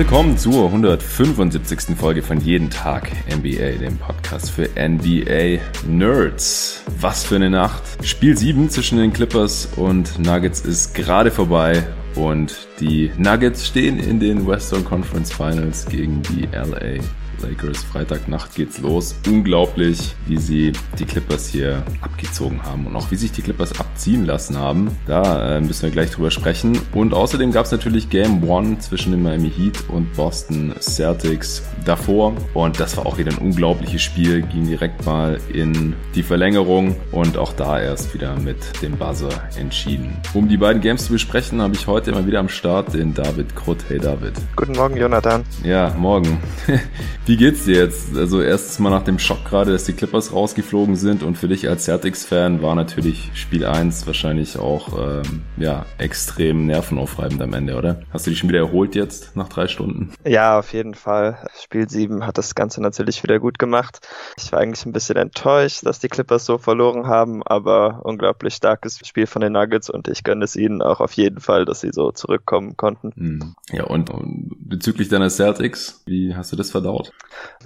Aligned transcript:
Willkommen 0.00 0.38
zur 0.38 0.64
175. 0.64 1.94
Folge 1.94 2.22
von 2.22 2.40
Jeden 2.40 2.70
Tag 2.70 3.10
NBA, 3.30 3.80
dem 3.80 3.98
Podcast 3.98 4.50
für 4.50 4.70
NBA 4.70 5.60
Nerds. 5.86 6.82
Was 6.98 7.22
für 7.22 7.36
eine 7.36 7.50
Nacht. 7.50 7.82
Spiel 8.02 8.34
7 8.34 8.70
zwischen 8.70 8.96
den 8.96 9.12
Clippers 9.12 9.68
und 9.76 10.18
Nuggets 10.18 10.62
ist 10.62 10.94
gerade 10.94 11.30
vorbei 11.30 11.86
und 12.14 12.66
die 12.80 13.12
Nuggets 13.18 13.66
stehen 13.66 13.98
in 13.98 14.18
den 14.20 14.46
Western 14.46 14.86
Conference 14.86 15.30
Finals 15.34 15.84
gegen 15.84 16.22
die 16.22 16.48
LA 16.50 17.02
Lakers. 17.42 17.82
Freitagnacht 17.84 18.54
geht's 18.54 18.78
los. 18.78 19.16
Unglaublich, 19.26 20.14
wie 20.26 20.38
sie 20.38 20.72
die 20.98 21.04
Clippers 21.04 21.48
hier 21.48 21.82
abgezogen 22.00 22.62
haben 22.62 22.86
und 22.86 22.96
auch 22.96 23.10
wie 23.10 23.16
sich 23.16 23.32
die 23.32 23.42
Clippers 23.42 23.78
abziehen 23.78 24.26
lassen 24.26 24.58
haben. 24.58 24.90
Da 25.06 25.56
äh, 25.56 25.60
müssen 25.60 25.82
wir 25.82 25.90
gleich 25.90 26.10
drüber 26.10 26.30
sprechen. 26.30 26.78
Und 26.92 27.14
außerdem 27.14 27.52
gab's 27.52 27.72
natürlich 27.72 28.10
Game 28.10 28.48
One 28.48 28.78
zwischen 28.78 29.12
den 29.12 29.22
Miami 29.22 29.50
Heat 29.50 29.84
und 29.88 30.12
Boston 30.14 30.74
Celtics 30.80 31.62
davor. 31.84 32.34
Und 32.54 32.80
das 32.80 32.96
war 32.96 33.06
auch 33.06 33.18
wieder 33.18 33.32
ein 33.32 33.38
unglaubliches 33.38 34.02
Spiel. 34.02 34.42
Ging 34.42 34.66
direkt 34.66 35.04
mal 35.06 35.40
in 35.52 35.94
die 36.14 36.22
Verlängerung 36.22 36.96
und 37.12 37.36
auch 37.36 37.52
da 37.52 37.80
erst 37.80 38.14
wieder 38.14 38.36
mit 38.38 38.82
dem 38.82 38.96
Buzzer 38.96 39.48
entschieden. 39.58 40.16
Um 40.34 40.48
die 40.48 40.56
beiden 40.56 40.80
Games 40.80 41.06
zu 41.06 41.12
besprechen, 41.12 41.60
habe 41.60 41.74
ich 41.74 41.86
heute 41.86 42.10
immer 42.10 42.26
wieder 42.26 42.40
am 42.40 42.48
Start 42.48 42.94
den 42.94 43.14
David 43.14 43.54
Krutt. 43.56 43.78
Hey 43.88 43.98
David. 43.98 44.34
Guten 44.56 44.72
Morgen, 44.72 44.96
Jonathan. 44.96 45.44
Ja, 45.64 45.94
morgen. 45.98 46.38
Wie 47.30 47.36
geht's 47.36 47.64
dir 47.64 47.76
jetzt? 47.76 48.16
Also 48.16 48.42
erstes 48.42 48.80
Mal 48.80 48.90
nach 48.90 49.04
dem 49.04 49.20
Schock 49.20 49.44
gerade, 49.44 49.70
dass 49.70 49.84
die 49.84 49.92
Clippers 49.92 50.32
rausgeflogen 50.32 50.96
sind 50.96 51.22
und 51.22 51.38
für 51.38 51.46
dich 51.46 51.68
als 51.68 51.84
Celtics-Fan 51.84 52.60
war 52.60 52.74
natürlich 52.74 53.30
Spiel 53.34 53.64
1 53.64 54.04
wahrscheinlich 54.08 54.58
auch 54.58 54.98
ähm, 54.98 55.42
ja, 55.56 55.86
extrem 55.98 56.66
nervenaufreibend 56.66 57.40
am 57.40 57.54
Ende, 57.54 57.76
oder? 57.76 58.02
Hast 58.10 58.26
du 58.26 58.30
dich 58.30 58.40
schon 58.40 58.48
wieder 58.48 58.58
erholt 58.58 58.96
jetzt 58.96 59.36
nach 59.36 59.48
drei 59.48 59.68
Stunden? 59.68 60.12
Ja, 60.26 60.58
auf 60.58 60.72
jeden 60.72 60.94
Fall. 60.94 61.46
Spiel 61.62 61.88
7 61.88 62.26
hat 62.26 62.36
das 62.36 62.56
Ganze 62.56 62.82
natürlich 62.82 63.22
wieder 63.22 63.38
gut 63.38 63.60
gemacht. 63.60 64.00
Ich 64.36 64.50
war 64.50 64.58
eigentlich 64.58 64.84
ein 64.84 64.92
bisschen 64.92 65.16
enttäuscht, 65.16 65.86
dass 65.86 66.00
die 66.00 66.08
Clippers 66.08 66.44
so 66.44 66.58
verloren 66.58 67.06
haben, 67.06 67.44
aber 67.44 68.00
unglaublich 68.02 68.54
starkes 68.54 68.98
Spiel 69.06 69.28
von 69.28 69.40
den 69.40 69.52
Nuggets 69.52 69.88
und 69.88 70.08
ich 70.08 70.24
gönne 70.24 70.44
es 70.44 70.56
ihnen 70.56 70.82
auch 70.82 70.98
auf 70.98 71.12
jeden 71.12 71.38
Fall, 71.38 71.64
dass 71.64 71.80
sie 71.80 71.90
so 71.92 72.10
zurückkommen 72.10 72.76
konnten. 72.76 73.12
Hm. 73.14 73.54
Ja, 73.70 73.84
und, 73.84 74.10
und 74.10 74.50
bezüglich 74.58 75.08
deiner 75.08 75.30
Celtics, 75.30 76.02
wie 76.06 76.34
hast 76.34 76.50
du 76.50 76.56
das 76.56 76.72
verdaut? 76.72 77.12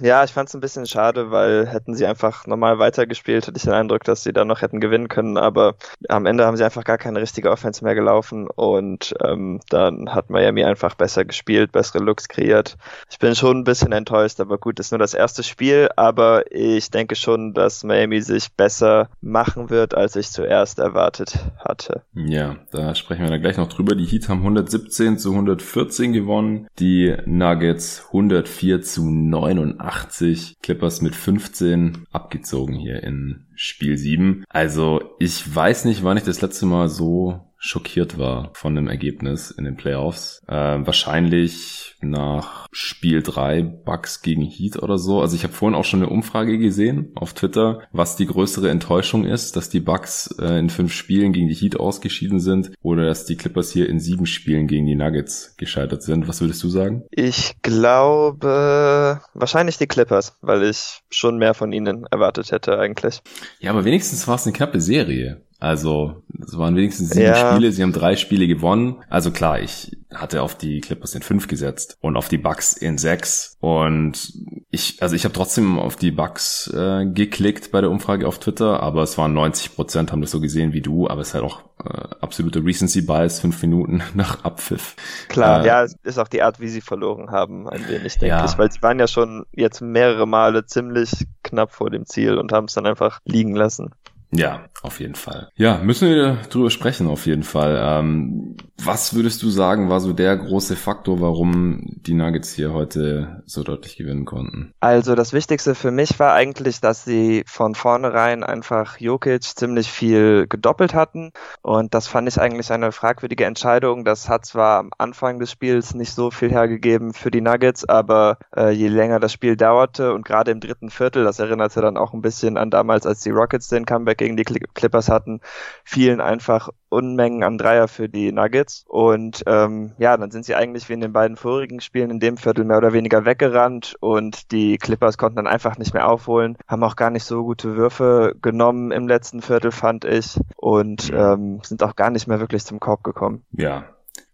Ja, 0.01 0.23
ich 0.23 0.31
fand 0.31 0.49
es 0.49 0.55
ein 0.55 0.61
bisschen 0.61 0.85
schade, 0.85 1.31
weil 1.31 1.67
hätten 1.67 1.95
sie 1.95 2.05
einfach 2.05 2.47
normal 2.47 2.79
weitergespielt, 2.79 3.47
hätte 3.47 3.57
ich 3.57 3.63
den 3.63 3.73
Eindruck, 3.73 4.03
dass 4.03 4.23
sie 4.23 4.33
dann 4.33 4.47
noch 4.47 4.61
hätten 4.61 4.81
gewinnen 4.81 5.07
können. 5.07 5.37
Aber 5.37 5.75
am 6.09 6.25
Ende 6.25 6.45
haben 6.45 6.57
sie 6.57 6.65
einfach 6.65 6.83
gar 6.83 6.97
keine 6.97 7.21
richtige 7.21 7.49
Offense 7.49 7.83
mehr 7.83 7.95
gelaufen 7.95 8.47
und 8.53 9.13
ähm, 9.23 9.61
dann 9.69 10.13
hat 10.13 10.29
Miami 10.29 10.65
einfach 10.65 10.95
besser 10.95 11.23
gespielt, 11.23 11.71
bessere 11.71 12.03
Looks 12.03 12.27
kreiert. 12.27 12.77
Ich 13.09 13.19
bin 13.19 13.35
schon 13.35 13.59
ein 13.59 13.63
bisschen 13.63 13.93
enttäuscht, 13.93 14.39
aber 14.41 14.57
gut, 14.57 14.79
ist 14.79 14.91
nur 14.91 14.99
das 14.99 15.13
erste 15.13 15.43
Spiel. 15.43 15.89
Aber 15.95 16.51
ich 16.51 16.91
denke 16.91 17.15
schon, 17.15 17.53
dass 17.53 17.83
Miami 17.83 18.21
sich 18.21 18.51
besser 18.51 19.09
machen 19.21 19.69
wird, 19.69 19.95
als 19.95 20.15
ich 20.15 20.29
zuerst 20.29 20.79
erwartet 20.79 21.39
hatte. 21.57 22.03
Ja, 22.13 22.57
da 22.71 22.95
sprechen 22.95 23.23
wir 23.23 23.29
dann 23.29 23.41
gleich 23.41 23.57
noch 23.57 23.69
drüber. 23.69 23.95
Die 23.95 24.05
Heat 24.05 24.27
haben 24.27 24.39
117 24.39 25.17
zu 25.17 25.31
114 25.31 26.11
gewonnen, 26.11 26.67
die 26.79 27.15
Nuggets 27.25 28.03
104 28.07 28.81
zu 28.81 29.09
9. 29.09 29.44
89, 29.53 30.55
Clippers 30.61 31.01
mit 31.01 31.15
15 31.15 32.05
abgezogen 32.11 32.75
hier 32.75 33.03
in 33.03 33.45
Spiel 33.55 33.97
7. 33.97 34.43
Also 34.49 35.15
ich 35.19 35.55
weiß 35.55 35.85
nicht, 35.85 36.03
wann 36.03 36.17
ich 36.17 36.23
das 36.23 36.41
letzte 36.41 36.65
Mal 36.65 36.89
so 36.89 37.44
schockiert 37.65 38.17
war 38.17 38.51
von 38.53 38.75
dem 38.75 38.87
Ergebnis 38.87 39.49
in 39.49 39.65
den 39.65 39.75
Playoffs. 39.75 40.41
Äh, 40.47 40.53
wahrscheinlich 40.53 41.95
nach 42.01 42.67
Spiel 42.71 43.23
3 43.23 43.63
Bucks 43.63 44.21
gegen 44.21 44.43
Heat 44.43 44.81
oder 44.81 44.99
so. 44.99 45.21
Also 45.21 45.35
ich 45.35 45.43
habe 45.43 45.53
vorhin 45.53 45.75
auch 45.75 45.83
schon 45.83 46.03
eine 46.03 46.11
Umfrage 46.11 46.59
gesehen 46.59 47.11
auf 47.15 47.33
Twitter, 47.33 47.81
was 47.91 48.15
die 48.15 48.27
größere 48.27 48.69
Enttäuschung 48.69 49.25
ist, 49.25 49.55
dass 49.55 49.69
die 49.69 49.79
Bucks 49.79 50.35
äh, 50.39 50.59
in 50.59 50.69
fünf 50.69 50.93
Spielen 50.93 51.33
gegen 51.33 51.47
die 51.47 51.55
Heat 51.55 51.79
ausgeschieden 51.79 52.39
sind 52.39 52.71
oder 52.83 53.05
dass 53.05 53.25
die 53.25 53.35
Clippers 53.35 53.71
hier 53.71 53.89
in 53.89 53.99
sieben 53.99 54.27
Spielen 54.27 54.67
gegen 54.67 54.85
die 54.85 54.95
Nuggets 54.95 55.55
gescheitert 55.57 56.03
sind. 56.03 56.27
Was 56.27 56.41
würdest 56.41 56.61
du 56.63 56.69
sagen? 56.69 57.03
Ich 57.09 57.55
glaube 57.63 59.21
wahrscheinlich 59.33 59.77
die 59.77 59.87
Clippers, 59.87 60.37
weil 60.41 60.63
ich 60.63 61.01
schon 61.09 61.37
mehr 61.37 61.55
von 61.55 61.71
ihnen 61.71 62.05
erwartet 62.11 62.51
hätte 62.51 62.77
eigentlich. 62.77 63.21
Ja, 63.59 63.71
aber 63.71 63.85
wenigstens 63.85 64.27
war 64.27 64.35
es 64.35 64.45
eine 64.45 64.53
knappe 64.53 64.81
Serie. 64.81 65.41
Also, 65.59 66.23
es 66.43 66.57
waren 66.57 66.75
wenigstens 66.75 67.11
sieben 67.11 67.27
ja. 67.27 67.51
Spiele, 67.51 67.71
sie 67.71 67.81
haben 67.81 67.93
drei 67.93 68.15
Spiele 68.15 68.47
gewonnen. 68.47 69.03
Also 69.09 69.31
klar, 69.31 69.59
ich 69.59 69.97
hatte 70.13 70.41
auf 70.41 70.55
die 70.55 70.81
Clippers 70.81 71.15
in 71.15 71.21
fünf 71.21 71.47
gesetzt 71.47 71.97
und 72.01 72.17
auf 72.17 72.27
die 72.27 72.37
Bucks 72.37 72.73
in 72.73 72.97
sechs. 72.97 73.57
Und 73.59 74.33
ich, 74.69 75.01
also 75.01 75.15
ich 75.15 75.23
habe 75.23 75.33
trotzdem 75.33 75.79
auf 75.79 75.95
die 75.95 76.11
Bucks 76.11 76.71
äh, 76.73 77.05
geklickt 77.05 77.71
bei 77.71 77.81
der 77.81 77.89
Umfrage 77.89 78.27
auf 78.27 78.39
Twitter, 78.39 78.81
aber 78.81 79.03
es 79.03 79.17
waren 79.17 79.33
90 79.33 79.75
Prozent, 79.75 80.11
haben 80.11 80.21
das 80.21 80.31
so 80.31 80.39
gesehen 80.39 80.73
wie 80.73 80.81
du, 80.81 81.07
aber 81.07 81.21
es 81.21 81.29
ist 81.29 81.33
halt 81.33 81.43
auch 81.43 81.61
äh, 81.83 82.15
absolute 82.21 82.63
Recency 82.63 83.01
Bias, 83.01 83.39
fünf 83.39 83.61
Minuten 83.61 84.03
nach 84.13 84.43
Abpfiff. 84.43 84.95
Klar, 85.29 85.63
äh, 85.63 85.67
ja, 85.67 85.85
ist 86.03 86.19
auch 86.19 86.27
die 86.27 86.41
Art, 86.41 86.59
wie 86.59 86.69
sie 86.69 86.81
verloren 86.81 87.31
haben, 87.31 87.69
ein 87.69 87.87
wenig, 87.87 88.17
denke 88.17 88.27
ja. 88.35 88.45
ich, 88.45 88.57
weil 88.57 88.71
sie 88.71 88.81
waren 88.81 88.99
ja 88.99 89.07
schon 89.07 89.45
jetzt 89.51 89.81
mehrere 89.81 90.27
Male 90.27 90.65
ziemlich 90.65 91.11
knapp 91.43 91.71
vor 91.71 91.89
dem 91.89 92.05
Ziel 92.05 92.37
und 92.37 92.51
haben 92.51 92.65
es 92.65 92.73
dann 92.73 92.85
einfach 92.85 93.19
liegen 93.25 93.55
lassen. 93.55 93.91
Ja, 94.31 94.65
auf 94.81 94.99
jeden 94.99 95.15
Fall. 95.15 95.49
Ja, 95.55 95.77
müssen 95.77 96.09
wir 96.09 96.37
drüber 96.49 96.69
sprechen, 96.69 97.07
auf 97.07 97.25
jeden 97.25 97.43
Fall. 97.43 97.79
Ähm, 97.81 98.57
was 98.77 99.15
würdest 99.15 99.41
du 99.41 99.49
sagen, 99.49 99.89
war 99.89 99.99
so 99.99 100.13
der 100.13 100.35
große 100.35 100.75
Faktor, 100.75 101.21
warum 101.21 101.81
die 102.01 102.13
Nuggets 102.13 102.53
hier 102.53 102.73
heute 102.73 103.43
so 103.45 103.63
deutlich 103.63 103.95
gewinnen 103.95 104.25
konnten? 104.25 104.73
Also 104.81 105.15
das 105.15 105.31
Wichtigste 105.31 105.75
für 105.75 105.91
mich 105.91 106.19
war 106.19 106.33
eigentlich, 106.33 106.81
dass 106.81 107.05
sie 107.05 107.43
von 107.47 107.75
vornherein 107.75 108.43
einfach 108.43 108.99
Jokic 108.99 109.43
ziemlich 109.43 109.89
viel 109.89 110.45
gedoppelt 110.47 110.93
hatten. 110.93 111.31
Und 111.61 111.93
das 111.93 112.07
fand 112.07 112.27
ich 112.27 112.39
eigentlich 112.39 112.71
eine 112.71 112.91
fragwürdige 112.91 113.45
Entscheidung. 113.45 114.03
Das 114.03 114.27
hat 114.27 114.45
zwar 114.45 114.79
am 114.79 114.89
Anfang 114.97 115.39
des 115.39 115.51
Spiels 115.51 115.95
nicht 115.95 116.13
so 116.13 116.31
viel 116.31 116.51
hergegeben 116.51 117.13
für 117.13 117.31
die 117.31 117.41
Nuggets, 117.41 117.87
aber 117.87 118.37
äh, 118.55 118.71
je 118.71 118.89
länger 118.89 119.19
das 119.19 119.31
Spiel 119.31 119.55
dauerte 119.55 120.13
und 120.13 120.25
gerade 120.25 120.51
im 120.51 120.59
dritten 120.59 120.89
Viertel, 120.89 121.23
das 121.23 121.39
erinnerte 121.39 121.81
dann 121.81 121.97
auch 121.97 122.13
ein 122.13 122.21
bisschen 122.21 122.57
an 122.57 122.69
damals, 122.69 123.05
als 123.05 123.21
die 123.21 123.31
Rockets 123.31 123.69
den 123.69 123.85
Comeback 123.85 124.21
gegen 124.25 124.37
die 124.37 124.43
Clippers 124.43 125.09
hatten, 125.09 125.41
fielen 125.83 126.21
einfach 126.21 126.69
Unmengen 126.89 127.43
an 127.43 127.57
Dreier 127.57 127.87
für 127.87 128.09
die 128.09 128.31
Nuggets. 128.31 128.85
Und 128.87 129.43
ähm, 129.47 129.93
ja, 129.97 130.15
dann 130.17 130.31
sind 130.31 130.45
sie 130.45 130.55
eigentlich 130.55 130.89
wie 130.89 130.93
in 130.93 131.01
den 131.01 131.13
beiden 131.13 131.37
vorigen 131.37 131.81
Spielen 131.81 132.09
in 132.09 132.19
dem 132.19 132.37
Viertel 132.37 132.65
mehr 132.65 132.77
oder 132.77 132.93
weniger 132.93 133.25
weggerannt 133.25 133.95
und 133.99 134.51
die 134.51 134.77
Clippers 134.77 135.17
konnten 135.17 135.37
dann 135.37 135.47
einfach 135.47 135.77
nicht 135.77 135.93
mehr 135.93 136.07
aufholen, 136.07 136.57
haben 136.67 136.83
auch 136.83 136.95
gar 136.95 137.09
nicht 137.09 137.25
so 137.25 137.43
gute 137.43 137.75
Würfe 137.75 138.35
genommen 138.41 138.91
im 138.91 139.07
letzten 139.07 139.41
Viertel, 139.41 139.71
fand 139.71 140.05
ich, 140.05 140.39
und 140.57 141.11
ähm, 141.13 141.59
sind 141.63 141.83
auch 141.83 141.95
gar 141.95 142.09
nicht 142.09 142.27
mehr 142.27 142.39
wirklich 142.39 142.63
zum 142.65 142.79
Korb 142.79 143.03
gekommen. 143.03 143.43
Ja, 143.51 143.85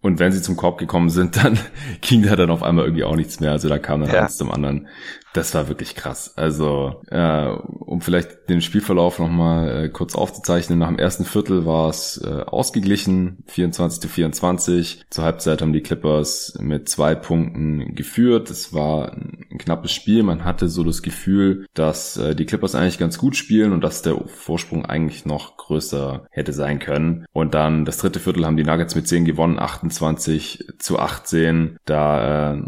und 0.01 0.19
wenn 0.19 0.31
sie 0.31 0.41
zum 0.41 0.57
Korb 0.57 0.77
gekommen 0.77 1.09
sind, 1.09 1.37
dann 1.43 1.59
ging 2.01 2.23
da 2.23 2.35
dann 2.35 2.49
auf 2.49 2.63
einmal 2.63 2.85
irgendwie 2.85 3.03
auch 3.03 3.15
nichts 3.15 3.39
mehr. 3.39 3.51
Also 3.51 3.69
da 3.69 3.79
kam 3.79 4.01
dann 4.01 4.11
ja. 4.11 4.23
eins 4.23 4.37
zum 4.37 4.51
anderen. 4.51 4.87
Das 5.33 5.55
war 5.55 5.69
wirklich 5.69 5.95
krass. 5.95 6.33
Also, 6.35 7.01
äh, 7.09 7.45
um 7.45 8.01
vielleicht 8.01 8.49
den 8.49 8.61
Spielverlauf 8.61 9.17
nochmal 9.17 9.85
äh, 9.85 9.89
kurz 9.89 10.13
aufzuzeichnen, 10.13 10.79
nach 10.79 10.89
dem 10.89 10.99
ersten 10.99 11.23
Viertel 11.23 11.65
war 11.65 11.89
es 11.89 12.21
äh, 12.21 12.41
ausgeglichen, 12.41 13.43
24 13.47 14.01
zu 14.01 14.07
24. 14.09 15.05
Zur 15.09 15.23
Halbzeit 15.23 15.61
haben 15.61 15.71
die 15.71 15.83
Clippers 15.83 16.57
mit 16.59 16.89
zwei 16.89 17.15
Punkten 17.15 17.95
geführt. 17.95 18.49
Es 18.49 18.73
war 18.73 19.13
ein 19.13 19.57
knappes 19.57 19.93
Spiel. 19.93 20.23
Man 20.23 20.43
hatte 20.43 20.67
so 20.67 20.83
das 20.83 21.01
Gefühl, 21.01 21.65
dass 21.73 22.17
äh, 22.17 22.35
die 22.35 22.45
Clippers 22.45 22.75
eigentlich 22.75 22.99
ganz 22.99 23.17
gut 23.17 23.37
spielen 23.37 23.71
und 23.71 23.81
dass 23.81 24.01
der 24.01 24.17
Vorsprung 24.27 24.85
eigentlich 24.85 25.25
noch 25.25 25.55
größer 25.55 26.27
hätte 26.29 26.51
sein 26.51 26.79
können. 26.79 27.25
Und 27.31 27.53
dann 27.53 27.85
das 27.85 27.97
dritte 27.97 28.19
Viertel 28.19 28.45
haben 28.45 28.57
die 28.57 28.65
Nuggets 28.65 28.95
mit 28.95 29.07
10 29.07 29.23
gewonnen, 29.23 29.59
28 29.59 29.90
zu 29.91 30.99
18. 30.99 31.77
Da 31.85 32.53
äh, 32.53 32.61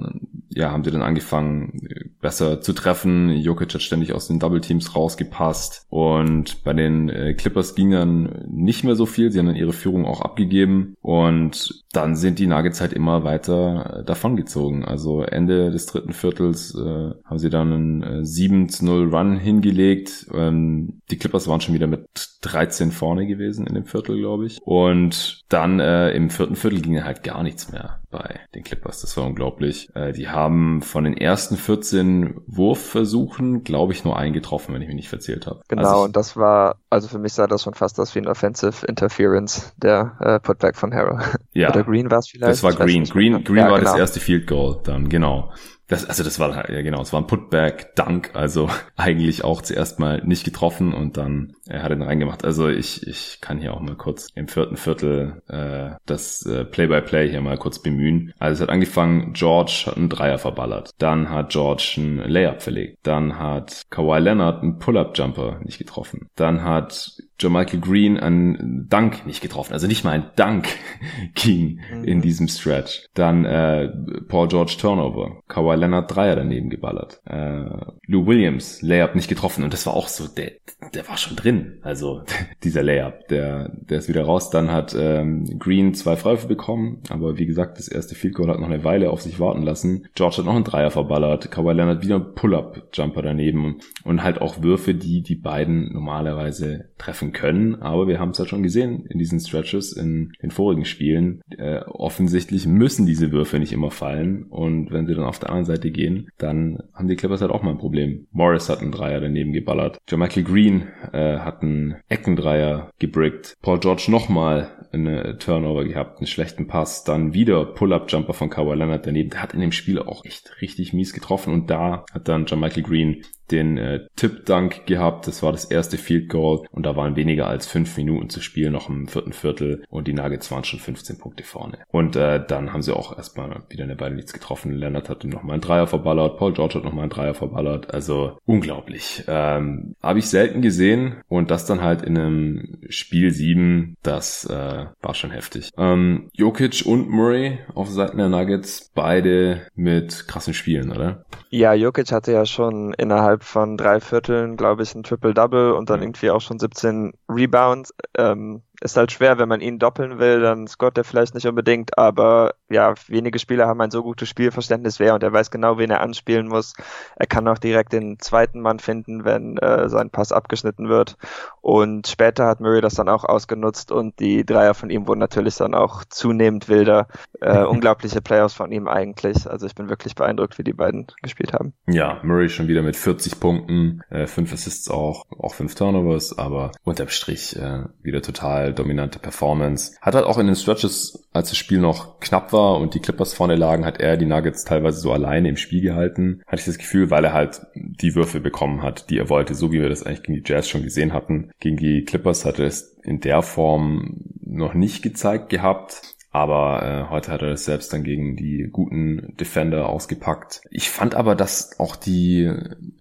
ja, 0.55 0.71
haben 0.71 0.83
sie 0.83 0.91
dann 0.91 1.01
angefangen, 1.01 1.79
besser 2.21 2.61
zu 2.61 2.73
treffen. 2.73 3.29
Jokic 3.29 3.73
hat 3.73 3.81
ständig 3.81 4.13
aus 4.13 4.27
den 4.27 4.39
Double 4.39 4.61
Teams 4.61 4.95
rausgepasst 4.95 5.85
und 5.89 6.63
bei 6.63 6.73
den 6.73 7.09
äh, 7.09 7.33
Clippers 7.33 7.75
ging 7.75 7.91
dann 7.91 8.45
nicht 8.47 8.83
mehr 8.83 8.95
so 8.95 9.05
viel. 9.05 9.31
Sie 9.31 9.39
haben 9.39 9.47
dann 9.47 9.55
ihre 9.55 9.73
Führung 9.73 10.05
auch 10.05 10.21
abgegeben 10.21 10.95
und 11.01 11.83
dann 11.91 12.15
sind 12.15 12.39
die 12.39 12.47
Nuggets 12.47 12.81
halt 12.81 12.93
immer 12.93 13.23
weiter 13.23 13.99
äh, 13.99 14.03
davongezogen. 14.03 14.85
Also 14.85 15.21
Ende 15.21 15.71
des 15.71 15.85
dritten 15.85 16.13
Viertels 16.13 16.75
äh, 16.75 17.11
haben 17.25 17.39
sie 17.39 17.49
dann 17.49 17.73
einen 17.73 18.03
äh, 18.03 18.25
7 18.25 18.69
zu 18.69 18.85
0 18.85 19.13
Run 19.13 19.37
hingelegt. 19.37 20.27
Ähm, 20.33 21.01
die 21.09 21.17
Clippers 21.17 21.47
waren 21.47 21.61
schon 21.61 21.75
wieder 21.75 21.87
mit 21.87 22.07
13 22.43 22.91
vorne 22.91 23.25
gewesen 23.25 23.65
in 23.65 23.73
dem 23.73 23.85
Viertel, 23.85 24.17
glaube 24.17 24.45
ich. 24.45 24.59
Und 24.63 25.41
dann 25.49 25.79
äh, 25.79 26.11
im 26.11 26.29
vierten 26.29 26.55
Viertel 26.55 26.81
ging 26.81 27.03
halt 27.03 27.23
gar 27.23 27.43
nichts 27.43 27.71
mehr 27.71 28.01
bei 28.11 28.39
den 28.53 28.63
Clippers. 28.63 29.01
Das 29.01 29.17
war 29.17 29.25
unglaublich. 29.25 29.89
Äh, 29.95 30.11
die 30.11 30.29
haben 30.29 30.81
von 30.81 31.03
den 31.03 31.17
ersten 31.17 31.57
14 31.57 32.41
Wurfversuchen, 32.45 33.63
glaube 33.63 33.93
ich, 33.93 34.03
nur 34.03 34.17
einen 34.17 34.33
getroffen, 34.33 34.73
wenn 34.73 34.81
ich 34.81 34.87
mich 34.87 34.95
nicht 34.95 35.09
verzählt 35.09 35.47
habe. 35.47 35.61
Genau, 35.67 35.81
also 35.81 36.03
und 36.03 36.15
das 36.15 36.37
war, 36.37 36.75
also 36.89 37.07
für 37.07 37.19
mich 37.19 37.33
sah 37.33 37.47
das 37.47 37.63
schon 37.63 37.73
fast 37.73 37.99
aus 37.99 38.13
wie 38.13 38.19
ein 38.19 38.27
Offensive 38.27 38.85
Interference, 38.85 39.73
der 39.77 40.17
äh, 40.19 40.39
Putback 40.39 40.75
von 40.75 40.93
Harrow. 40.93 41.19
Ja. 41.55 41.69
Oder 41.69 41.83
Green 41.83 42.09
war 42.09 42.17
es 42.17 42.29
vielleicht. 42.29 42.51
Das 42.51 42.63
war 42.63 42.73
Green. 42.73 43.03
Green, 43.03 43.43
Green 43.43 43.57
ja, 43.57 43.69
war 43.69 43.77
genau. 43.77 43.91
das 43.91 43.99
erste 43.99 44.19
Field 44.19 44.47
Goal 44.47 44.79
dann, 44.83 45.07
genau. 45.07 45.51
Das, 45.87 46.05
also 46.05 46.23
das 46.23 46.39
war 46.39 46.71
ja 46.71 46.81
genau, 46.81 47.01
es 47.01 47.13
war 47.13 47.21
ein 47.21 47.27
Putback, 47.27 47.95
Dunk, 47.95 48.31
also 48.33 48.69
eigentlich 48.95 49.43
auch 49.43 49.61
zuerst 49.61 49.99
mal 49.99 50.23
nicht 50.25 50.43
getroffen 50.43 50.93
und 50.93 51.17
dann 51.17 51.55
er 51.73 51.81
hat 51.81 51.91
ihn 51.91 52.03
reingemacht. 52.03 52.45
Also 52.45 52.69
ich, 52.69 53.07
ich 53.07 53.39
kann 53.41 53.59
hier 53.59 53.73
auch 53.73 53.81
mal 53.81 53.95
kurz 53.95 54.27
im 54.35 54.47
vierten 54.47 54.77
Viertel 54.77 55.41
äh, 55.47 55.95
das 56.05 56.45
äh, 56.45 56.65
Play-by-Play 56.65 57.25
-play 57.25 57.29
hier 57.31 57.41
mal 57.41 57.57
kurz 57.57 57.79
bemühen. 57.79 58.31
Also 58.37 58.53
es 58.53 58.61
hat 58.61 58.73
angefangen, 58.73 59.33
George 59.33 59.85
hat 59.87 59.97
einen 59.97 60.09
Dreier 60.09 60.37
verballert. 60.37 60.91
Dann 60.99 61.29
hat 61.29 61.49
George 61.49 61.95
einen 61.97 62.17
Layup 62.29 62.61
verlegt. 62.61 62.99
Dann 63.03 63.39
hat 63.39 63.81
Kawhi 63.89 64.19
Leonard 64.19 64.61
einen 64.61 64.77
Pull-Up-Jumper 64.77 65.61
nicht 65.63 65.79
getroffen. 65.79 66.29
Dann 66.35 66.63
hat 66.63 67.17
Michael 67.49 67.79
Green 67.81 68.17
einen 68.17 68.87
Dunk 68.89 69.25
nicht 69.25 69.41
getroffen. 69.41 69.73
Also 69.73 69.87
nicht 69.87 70.03
mal 70.03 70.11
ein 70.11 70.31
Dunk 70.35 70.67
ging 71.33 71.81
mhm. 71.91 72.03
in 72.03 72.21
diesem 72.21 72.47
Stretch. 72.47 73.07
Dann 73.13 73.45
äh, 73.45 73.89
Paul 74.27 74.47
George 74.47 74.75
Turnover. 74.79 75.41
Kawhi 75.47 75.75
Leonard 75.75 76.13
Dreier 76.13 76.35
daneben 76.35 76.69
geballert. 76.69 77.21
Äh, 77.25 77.65
Lou 78.07 78.27
Williams 78.27 78.81
Layup 78.81 79.15
nicht 79.15 79.27
getroffen. 79.27 79.63
Und 79.63 79.73
das 79.73 79.85
war 79.85 79.93
auch 79.93 80.07
so, 80.07 80.27
der, 80.27 80.51
der 80.93 81.07
war 81.07 81.17
schon 81.17 81.35
drin. 81.35 81.62
Also 81.81 82.23
dieser 82.63 82.83
Layup, 82.83 83.27
der, 83.27 83.69
der 83.73 83.99
ist 83.99 84.09
wieder 84.09 84.23
raus. 84.23 84.49
Dann 84.49 84.71
hat 84.71 84.95
ähm, 84.97 85.59
Green 85.59 85.93
zwei 85.93 86.15
Freiwürfe 86.15 86.47
bekommen. 86.47 87.01
Aber 87.09 87.37
wie 87.37 87.45
gesagt, 87.45 87.77
das 87.77 87.87
erste 87.87 88.15
Field 88.15 88.35
Goal 88.35 88.49
hat 88.49 88.59
noch 88.59 88.69
eine 88.69 88.83
Weile 88.83 89.09
auf 89.09 89.21
sich 89.21 89.39
warten 89.39 89.63
lassen. 89.63 90.07
George 90.15 90.37
hat 90.37 90.45
noch 90.45 90.55
einen 90.55 90.63
Dreier 90.63 90.91
verballert. 90.91 91.51
Kawhi 91.51 91.73
Leonard 91.73 92.03
wieder 92.03 92.15
einen 92.15 92.35
Pull-Up-Jumper 92.35 93.21
daneben. 93.21 93.79
Und 94.03 94.23
halt 94.23 94.41
auch 94.41 94.61
Würfe, 94.61 94.93
die 94.93 95.21
die 95.21 95.35
beiden 95.35 95.91
normalerweise 95.93 96.89
treffen 96.97 97.33
können, 97.33 97.75
aber 97.75 98.07
wir 98.07 98.19
haben 98.19 98.29
es 98.29 98.37
ja 98.37 98.45
schon 98.45 98.63
gesehen 98.63 99.05
in 99.07 99.19
diesen 99.19 99.39
Stretches 99.39 99.93
in 99.93 100.31
den 100.41 100.51
vorigen 100.51 100.85
Spielen. 100.85 101.41
Äh, 101.57 101.79
offensichtlich 101.79 102.65
müssen 102.65 103.05
diese 103.05 103.31
Würfe 103.31 103.59
nicht 103.59 103.73
immer 103.73 103.91
fallen 103.91 104.43
und 104.43 104.91
wenn 104.91 105.05
sie 105.05 105.13
dann 105.13 105.25
auf 105.25 105.39
der 105.39 105.49
anderen 105.49 105.65
Seite 105.65 105.91
gehen, 105.91 106.29
dann 106.37 106.81
haben 106.93 107.07
die 107.07 107.15
Clippers 107.15 107.41
halt 107.41 107.51
auch 107.51 107.63
mal 107.63 107.71
ein 107.71 107.77
Problem. 107.77 108.27
Morris 108.31 108.69
hat 108.69 108.81
einen 108.81 108.91
Dreier 108.91 109.19
daneben 109.19 109.53
geballert. 109.53 109.99
Michael 110.15 110.43
Green 110.43 110.87
äh, 111.11 111.37
hat 111.45 111.61
einen 111.61 111.95
Eckendreier 112.09 112.89
gebrickt. 112.99 113.55
Paul 113.61 113.79
George 113.79 114.05
nochmal 114.07 114.69
eine 114.91 115.37
Turnover 115.37 115.85
gehabt, 115.85 116.19
einen 116.19 116.27
schlechten 116.27 116.67
Pass, 116.67 117.03
dann 117.03 117.33
wieder 117.33 117.65
Pull-Up-Jumper 117.65 118.33
von 118.33 118.49
Kawhi 118.49 118.75
Leonard 118.75 119.07
daneben. 119.07 119.31
Der 119.31 119.41
hat 119.41 119.53
in 119.53 119.61
dem 119.61 119.71
Spiel 119.71 119.99
auch 119.99 120.23
echt 120.25 120.61
richtig 120.61 120.93
mies 120.93 121.13
getroffen 121.13 121.53
und 121.53 121.69
da 121.69 122.05
hat 122.13 122.27
dann 122.27 122.45
Michael 122.55 122.83
Green 122.83 123.23
den 123.53 123.77
äh, 123.77 124.07
Tip-Dunk 124.15 124.85
gehabt. 124.85 125.27
Das 125.27 125.43
war 125.43 125.51
das 125.51 125.65
erste 125.65 125.97
Field 125.97 126.29
Goal 126.29 126.65
und 126.71 126.85
da 126.85 126.95
waren 126.95 127.15
weniger 127.15 127.47
als 127.47 127.67
fünf 127.67 127.95
Minuten 127.97 128.29
zu 128.29 128.41
spielen, 128.41 128.73
noch 128.73 128.89
im 128.89 129.07
vierten 129.07 129.33
Viertel 129.33 129.83
und 129.89 130.07
die 130.07 130.13
Nuggets 130.13 130.51
waren 130.51 130.63
schon 130.63 130.79
15 130.79 131.19
Punkte 131.19 131.43
vorne. 131.43 131.79
Und 131.89 132.15
äh, 132.15 132.43
dann 132.45 132.73
haben 132.73 132.81
sie 132.81 132.95
auch 132.95 133.15
erstmal 133.15 133.63
wieder 133.69 133.83
eine 133.83 133.99
Weile 133.99 134.15
nichts 134.15 134.33
getroffen. 134.33 134.73
Leonard 134.73 135.09
hat 135.09 135.23
noch 135.23 135.43
mal 135.43 135.53
einen 135.53 135.61
Dreier 135.61 135.87
verballert, 135.87 136.37
Paul 136.37 136.53
George 136.53 136.75
hat 136.75 136.83
noch 136.83 136.93
mal 136.93 137.03
einen 137.03 137.11
Dreier 137.11 137.33
verballert. 137.33 137.93
Also 137.93 138.37
unglaublich. 138.45 139.23
Ähm, 139.27 139.95
Habe 140.01 140.19
ich 140.19 140.27
selten 140.27 140.61
gesehen 140.61 141.21
und 141.27 141.51
das 141.51 141.65
dann 141.65 141.81
halt 141.81 142.01
in 142.01 142.17
einem 142.17 142.77
Spiel 142.89 143.31
7, 143.31 143.95
das 144.01 144.45
äh, 144.45 144.85
war 145.01 145.13
schon 145.13 145.31
heftig. 145.31 145.69
Ähm, 145.77 146.29
Jokic 146.33 146.83
und 146.85 147.09
Murray 147.09 147.59
auf 147.75 147.89
Seiten 147.89 148.17
der 148.17 148.29
Nuggets, 148.29 148.91
beide 148.95 149.67
mit 149.75 150.27
krassen 150.27 150.53
Spielen, 150.53 150.91
oder? 150.91 151.23
Ja, 151.49 151.73
Jokic 151.73 152.11
hatte 152.11 152.31
ja 152.31 152.45
schon 152.45 152.93
innerhalb 152.93 153.42
von 153.43 153.77
drei 153.77 153.99
Vierteln, 153.99 154.57
glaube 154.57 154.83
ich, 154.83 154.95
ein 154.95 155.03
Triple-Double 155.03 155.73
und 155.73 155.89
dann 155.89 156.01
irgendwie 156.01 156.31
auch 156.31 156.41
schon 156.41 156.59
17 156.59 157.13
Rebounds. 157.29 157.93
Ähm, 158.17 158.63
ist 158.83 158.97
halt 158.97 159.13
schwer, 159.13 159.37
wenn 159.37 159.47
man 159.47 159.61
ihn 159.61 159.79
doppeln 159.79 160.19
will, 160.19 160.41
dann 160.41 160.67
scoret 160.67 160.97
er 160.97 161.05
vielleicht 161.05 161.35
nicht 161.35 161.47
unbedingt, 161.47 161.97
aber 161.97 162.55
ja, 162.69 162.93
wenige 163.07 163.39
Spieler 163.39 163.67
haben 163.67 163.79
ein 163.79 163.91
so 163.91 164.03
gutes 164.03 164.27
Spielverständnis 164.27 164.99
wer 164.99 165.13
und 165.13 165.23
er 165.23 165.31
weiß 165.31 165.51
genau, 165.51 165.77
wen 165.77 165.89
er 165.89 166.01
anspielen 166.01 166.47
muss. 166.47 166.73
Er 167.15 167.25
kann 167.25 167.47
auch 167.47 167.57
direkt 167.57 167.93
den 167.93 168.19
zweiten 168.19 168.59
Mann 168.59 168.79
finden, 168.79 169.23
wenn 169.23 169.57
äh, 169.57 169.87
sein 169.87 170.09
Pass 170.09 170.33
abgeschnitten 170.33 170.89
wird. 170.89 171.15
Und 171.61 172.07
später 172.07 172.45
hat 172.45 172.59
Murray 172.59 172.81
das 172.81 172.95
dann 172.95 173.07
auch 173.07 173.23
ausgenutzt 173.23 173.91
und 173.91 174.19
die 174.19 174.45
Dreier 174.45 174.73
von 174.73 174.89
ihm 174.89 175.07
wurden 175.07 175.19
natürlich 175.19 175.55
dann 175.55 175.75
auch 175.75 176.03
zunehmend 176.03 176.67
wilder. 176.67 177.07
Äh, 177.39 177.63
unglaubliche 177.63 178.21
Playoffs 178.21 178.53
von 178.53 178.71
ihm 178.73 178.89
eigentlich. 178.89 179.49
Also 179.49 179.65
ich 179.65 179.75
bin 179.75 179.87
wirklich 179.87 180.15
beeindruckt, 180.15 180.57
wie 180.57 180.63
die 180.63 180.73
beiden 180.73 181.07
gespielt 181.21 181.53
haben. 181.53 181.73
Ja, 181.87 182.19
Murray 182.23 182.49
schon 182.49 182.67
wieder 182.67 182.81
mit 182.81 182.97
40 182.97 183.39
Punkten, 183.39 184.01
äh, 184.09 184.27
5 184.27 184.51
Assists 184.51 184.89
auch, 184.89 185.23
auch 185.39 185.53
5 185.53 185.73
Turnovers, 185.75 186.37
aber 186.37 186.71
unterm 186.83 187.07
Strich 187.07 187.55
äh, 187.55 187.85
wieder 188.01 188.21
total 188.21 188.72
dominante 188.73 189.19
Performance. 189.19 189.95
Hat 190.01 190.15
halt 190.15 190.25
auch 190.25 190.37
in 190.37 190.47
den 190.47 190.55
Stretches, 190.55 191.27
als 191.31 191.49
das 191.49 191.57
Spiel 191.57 191.79
noch 191.79 192.19
knapp 192.19 192.53
war 192.53 192.79
und 192.79 192.93
die 192.93 192.99
Clippers 192.99 193.33
vorne 193.33 193.55
lagen, 193.55 193.85
hat 193.85 193.99
er 193.99 194.17
die 194.17 194.25
Nuggets 194.25 194.65
teilweise 194.65 194.99
so 194.99 195.11
alleine 195.11 195.49
im 195.49 195.57
Spiel 195.57 195.81
gehalten. 195.81 196.41
Hatte 196.47 196.61
ich 196.61 196.65
das 196.65 196.77
Gefühl, 196.77 197.09
weil 197.09 197.25
er 197.25 197.33
halt 197.33 197.61
die 197.75 198.15
Würfe 198.15 198.39
bekommen 198.39 198.81
hat, 198.81 199.09
die 199.09 199.17
er 199.17 199.29
wollte, 199.29 199.55
so 199.55 199.71
wie 199.71 199.81
wir 199.81 199.89
das 199.89 200.03
eigentlich 200.03 200.23
gegen 200.23 200.43
die 200.43 200.49
Jazz 200.51 200.67
schon 200.67 200.83
gesehen 200.83 201.13
hatten. 201.13 201.51
Gegen 201.59 201.77
die 201.77 202.03
Clippers 202.03 202.45
hat 202.45 202.59
er 202.59 202.67
es 202.67 202.97
in 203.03 203.19
der 203.19 203.41
Form 203.41 204.21
noch 204.45 204.73
nicht 204.73 205.01
gezeigt 205.01 205.49
gehabt. 205.49 206.12
Aber 206.33 206.83
äh, 206.83 207.11
heute 207.11 207.31
hat 207.31 207.43
er 207.43 207.51
das 207.51 207.65
selbst 207.65 207.93
dann 207.93 208.03
gegen 208.03 208.35
die 208.35 208.67
guten 208.71 209.35
Defender 209.39 209.87
ausgepackt. 209.87 210.61
Ich 210.71 210.89
fand 210.89 211.13
aber, 211.13 211.35
dass 211.35 211.79
auch 211.79 211.95
die 211.95 212.51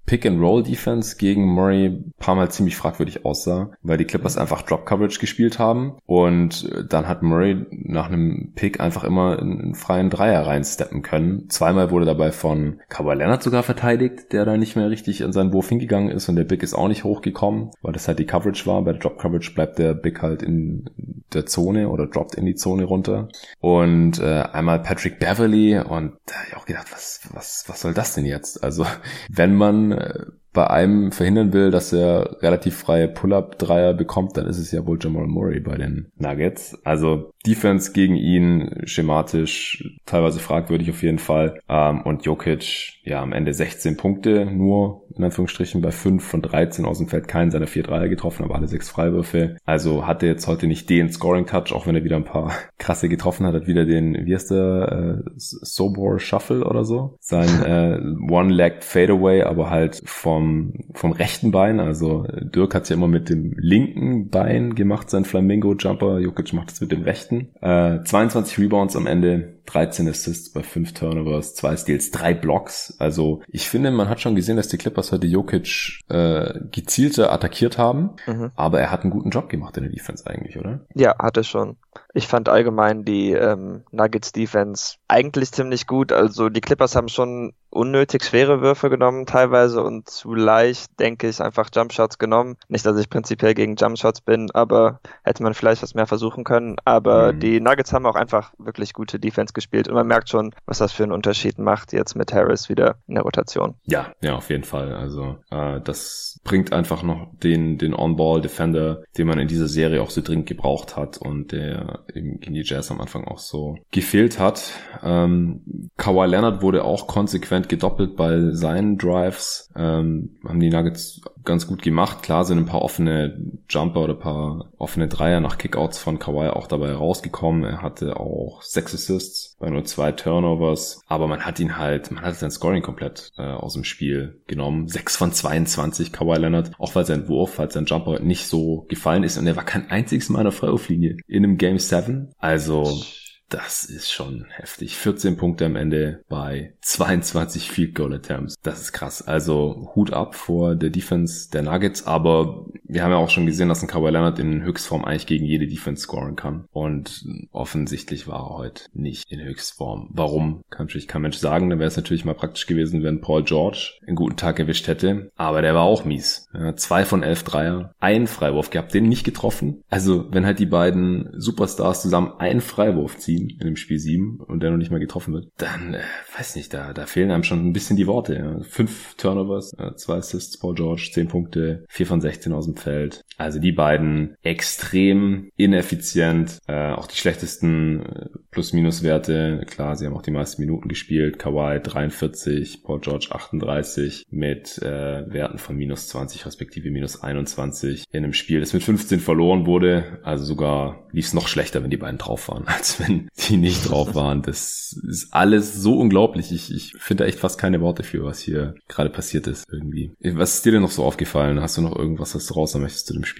Pick-and-Roll-Defense 0.04 1.16
gegen 1.16 1.46
Murray 1.46 1.86
ein 1.86 2.12
paar 2.18 2.34
Mal 2.34 2.50
ziemlich 2.50 2.76
fragwürdig 2.76 3.24
aussah, 3.24 3.70
weil 3.82 3.96
die 3.96 4.04
Clippers 4.04 4.36
einfach 4.36 4.60
Drop-Coverage 4.60 5.18
gespielt 5.18 5.58
haben 5.58 5.94
und 6.04 6.70
dann 6.90 7.08
hat 7.08 7.22
Murray 7.22 7.64
nach 7.70 8.08
einem 8.08 8.52
Pick 8.54 8.80
einfach 8.80 9.04
immer 9.04 9.38
einen 9.38 9.74
freien 9.74 10.10
Dreier 10.10 10.46
reinsteppen 10.46 11.00
können. 11.00 11.48
Zweimal 11.48 11.90
wurde 11.90 12.04
dabei 12.04 12.32
von 12.32 12.80
Kawhi 12.90 13.14
Leonard 13.14 13.42
sogar 13.42 13.62
verteidigt, 13.62 14.32
der 14.32 14.44
da 14.44 14.58
nicht 14.58 14.76
mehr 14.76 14.90
richtig 14.90 15.24
an 15.24 15.32
seinen 15.32 15.54
Wurf 15.54 15.70
hingegangen 15.70 16.10
ist 16.10 16.28
und 16.28 16.36
der 16.36 16.44
Big 16.44 16.62
ist 16.62 16.74
auch 16.74 16.88
nicht 16.88 17.04
hochgekommen, 17.04 17.70
weil 17.80 17.94
das 17.94 18.08
halt 18.08 18.18
die 18.18 18.26
Coverage 18.26 18.66
war. 18.66 18.82
Bei 18.82 18.92
der 18.92 19.00
Drop-Coverage 19.00 19.54
bleibt 19.54 19.78
der 19.78 19.94
Big 19.94 20.20
halt 20.20 20.42
in 20.42 20.90
der 21.32 21.46
Zone 21.46 21.88
oder 21.88 22.06
droppt 22.06 22.34
in 22.34 22.46
die 22.46 22.54
Zone 22.54 22.84
runter. 22.84 23.21
Und 23.60 24.18
äh, 24.18 24.42
einmal 24.52 24.80
Patrick 24.80 25.18
Beverly 25.18 25.78
und 25.78 26.16
da 26.26 26.34
habe 26.34 26.46
ich 26.48 26.56
auch 26.56 26.66
gedacht, 26.66 26.88
was, 26.92 27.20
was, 27.32 27.64
was 27.66 27.80
soll 27.80 27.94
das 27.94 28.14
denn 28.14 28.24
jetzt? 28.24 28.62
Also 28.62 28.86
wenn 29.30 29.54
man 29.54 29.92
äh, 29.92 30.24
bei 30.52 30.68
einem 30.68 31.12
verhindern 31.12 31.52
will, 31.52 31.70
dass 31.70 31.92
er 31.92 32.42
relativ 32.42 32.76
freie 32.76 33.08
Pull-up-Dreier 33.08 33.94
bekommt, 33.94 34.36
dann 34.36 34.46
ist 34.46 34.58
es 34.58 34.70
ja 34.70 34.86
wohl 34.86 34.98
Jamal 35.00 35.26
Murray 35.26 35.60
bei 35.60 35.76
den 35.76 36.12
Nuggets. 36.16 36.78
Also 36.84 37.30
Defense 37.46 37.92
gegen 37.92 38.16
ihn 38.16 38.82
schematisch 38.84 39.98
teilweise 40.04 40.40
fragwürdig 40.40 40.90
auf 40.90 41.02
jeden 41.02 41.18
Fall. 41.18 41.58
Ähm, 41.68 42.02
und 42.02 42.26
Jokic, 42.26 43.00
ja, 43.04 43.22
am 43.22 43.32
Ende 43.32 43.54
16 43.54 43.96
Punkte 43.96 44.44
nur, 44.44 45.01
in 45.16 45.24
Anführungsstrichen, 45.24 45.80
bei 45.80 45.90
5 45.90 46.24
von 46.24 46.42
13 46.42 46.84
aus 46.84 46.98
dem 46.98 47.08
Feld 47.08 47.28
keinen 47.28 47.50
seiner 47.50 47.66
4 47.66 47.84
Dreier 47.84 48.08
getroffen, 48.08 48.44
aber 48.44 48.54
alle 48.54 48.68
6 48.68 48.88
Freiwürfe. 48.88 49.56
Also 49.64 50.06
hatte 50.06 50.26
jetzt 50.26 50.46
heute 50.46 50.66
nicht 50.66 50.88
den 50.90 51.10
Scoring-Touch, 51.10 51.72
auch 51.72 51.86
wenn 51.86 51.94
er 51.94 52.04
wieder 52.04 52.16
ein 52.16 52.24
paar 52.24 52.52
krasse 52.78 53.08
getroffen 53.08 53.46
hat, 53.46 53.54
hat 53.54 53.66
wieder 53.66 53.84
den, 53.84 54.26
wie 54.26 54.34
heißt 54.34 54.50
der, 54.50 55.22
äh, 55.26 55.30
Sobor 55.36 56.18
Shuffle 56.18 56.64
oder 56.64 56.84
so. 56.84 57.16
Sein 57.20 57.62
äh, 57.62 57.98
One-Legged 58.32 58.84
Fadeaway, 58.84 59.42
aber 59.42 59.70
halt 59.70 60.00
vom, 60.04 60.74
vom 60.94 61.12
rechten 61.12 61.50
Bein. 61.50 61.80
Also 61.80 62.26
Dirk 62.54 62.74
hat 62.74 62.88
ja 62.88 62.96
immer 62.96 63.08
mit 63.08 63.28
dem 63.28 63.52
linken 63.56 64.28
Bein 64.30 64.74
gemacht, 64.74 65.10
sein 65.10 65.24
Flamingo-Jumper. 65.24 66.18
Jokic 66.18 66.52
macht 66.52 66.70
es 66.70 66.80
mit 66.80 66.92
dem 66.92 67.02
rechten. 67.02 67.48
Äh, 67.60 68.02
22 68.04 68.58
Rebounds 68.58 68.96
am 68.96 69.06
Ende, 69.06 69.60
13 69.66 70.08
Assists 70.08 70.50
bei 70.52 70.62
5 70.62 70.94
Turnovers, 70.94 71.54
2 71.54 71.76
Steals, 71.76 72.10
3 72.10 72.34
Blocks. 72.34 72.94
Also 72.98 73.42
ich 73.48 73.68
finde, 73.68 73.90
man 73.90 74.08
hat 74.08 74.20
schon 74.20 74.34
gesehen, 74.34 74.56
dass 74.56 74.68
die 74.68 74.78
Clippers 74.78 75.12
heute 75.12 75.26
Jokic 75.26 76.00
äh, 76.08 76.60
gezielter 76.70 77.32
attackiert 77.32 77.78
haben, 77.78 78.10
mhm. 78.26 78.50
aber 78.56 78.80
er 78.80 78.90
hat 78.90 79.02
einen 79.02 79.10
guten 79.10 79.30
Job 79.30 79.48
gemacht 79.48 79.76
in 79.76 79.84
der 79.84 79.92
Defense 79.92 80.26
eigentlich, 80.26 80.58
oder? 80.58 80.80
Ja, 80.94 81.16
hat 81.18 81.36
er 81.36 81.44
schon. 81.44 81.76
Ich 82.14 82.26
fand 82.26 82.48
allgemein 82.48 83.04
die 83.04 83.32
ähm, 83.32 83.84
Nuggets 83.90 84.32
Defense 84.32 84.96
eigentlich 85.08 85.52
ziemlich 85.52 85.86
gut. 85.86 86.12
Also 86.12 86.48
die 86.48 86.60
Clippers 86.60 86.94
haben 86.94 87.08
schon 87.08 87.54
unnötig 87.70 88.24
schwere 88.24 88.60
Würfe 88.60 88.90
genommen 88.90 89.24
teilweise 89.24 89.82
und 89.82 90.08
zu 90.08 90.34
leicht, 90.34 91.00
denke 91.00 91.28
ich, 91.28 91.40
einfach 91.40 91.70
Jumpshots 91.74 92.18
genommen. 92.18 92.56
Nicht, 92.68 92.84
dass 92.84 92.98
ich 92.98 93.08
prinzipiell 93.08 93.54
gegen 93.54 93.76
Jumpshots 93.76 94.20
bin, 94.20 94.50
aber 94.52 95.00
hätte 95.24 95.42
man 95.42 95.54
vielleicht 95.54 95.82
was 95.82 95.94
mehr 95.94 96.06
versuchen 96.06 96.44
können. 96.44 96.76
Aber 96.84 97.32
mhm. 97.32 97.40
die 97.40 97.60
Nuggets 97.60 97.92
haben 97.92 98.06
auch 98.06 98.14
einfach 98.14 98.52
wirklich 98.58 98.92
gute 98.92 99.18
Defense 99.18 99.51
gespielt 99.54 99.88
und 99.88 99.94
man 99.94 100.06
merkt 100.06 100.28
schon, 100.28 100.54
was 100.66 100.78
das 100.78 100.92
für 100.92 101.02
einen 101.02 101.12
Unterschied 101.12 101.58
macht 101.58 101.92
jetzt 101.92 102.14
mit 102.14 102.32
Harris 102.32 102.68
wieder 102.68 102.96
in 103.06 103.14
der 103.14 103.24
Rotation. 103.24 103.74
Ja, 103.84 104.12
ja, 104.20 104.36
auf 104.36 104.50
jeden 104.50 104.64
Fall. 104.64 104.94
Also 104.94 105.36
äh, 105.50 105.80
das 105.80 106.40
bringt 106.44 106.72
einfach 106.72 107.02
noch 107.02 107.28
den, 107.42 107.78
den 107.78 107.94
On-Ball-Defender, 107.94 109.02
den 109.16 109.26
man 109.26 109.38
in 109.38 109.48
dieser 109.48 109.68
Serie 109.68 110.02
auch 110.02 110.10
so 110.10 110.20
dringend 110.20 110.46
gebraucht 110.46 110.96
hat 110.96 111.18
und 111.18 111.52
der 111.52 112.00
eben 112.14 112.40
gegen 112.40 112.54
die 112.54 112.64
Jazz 112.64 112.90
am 112.90 113.00
Anfang 113.00 113.24
auch 113.24 113.38
so 113.38 113.76
gefehlt 113.90 114.38
hat. 114.38 114.72
Ähm, 115.02 115.90
Kawhi 115.96 116.26
Leonard 116.26 116.62
wurde 116.62 116.84
auch 116.84 117.06
konsequent 117.06 117.68
gedoppelt 117.68 118.16
bei 118.16 118.50
seinen 118.52 118.98
Drives. 118.98 119.70
Ähm, 119.76 120.36
haben 120.46 120.60
die 120.60 120.70
Nuggets 120.70 121.20
ganz 121.44 121.66
gut 121.66 121.82
gemacht. 121.82 122.22
Klar 122.22 122.44
sind 122.44 122.58
ein 122.58 122.66
paar 122.66 122.82
offene 122.82 123.38
Jumper 123.68 124.00
oder 124.00 124.14
ein 124.14 124.18
paar 124.18 124.70
offene 124.78 125.08
Dreier 125.08 125.40
nach 125.40 125.58
Kickouts 125.58 125.98
von 125.98 126.18
Kawhi 126.18 126.48
auch 126.48 126.66
dabei 126.66 126.92
rausgekommen. 126.92 127.64
Er 127.64 127.82
hatte 127.82 128.18
auch 128.18 128.62
sechs 128.62 128.94
Assists 128.94 129.41
bei 129.58 129.70
nur 129.70 129.84
zwei 129.84 130.12
Turnovers. 130.12 131.00
Aber 131.06 131.26
man 131.26 131.44
hat 131.44 131.60
ihn 131.60 131.76
halt, 131.76 132.10
man 132.10 132.22
hat 132.22 132.36
sein 132.36 132.50
Scoring 132.50 132.82
komplett 132.82 133.30
äh, 133.36 133.42
aus 133.42 133.74
dem 133.74 133.84
Spiel 133.84 134.40
genommen. 134.46 134.88
Sechs 134.88 135.16
von 135.16 135.32
22 135.32 136.12
Kawhi 136.12 136.38
Leonard. 136.38 136.72
Auch 136.78 136.94
weil 136.94 137.06
sein 137.06 137.28
Wurf, 137.28 137.58
weil 137.58 137.70
sein 137.70 137.86
Jumper 137.86 138.20
nicht 138.20 138.46
so 138.46 138.86
gefallen 138.88 139.24
ist. 139.24 139.38
Und 139.38 139.46
er 139.46 139.56
war 139.56 139.64
kein 139.64 139.90
einziges 139.90 140.28
Mal 140.28 140.40
in 140.40 140.44
der 140.44 140.52
Freiwurflinie 140.52 141.16
in 141.26 141.44
einem 141.44 141.58
Game 141.58 141.78
7. 141.78 142.32
Also 142.38 143.02
das 143.48 143.84
ist 143.84 144.10
schon 144.10 144.46
heftig. 144.50 144.96
14 144.96 145.36
Punkte 145.36 145.66
am 145.66 145.76
Ende 145.76 146.22
bei 146.28 146.74
22 146.80 147.70
Field 147.70 147.94
Goal 147.94 148.14
Attempts. 148.14 148.54
Das 148.62 148.80
ist 148.80 148.92
krass. 148.92 149.20
Also 149.20 149.90
Hut 149.94 150.12
ab 150.12 150.34
vor 150.34 150.74
der 150.74 150.90
Defense 150.90 151.50
der 151.50 151.62
Nuggets, 151.62 152.06
aber 152.06 152.66
wir 152.84 153.02
haben 153.02 153.10
ja 153.10 153.18
auch 153.18 153.30
schon 153.30 153.46
gesehen, 153.46 153.68
dass 153.68 153.82
ein 153.82 153.88
Kawhi 153.88 154.10
Leonard 154.10 154.38
in 154.38 154.62
Höchstform 154.62 155.04
eigentlich 155.04 155.26
gegen 155.26 155.44
jede 155.44 155.66
Defense 155.66 156.02
scoren 156.02 156.36
kann. 156.36 156.64
Und 156.72 157.24
offensichtlich 157.52 158.26
war 158.26 158.50
er 158.50 158.58
heute 158.58 158.84
nicht 158.92 159.30
in 159.30 159.40
Höchstform. 159.40 160.08
Warum? 160.12 160.62
Kann 160.70 160.86
natürlich 160.86 161.08
kein 161.08 161.22
Mensch 161.22 161.38
sagen. 161.38 161.70
Dann 161.70 161.78
wäre 161.78 161.88
es 161.88 161.96
natürlich 161.96 162.24
mal 162.24 162.34
praktisch 162.34 162.66
gewesen, 162.66 163.02
wenn 163.02 163.20
Paul 163.20 163.44
George 163.44 163.98
einen 164.06 164.16
guten 164.16 164.36
Tag 164.36 164.58
erwischt 164.58 164.88
hätte. 164.88 165.30
Aber 165.36 165.62
der 165.62 165.74
war 165.74 165.82
auch 165.82 166.04
mies. 166.04 166.48
Ja, 166.54 166.74
zwei 166.76 167.04
von 167.04 167.22
elf 167.22 167.42
Dreier, 167.42 167.94
einen 168.00 168.26
Freiwurf 168.26 168.70
gehabt, 168.70 168.94
den 168.94 169.08
nicht 169.08 169.24
getroffen. 169.24 169.82
Also 169.90 170.26
wenn 170.30 170.46
halt 170.46 170.58
die 170.58 170.66
beiden 170.66 171.30
Superstars 171.36 172.02
zusammen 172.02 172.32
einen 172.38 172.60
Freiwurf 172.60 173.18
ziehen, 173.18 173.41
in 173.50 173.66
dem 173.66 173.76
Spiel 173.76 173.98
7 173.98 174.40
und 174.40 174.62
der 174.62 174.70
noch 174.70 174.78
nicht 174.78 174.90
mal 174.90 175.00
getroffen 175.00 175.34
wird, 175.34 175.48
dann, 175.56 175.94
äh, 175.94 176.02
weiß 176.36 176.56
nicht, 176.56 176.72
da, 176.72 176.92
da 176.92 177.06
fehlen 177.06 177.30
einem 177.30 177.44
schon 177.44 177.66
ein 177.66 177.72
bisschen 177.72 177.96
die 177.96 178.06
Worte. 178.06 178.34
Ja. 178.34 178.60
Fünf 178.62 179.14
Turnovers, 179.16 179.72
äh, 179.78 179.94
zwei 179.96 180.16
Assists, 180.16 180.58
Paul 180.58 180.74
George, 180.74 181.10
zehn 181.12 181.28
Punkte, 181.28 181.84
vier 181.88 182.06
von 182.06 182.20
16 182.20 182.52
aus 182.52 182.66
dem 182.66 182.76
Feld. 182.76 183.22
Also 183.42 183.58
die 183.58 183.72
beiden 183.72 184.36
extrem 184.42 185.50
ineffizient, 185.56 186.58
äh, 186.68 186.92
auch 186.92 187.08
die 187.08 187.16
schlechtesten 187.16 188.06
äh, 188.06 188.28
Plus-Minus-Werte. 188.52 189.64
Klar, 189.66 189.96
sie 189.96 190.06
haben 190.06 190.14
auch 190.14 190.22
die 190.22 190.30
meisten 190.30 190.62
Minuten 190.62 190.88
gespielt. 190.88 191.40
Kawhi 191.40 191.80
43, 191.80 192.84
Paul 192.84 193.00
George 193.00 193.28
38 193.30 194.26
mit 194.30 194.78
äh, 194.78 195.32
Werten 195.32 195.58
von 195.58 195.76
minus 195.76 196.08
20 196.08 196.46
respektive 196.46 196.90
minus 196.90 197.20
21 197.20 198.04
in 198.12 198.24
einem 198.24 198.32
Spiel, 198.32 198.60
das 198.60 198.74
mit 198.74 198.84
15 198.84 199.18
verloren 199.18 199.66
wurde. 199.66 200.20
Also 200.22 200.44
sogar 200.44 201.08
lief 201.10 201.26
es 201.26 201.34
noch 201.34 201.48
schlechter, 201.48 201.82
wenn 201.82 201.90
die 201.90 201.96
beiden 201.96 202.18
drauf 202.18 202.48
waren, 202.48 202.64
als 202.66 203.00
wenn 203.00 203.28
die 203.48 203.56
nicht 203.56 203.90
drauf 203.90 204.14
waren. 204.14 204.42
Das 204.42 205.00
ist 205.08 205.32
alles 205.32 205.74
so 205.74 205.98
unglaublich. 205.98 206.52
Ich, 206.52 206.72
ich 206.72 206.94
finde 206.98 207.26
echt 207.26 207.40
fast 207.40 207.58
keine 207.58 207.80
Worte 207.80 208.04
für, 208.04 208.22
was 208.22 208.38
hier 208.38 208.76
gerade 208.86 209.10
passiert 209.10 209.48
ist 209.48 209.64
irgendwie. 209.72 210.12
Was 210.22 210.54
ist 210.54 210.64
dir 210.64 210.72
denn 210.72 210.82
noch 210.82 210.90
so 210.90 211.02
aufgefallen? 211.02 211.60
Hast 211.60 211.76
du 211.76 211.82
noch 211.82 211.96
irgendwas, 211.96 212.34
was 212.36 212.46
du 212.46 212.54
raus 212.54 212.74
möchtest 212.74 213.06
zu 213.06 213.14
dem 213.14 213.24
Spiel? 213.24 213.31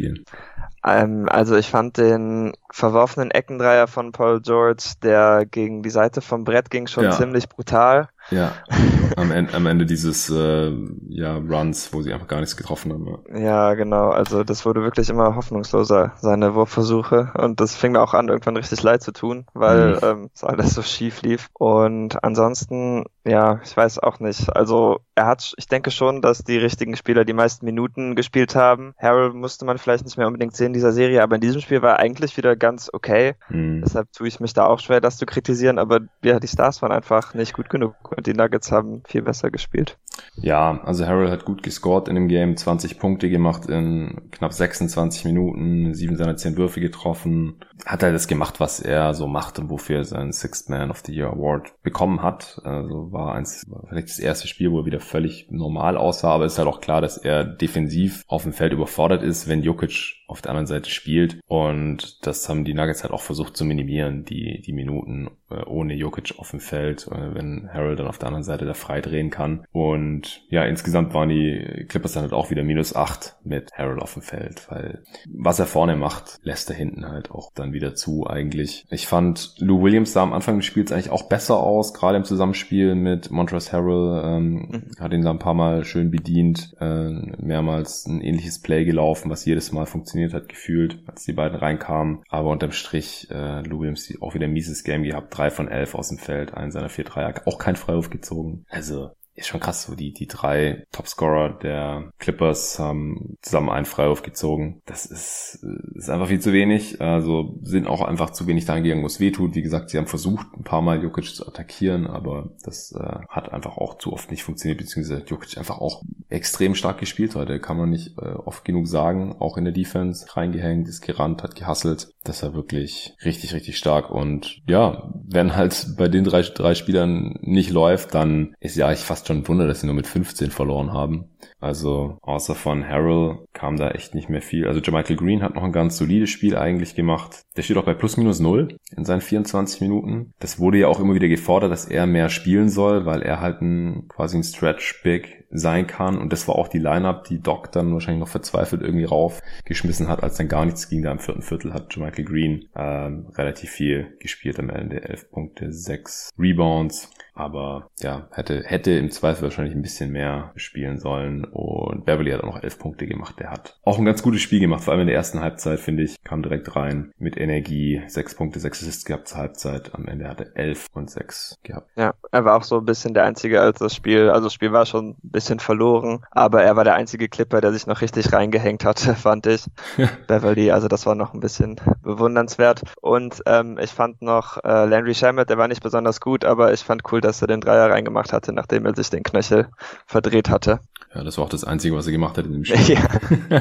Ähm, 0.85 1.29
also 1.29 1.57
ich 1.57 1.69
fand 1.69 1.97
den 1.97 2.55
verworfenen 2.71 3.31
Eckendreier 3.31 3.87
von 3.87 4.13
Paul 4.13 4.41
George, 4.41 4.95
der 5.03 5.47
gegen 5.47 5.83
die 5.83 5.91
Seite 5.91 6.21
vom 6.21 6.45
Brett 6.45 6.71
ging, 6.71 6.87
schon 6.87 7.05
ja. 7.05 7.11
ziemlich 7.13 7.49
brutal. 7.49 8.09
Ja, 8.33 8.53
am 9.17 9.31
Ende, 9.31 9.55
am 9.55 9.67
Ende 9.67 9.87
dieses 9.87 10.31
äh, 10.31 10.73
ja, 11.09 11.37
Runs, 11.37 11.93
wo 11.93 12.03
sie 12.03 12.13
einfach 12.13 12.29
gar 12.29 12.41
nichts 12.41 12.57
getroffen 12.57 12.93
haben. 12.93 13.19
Ja. 13.35 13.39
ja, 13.39 13.75
genau. 13.75 14.11
Also 14.11 14.43
das 14.43 14.65
wurde 14.65 14.83
wirklich 14.83 15.11
immer 15.11 15.37
hoffnungsloser, 15.37 16.13
seine 16.21 16.55
Wurfversuche. 16.55 17.33
Und 17.35 17.61
das 17.61 17.77
fing 17.77 17.93
mir 17.93 18.01
auch 18.01 18.15
an, 18.15 18.29
irgendwann 18.29 18.57
richtig 18.57 18.83
leid 18.83 19.03
zu 19.03 19.13
tun, 19.13 19.47
weil 19.53 19.95
mhm. 19.95 19.99
ähm, 20.03 20.31
es 20.35 20.45
alles 20.45 20.75
so 20.75 20.83
schief 20.83 21.23
lief. 21.23 21.49
Und 21.53 22.23
ansonsten, 22.25 23.05
ja, 23.25 23.61
ich 23.65 23.77
weiß 23.77 23.99
auch 23.99 24.19
nicht. 24.21 24.55
Also 24.57 25.01
er 25.15 25.27
hat, 25.27 25.53
ich 25.57 25.67
denke 25.67 25.91
schon, 25.91 26.23
dass 26.23 26.45
die 26.45 26.57
richtigen 26.57 26.97
Spieler 26.97 27.25
die 27.25 27.35
meisten 27.35 27.67
Minuten 27.67 28.15
gespielt 28.15 28.57
haben. 28.57 28.95
Harold 28.99 29.35
musste 29.35 29.65
man 29.65 29.79
vielleicht 29.79 30.05
nicht 30.05 30.17
mehr 30.17 30.27
unbedingt 30.27 30.57
sehen 30.57 30.69
in 30.69 30.73
dieser 30.73 30.93
Serie, 30.93 31.23
aber 31.23 31.35
in 31.35 31.41
diesem 31.43 31.61
Spiel 31.61 31.83
war 31.83 31.93
er 31.93 31.99
eigentlich 31.99 32.37
wieder 32.37 32.57
ganz 32.57 32.89
okay. 32.93 33.35
Mhm. 33.51 33.83
Deshalb 33.85 34.11
tue 34.13 34.29
ich 34.29 34.41
mich 34.41 34.55
da 34.55 34.67
auch 34.67 34.81
schwer, 34.81 35.01
das 35.01 35.19
zu 35.19 35.27
kritisieren. 35.27 35.79
Aber 35.79 36.01
ja, 36.25 36.41
die 36.41 36.49
Stars 36.49 36.81
waren 36.81 36.93
einfach 36.93 37.35
nicht 37.35 37.53
gut 37.53 37.69
genug 37.69 37.95
die 38.23 38.35
Nuggets 38.35 38.73
haben 38.73 39.03
viel 39.07 39.23
besser 39.23 39.51
gespielt. 39.51 39.99
Ja, 40.37 40.81
also 40.85 41.07
Harold 41.07 41.31
hat 41.31 41.45
gut 41.45 41.63
gescored 41.63 42.09
in 42.09 42.15
dem 42.15 42.29
Game, 42.29 42.57
20 42.57 42.99
Punkte 42.99 43.29
gemacht 43.29 43.67
in 43.67 44.31
knapp 44.31 44.53
26 44.53 45.25
Minuten, 45.25 45.95
sieben 45.95 46.17
seiner 46.17 46.37
zehn 46.37 46.57
Würfe 46.57 46.81
getroffen. 46.81 47.57
Hat 47.85 48.03
halt 48.03 48.15
das 48.15 48.29
gemacht, 48.29 48.61
was 48.61 48.81
er 48.81 49.15
so 49.15 49.27
macht 49.27 49.59
und 49.59 49.69
wofür 49.71 49.99
er 49.99 50.05
seinen 50.05 50.33
Sixth 50.33 50.69
Man 50.69 50.91
of 50.91 51.03
the 51.05 51.13
Year 51.13 51.31
Award 51.31 51.75
bekommen 51.83 52.23
hat. 52.23 52.61
Also 52.65 53.13
war 53.13 53.35
eins, 53.35 53.67
vielleicht 53.89 54.09
das 54.09 54.19
erste 54.19 54.49
Spiel, 54.49 54.71
wo 54.71 54.81
er 54.81 54.87
wieder 54.87 55.01
völlig 55.01 55.49
normal 55.51 55.97
aussah, 55.97 56.33
aber 56.33 56.45
es 56.45 56.55
ist 56.55 56.59
halt 56.59 56.69
auch 56.69 56.81
klar, 56.81 57.01
dass 57.01 57.19
er 57.19 57.45
defensiv 57.45 58.25
auf 58.27 58.45
dem 58.45 58.53
Feld 58.53 58.73
überfordert 58.73 59.23
ist, 59.23 59.49
wenn 59.49 59.63
Jokic 59.63 60.22
auf 60.33 60.43
der 60.43 60.51
anderen 60.51 60.67
Seite 60.67 60.91
spielt. 60.91 61.39
Und 61.47 62.27
das 62.27 62.49
haben 62.49 62.65
die 62.65 62.75
Nuggets 62.75 63.03
halt 63.03 63.13
auch 63.13 63.23
versucht 63.23 63.57
zu 63.57 63.65
minimieren, 63.65 64.25
die, 64.25 64.61
die 64.61 64.73
Minuten 64.73 65.31
äh, 65.51 65.63
ohne 65.67 65.95
Jokic 65.95 66.35
auf 66.39 66.51
dem 66.51 66.61
Feld, 66.61 67.07
äh, 67.09 67.35
wenn 67.35 67.69
Harold 67.73 67.99
dann 67.99 68.07
auf 68.07 68.19
der 68.19 68.29
anderen 68.29 68.45
Seite 68.45 68.65
da 68.65 68.75
frei 68.75 69.01
drehen 69.01 69.31
kann. 69.31 69.65
Und 69.73 70.43
ja, 70.49 70.65
insgesamt 70.65 71.15
waren 71.15 71.29
die 71.29 71.87
Clippers 71.89 72.13
dann 72.13 72.23
halt 72.23 72.33
auch 72.33 72.51
wieder 72.51 72.65
minus 72.65 72.95
acht 72.95 73.37
mit 73.45 73.71
Harold 73.75 74.01
auf 74.01 74.15
dem 74.15 74.23
Feld, 74.23 74.67
weil 74.71 75.03
was 75.29 75.59
er 75.59 75.67
vorne 75.67 75.97
macht, 75.97 76.41
lässt 76.43 76.71
er 76.71 76.77
hinten 76.77 77.07
halt 77.07 77.31
auch 77.31 77.53
dann 77.55 77.73
wieder 77.73 77.95
zu 77.95 78.27
eigentlich. 78.27 78.87
Ich 78.91 79.07
fand 79.07 79.55
Lou 79.59 79.83
Williams 79.83 80.13
sah 80.13 80.23
am 80.23 80.33
Anfang 80.33 80.57
des 80.57 80.67
Spiels 80.67 80.93
eigentlich 80.93 81.11
auch 81.11 81.29
besser 81.29 81.59
aus, 81.59 81.95
gerade 81.95 82.17
im 82.17 82.25
Zusammenspiel 82.25 82.95
mit 82.95 83.31
Montrezl 83.31 83.73
Harrell, 83.73 84.23
ähm, 84.25 84.69
mhm. 84.71 84.83
hat 84.99 85.13
ihn 85.13 85.23
da 85.23 85.31
ein 85.31 85.39
paar 85.39 85.55
Mal 85.55 85.85
schön 85.85 86.11
bedient, 86.11 86.75
äh, 86.81 87.11
mehrmals 87.39 88.07
ein 88.07 88.21
ähnliches 88.21 88.61
Play 88.61 88.85
gelaufen, 88.85 89.31
was 89.31 89.45
jedes 89.45 89.73
Mal 89.73 89.87
funktioniert 89.87 90.22
hat, 90.31 90.49
gefühlt, 90.49 91.03
als 91.07 91.25
die 91.25 91.33
beiden 91.33 91.59
reinkamen. 91.59 92.23
Aber 92.29 92.51
unterm 92.51 92.73
Strich, 92.73 93.29
äh, 93.31 93.63
Lou 93.63 93.81
Williams 93.81 94.13
auch 94.21 94.35
wieder 94.35 94.47
ein 94.47 94.53
mieses 94.53 94.85
Game 94.85 95.03
gehabt, 95.03 95.37
drei 95.37 95.51
von 95.51 95.69
elf 95.69 95.95
aus 95.95 96.09
dem 96.09 96.19
Feld, 96.19 96.55
einen 96.55 96.71
seiner 96.71 96.89
vier 96.89 97.05
Dreier, 97.05 97.35
auch 97.47 97.59
kein 97.59 97.77
Freiwurf 97.77 98.11
gezogen. 98.11 98.65
Also 98.69 99.11
ist 99.35 99.47
schon 99.47 99.61
krass, 99.61 99.85
so 99.85 99.95
die, 99.95 100.13
die 100.13 100.27
drei 100.27 100.85
Topscorer 100.93 101.59
der 101.59 102.13
Clippers 102.19 102.79
haben 102.79 103.39
zusammen 103.41 103.71
einen 103.71 103.87
Freiwurf 103.87 104.23
gezogen. 104.23 104.83
Das 104.85 105.07
ist, 105.07 105.65
ist 105.95 106.11
einfach 106.11 106.29
viel 106.29 106.41
zu 106.41 106.53
wenig. 106.53 107.01
Also 107.01 107.59
sind 107.63 107.87
auch 107.87 108.03
einfach 108.03 108.31
zu 108.31 108.47
wenig 108.47 108.67
dahin 108.67 108.85
gegangen, 108.85 109.03
wo 109.03 109.07
es 109.07 109.21
weh 109.21 109.31
tut. 109.31 109.55
Wie 109.55 109.63
gesagt, 109.63 109.91
sie 109.91 109.97
haben 109.97 110.07
versucht, 110.07 110.47
ein 110.55 110.65
paar 110.65 110.83
Mal 110.83 111.03
Jokic 111.03 111.35
zu 111.35 111.47
attackieren, 111.47 112.07
aber 112.07 112.51
das 112.63 112.93
äh, 112.93 113.19
hat 113.29 113.53
einfach 113.53 113.79
auch 113.79 113.97
zu 113.97 114.13
oft 114.13 114.31
nicht 114.31 114.43
funktioniert, 114.43 114.79
beziehungsweise 114.79 115.25
Jokic 115.27 115.57
einfach 115.57 115.79
auch 115.79 116.03
extrem 116.29 116.75
stark 116.75 116.99
gespielt 116.99 117.35
heute. 117.35 117.59
Kann 117.59 117.79
man 117.79 117.89
nicht 117.89 118.19
äh, 118.19 118.33
oft 118.33 118.65
genug 118.67 118.87
sagen. 118.87 119.37
Auch 119.39 119.57
in 119.57 119.65
der 119.65 119.73
Defense 119.73 120.27
reingehängt, 120.37 120.89
ist 120.89 121.01
gerannt, 121.01 121.43
hat 121.43 121.55
gehasselt. 121.55 122.13
Das 122.25 122.43
war 122.43 122.55
wirklich 122.55 123.15
richtig, 123.25 123.55
richtig 123.55 123.79
stark. 123.79 124.11
Und 124.11 124.61
ja, 124.67 125.11
wenn 125.27 125.57
halt 125.57 125.95
bei 125.97 126.09
den 126.09 126.25
drei, 126.25 126.43
drei 126.43 126.75
Spielern 126.75 127.39
nicht 127.41 127.71
läuft, 127.71 128.15
dann 128.15 128.55
ist 128.61 128.77
ja 128.77 128.87
eigentlich 128.87 129.01
fast 129.01 129.22
schon 129.27 129.39
ein 129.39 129.49
Wunder, 129.49 129.67
dass 129.67 129.81
sie 129.81 129.87
nur 129.87 129.95
mit 129.95 130.07
15 130.07 130.51
verloren 130.51 130.93
haben. 130.93 131.29
Also 131.61 132.19
außer 132.23 132.55
von 132.55 132.87
Harrell 132.87 133.47
kam 133.53 133.77
da 133.77 133.91
echt 133.91 134.15
nicht 134.15 134.29
mehr 134.29 134.43
viel. 134.43 134.67
Also 134.67 134.81
Jermichael 134.81 135.17
Green 135.17 135.43
hat 135.43 135.55
noch 135.55 135.63
ein 135.63 135.73
ganz 135.73 135.97
solides 135.97 136.31
Spiel 136.31 136.57
eigentlich 136.57 136.95
gemacht. 136.95 137.43
Der 137.57 137.63
steht 137.63 137.77
auch 137.77 137.85
bei 137.85 137.95
plus 137.95 138.17
minus 138.17 138.41
null 138.41 138.77
in 138.97 139.05
seinen 139.05 139.21
24 139.21 139.81
Minuten. 139.81 140.33
Das 140.41 140.59
wurde 140.59 140.79
ja 140.79 140.89
auch 140.89 141.01
immer 141.01 141.15
wieder 141.15 141.29
gefordert, 141.29 141.71
dass 141.71 141.87
er 141.87 142.07
mehr 142.07 142.29
spielen 142.29 142.69
soll, 142.69 143.07
weil 143.07 143.23
er 143.23 143.41
halt 143.41 143.63
ein 143.63 144.09
quasi 144.09 144.39
ein 144.39 144.45
Stretch 144.45 145.03
Big 145.03 145.43
sein 145.53 145.87
kann. 145.87 146.19
Und 146.19 146.33
das 146.33 146.49
war 146.49 146.57
auch 146.57 146.69
die 146.69 146.79
Lineup, 146.79 147.25
die 147.25 147.41
Doc 147.41 147.71
dann 147.73 147.93
wahrscheinlich 147.93 148.21
noch 148.21 148.29
verzweifelt 148.29 148.83
irgendwie 148.83 149.05
raufgeschmissen 149.05 150.09
hat, 150.09 150.23
als 150.23 150.37
dann 150.37 150.49
gar 150.49 150.65
nichts 150.65 150.89
ging. 150.89 151.03
Da 151.03 151.13
im 151.13 151.19
vierten 151.19 151.43
Viertel 151.43 151.75
hat 151.75 151.97
Michael 151.97 152.25
Green 152.25 152.69
ähm, 152.75 153.27
relativ 153.37 153.71
viel 153.71 154.17
gespielt 154.19 154.59
am 154.59 154.71
Ende. 154.71 155.05
11 155.09 155.31
Punkte, 155.31 155.73
6 155.73 156.31
Rebounds. 156.39 157.11
Aber 157.35 157.91
ja, 158.01 158.29
hätte, 158.33 158.63
hätte 158.65 158.93
im 158.93 159.11
Zweifel 159.11 159.45
wahrscheinlich 159.45 159.75
ein 159.75 159.83
bisschen 159.83 160.11
mehr 160.11 160.53
spielen 160.57 160.99
sollen. 160.99 161.32
Und 161.41 162.05
Beverly 162.05 162.31
hat 162.31 162.43
auch 162.43 162.55
noch 162.55 162.63
elf 162.63 162.79
Punkte 162.79 163.07
gemacht. 163.07 163.37
Der 163.39 163.51
hat 163.51 163.79
auch 163.85 163.99
ein 163.99 164.05
ganz 164.05 164.23
gutes 164.23 164.41
Spiel 164.43 164.61
gemacht. 164.61 164.85
Vor 164.85 164.93
allem 164.93 165.03
in 165.03 165.07
der 165.09 165.17
ersten 165.17 165.41
Halbzeit, 165.41 165.81
finde 165.81 166.03
ich, 166.03 166.23
kam 166.25 166.43
direkt 166.43 166.75
rein 166.77 167.13
mit 167.19 167.37
Energie. 167.37 168.03
Sechs 168.07 168.35
Punkte, 168.35 168.61
sechs 168.61 168.83
Assists 168.83 169.05
gehabt 169.05 169.29
zur 169.29 169.39
Halbzeit. 169.39 169.95
Am 169.95 170.07
Ende 170.07 170.29
hatte 170.29 170.55
elf 170.55 170.87
und 170.93 171.11
sechs 171.11 171.59
gehabt. 171.63 171.91
Ja, 171.97 172.15
er 172.31 172.45
war 172.45 172.57
auch 172.57 172.63
so 172.63 172.79
ein 172.79 172.85
bisschen 172.85 173.15
der 173.15 173.25
Einzige, 173.25 173.61
als 173.61 173.79
das 173.79 173.95
Spiel, 173.95 174.31
also 174.31 174.45
das 174.45 174.55
Spiel 174.55 174.73
war 174.73 174.87
schon 174.87 175.11
ein 175.11 175.17
bisschen 175.23 175.61
verloren, 175.61 176.25
aber 176.31 176.63
er 176.63 176.77
war 176.77 176.85
der 176.85 176.95
einzige 176.95 177.29
Clipper, 177.29 177.61
der 177.61 177.73
sich 177.73 177.87
noch 177.87 178.01
richtig 178.01 178.33
reingehängt 178.33 178.85
hatte, 178.85 179.15
fand 179.15 179.47
ich. 179.47 179.67
Beverly, 180.27 180.71
also 180.71 180.89
das 180.89 181.07
war 181.07 181.15
noch 181.15 181.35
ein 181.35 181.41
bisschen 181.41 181.77
bewundernswert. 182.03 182.83
Und 183.01 183.43
ähm, 183.47 183.79
ich 183.81 183.91
fand 183.91 184.23
noch 184.23 184.63
äh, 184.65 184.85
Landry 184.87 185.15
Shamet, 185.15 185.51
der 185.51 185.59
war 185.59 185.69
nicht 185.69 185.83
besonders 185.83 186.21
gut, 186.21 186.45
aber 186.45 186.73
ich 186.73 186.81
fand 186.81 187.03
cool, 187.13 187.21
dass 187.21 187.43
er 187.43 187.49
den 187.49 187.61
Dreier 187.61 187.91
reingemacht 187.91 188.33
hatte, 188.33 188.53
nachdem 188.53 188.87
er 188.87 188.95
sich 188.95 189.11
den 189.11 189.23
Knöchel 189.23 189.69
verdreht 190.07 190.51
hatte. 190.51 190.81
Ja, 191.15 191.23
das 191.25 191.37
war 191.37 191.45
auch 191.45 191.51
das 191.51 191.65
Einzige, 191.65 191.95
was 191.95 192.07
er 192.07 192.13
gemacht 192.13 192.39
hat 192.39 192.47
in 192.47 192.53
dem 192.53 192.65
Spiel. 192.65 192.79
Ja. 192.93 193.09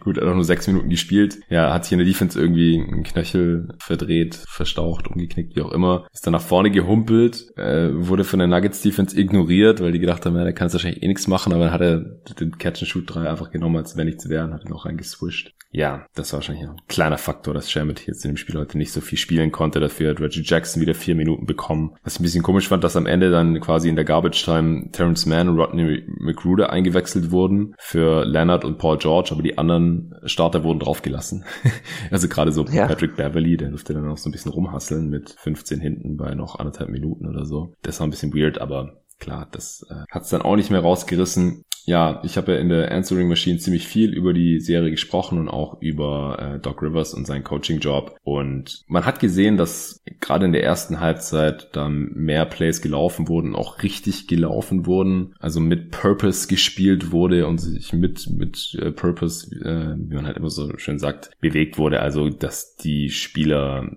Gut, 0.00 0.18
er 0.18 0.22
hat 0.22 0.30
auch 0.30 0.34
nur 0.34 0.44
sechs 0.44 0.66
Minuten 0.66 0.88
gespielt. 0.88 1.38
Ja, 1.48 1.72
hat 1.72 1.84
sich 1.84 1.92
in 1.92 1.98
der 1.98 2.06
Defense 2.06 2.40
irgendwie 2.40 2.80
einen 2.80 3.02
Knöchel 3.02 3.68
verdreht, 3.78 4.34
verstaucht, 4.48 5.08
umgeknickt, 5.08 5.56
wie 5.56 5.62
auch 5.62 5.72
immer. 5.72 6.06
Ist 6.12 6.26
dann 6.26 6.32
nach 6.32 6.40
vorne 6.40 6.70
gehumpelt, 6.70 7.46
äh, 7.56 7.90
wurde 7.92 8.24
von 8.24 8.38
der 8.38 8.48
Nuggets 8.48 8.82
Defense 8.82 9.18
ignoriert, 9.18 9.80
weil 9.80 9.92
die 9.92 9.98
gedacht 9.98 10.24
haben, 10.26 10.36
ja, 10.36 10.44
der 10.44 10.52
kann 10.52 10.66
jetzt 10.66 10.74
wahrscheinlich 10.74 11.02
eh 11.02 11.08
nichts 11.08 11.26
machen, 11.26 11.52
aber 11.52 11.64
dann 11.64 11.72
hat 11.72 11.80
er 11.80 11.98
den 12.40 12.56
Catch-and-Shoot-3 12.56 13.28
einfach 13.28 13.50
genommen, 13.50 13.76
als 13.76 13.96
wenn 13.96 14.06
nichts 14.06 14.28
wäre 14.28 14.44
und 14.44 14.54
hat 14.54 14.64
ihn 14.64 14.72
auch 14.72 14.86
reingeswischt. 14.86 15.54
Ja, 15.76 16.06
das 16.14 16.32
war 16.32 16.38
wahrscheinlich 16.38 16.66
ein 16.66 16.80
kleiner 16.88 17.18
Faktor, 17.18 17.52
dass 17.52 17.70
Shamit 17.70 18.06
jetzt 18.06 18.24
in 18.24 18.30
dem 18.30 18.38
Spiel 18.38 18.58
heute 18.58 18.78
nicht 18.78 18.92
so 18.92 19.02
viel 19.02 19.18
spielen 19.18 19.52
konnte. 19.52 19.78
Dafür 19.78 20.08
hat 20.08 20.20
Reggie 20.20 20.40
Jackson 20.42 20.80
wieder 20.80 20.94
vier 20.94 21.14
Minuten 21.14 21.44
bekommen. 21.44 21.94
Was 22.02 22.14
ich 22.14 22.20
ein 22.20 22.22
bisschen 22.22 22.42
komisch 22.42 22.66
fand, 22.66 22.82
dass 22.82 22.96
am 22.96 23.04
Ende 23.04 23.30
dann 23.30 23.60
quasi 23.60 23.90
in 23.90 23.94
der 23.94 24.06
Garbage 24.06 24.42
Time 24.42 24.90
Terrence 24.92 25.26
Mann 25.26 25.50
und 25.50 25.58
Rodney 25.58 26.02
McGruder 26.06 26.70
eingewechselt 26.70 27.30
wurden 27.30 27.74
für 27.78 28.24
Leonard 28.24 28.64
und 28.64 28.78
Paul 28.78 28.96
George, 28.96 29.28
aber 29.32 29.42
die 29.42 29.58
anderen 29.58 30.14
Starter 30.24 30.64
wurden 30.64 30.78
draufgelassen. 30.78 31.44
also 32.10 32.26
gerade 32.26 32.52
so 32.52 32.64
ja. 32.64 32.86
Patrick 32.86 33.14
Beverly, 33.16 33.58
der 33.58 33.68
durfte 33.68 33.92
dann 33.92 34.06
noch 34.06 34.16
so 34.16 34.30
ein 34.30 34.32
bisschen 34.32 34.52
rumhasseln 34.52 35.10
mit 35.10 35.36
15 35.38 35.78
hinten 35.78 36.16
bei 36.16 36.34
noch 36.34 36.58
anderthalb 36.58 36.88
Minuten 36.88 37.26
oder 37.26 37.44
so. 37.44 37.74
Das 37.82 38.00
war 38.00 38.06
ein 38.06 38.10
bisschen 38.10 38.32
weird, 38.32 38.62
aber 38.62 38.94
klar, 39.18 39.46
das 39.50 39.84
äh, 39.90 40.04
hat 40.10 40.22
es 40.22 40.30
dann 40.30 40.40
auch 40.40 40.56
nicht 40.56 40.70
mehr 40.70 40.80
rausgerissen 40.80 41.65
ja, 41.86 42.20
ich 42.24 42.36
habe 42.36 42.52
ja 42.52 42.58
in 42.58 42.68
der 42.68 42.90
Answering 42.90 43.28
Machine 43.28 43.58
ziemlich 43.58 43.86
viel 43.86 44.12
über 44.12 44.32
die 44.32 44.58
Serie 44.58 44.90
gesprochen 44.90 45.38
und 45.38 45.48
auch 45.48 45.80
über 45.80 46.36
äh, 46.56 46.58
Doc 46.58 46.82
Rivers 46.82 47.14
und 47.14 47.28
seinen 47.28 47.44
Coaching-Job. 47.44 48.18
Und 48.24 48.82
man 48.88 49.06
hat 49.06 49.20
gesehen, 49.20 49.56
dass 49.56 50.02
gerade 50.20 50.46
in 50.46 50.52
der 50.52 50.64
ersten 50.64 50.98
Halbzeit 50.98 51.68
dann 51.76 52.10
mehr 52.12 52.44
Plays 52.44 52.82
gelaufen 52.82 53.28
wurden, 53.28 53.54
auch 53.54 53.84
richtig 53.84 54.26
gelaufen 54.26 54.84
wurden, 54.84 55.36
also 55.38 55.60
mit 55.60 55.92
Purpose 55.92 56.48
gespielt 56.48 57.12
wurde 57.12 57.46
und 57.46 57.58
sich 57.58 57.92
mit, 57.92 58.28
mit 58.30 58.76
äh, 58.82 58.90
Purpose, 58.90 59.54
äh, 59.54 59.94
wie 59.96 60.16
man 60.16 60.26
halt 60.26 60.38
immer 60.38 60.50
so 60.50 60.76
schön 60.78 60.98
sagt, 60.98 61.30
bewegt 61.40 61.78
wurde. 61.78 62.00
Also, 62.00 62.28
dass 62.30 62.74
die 62.74 63.10
Spieler 63.10 63.88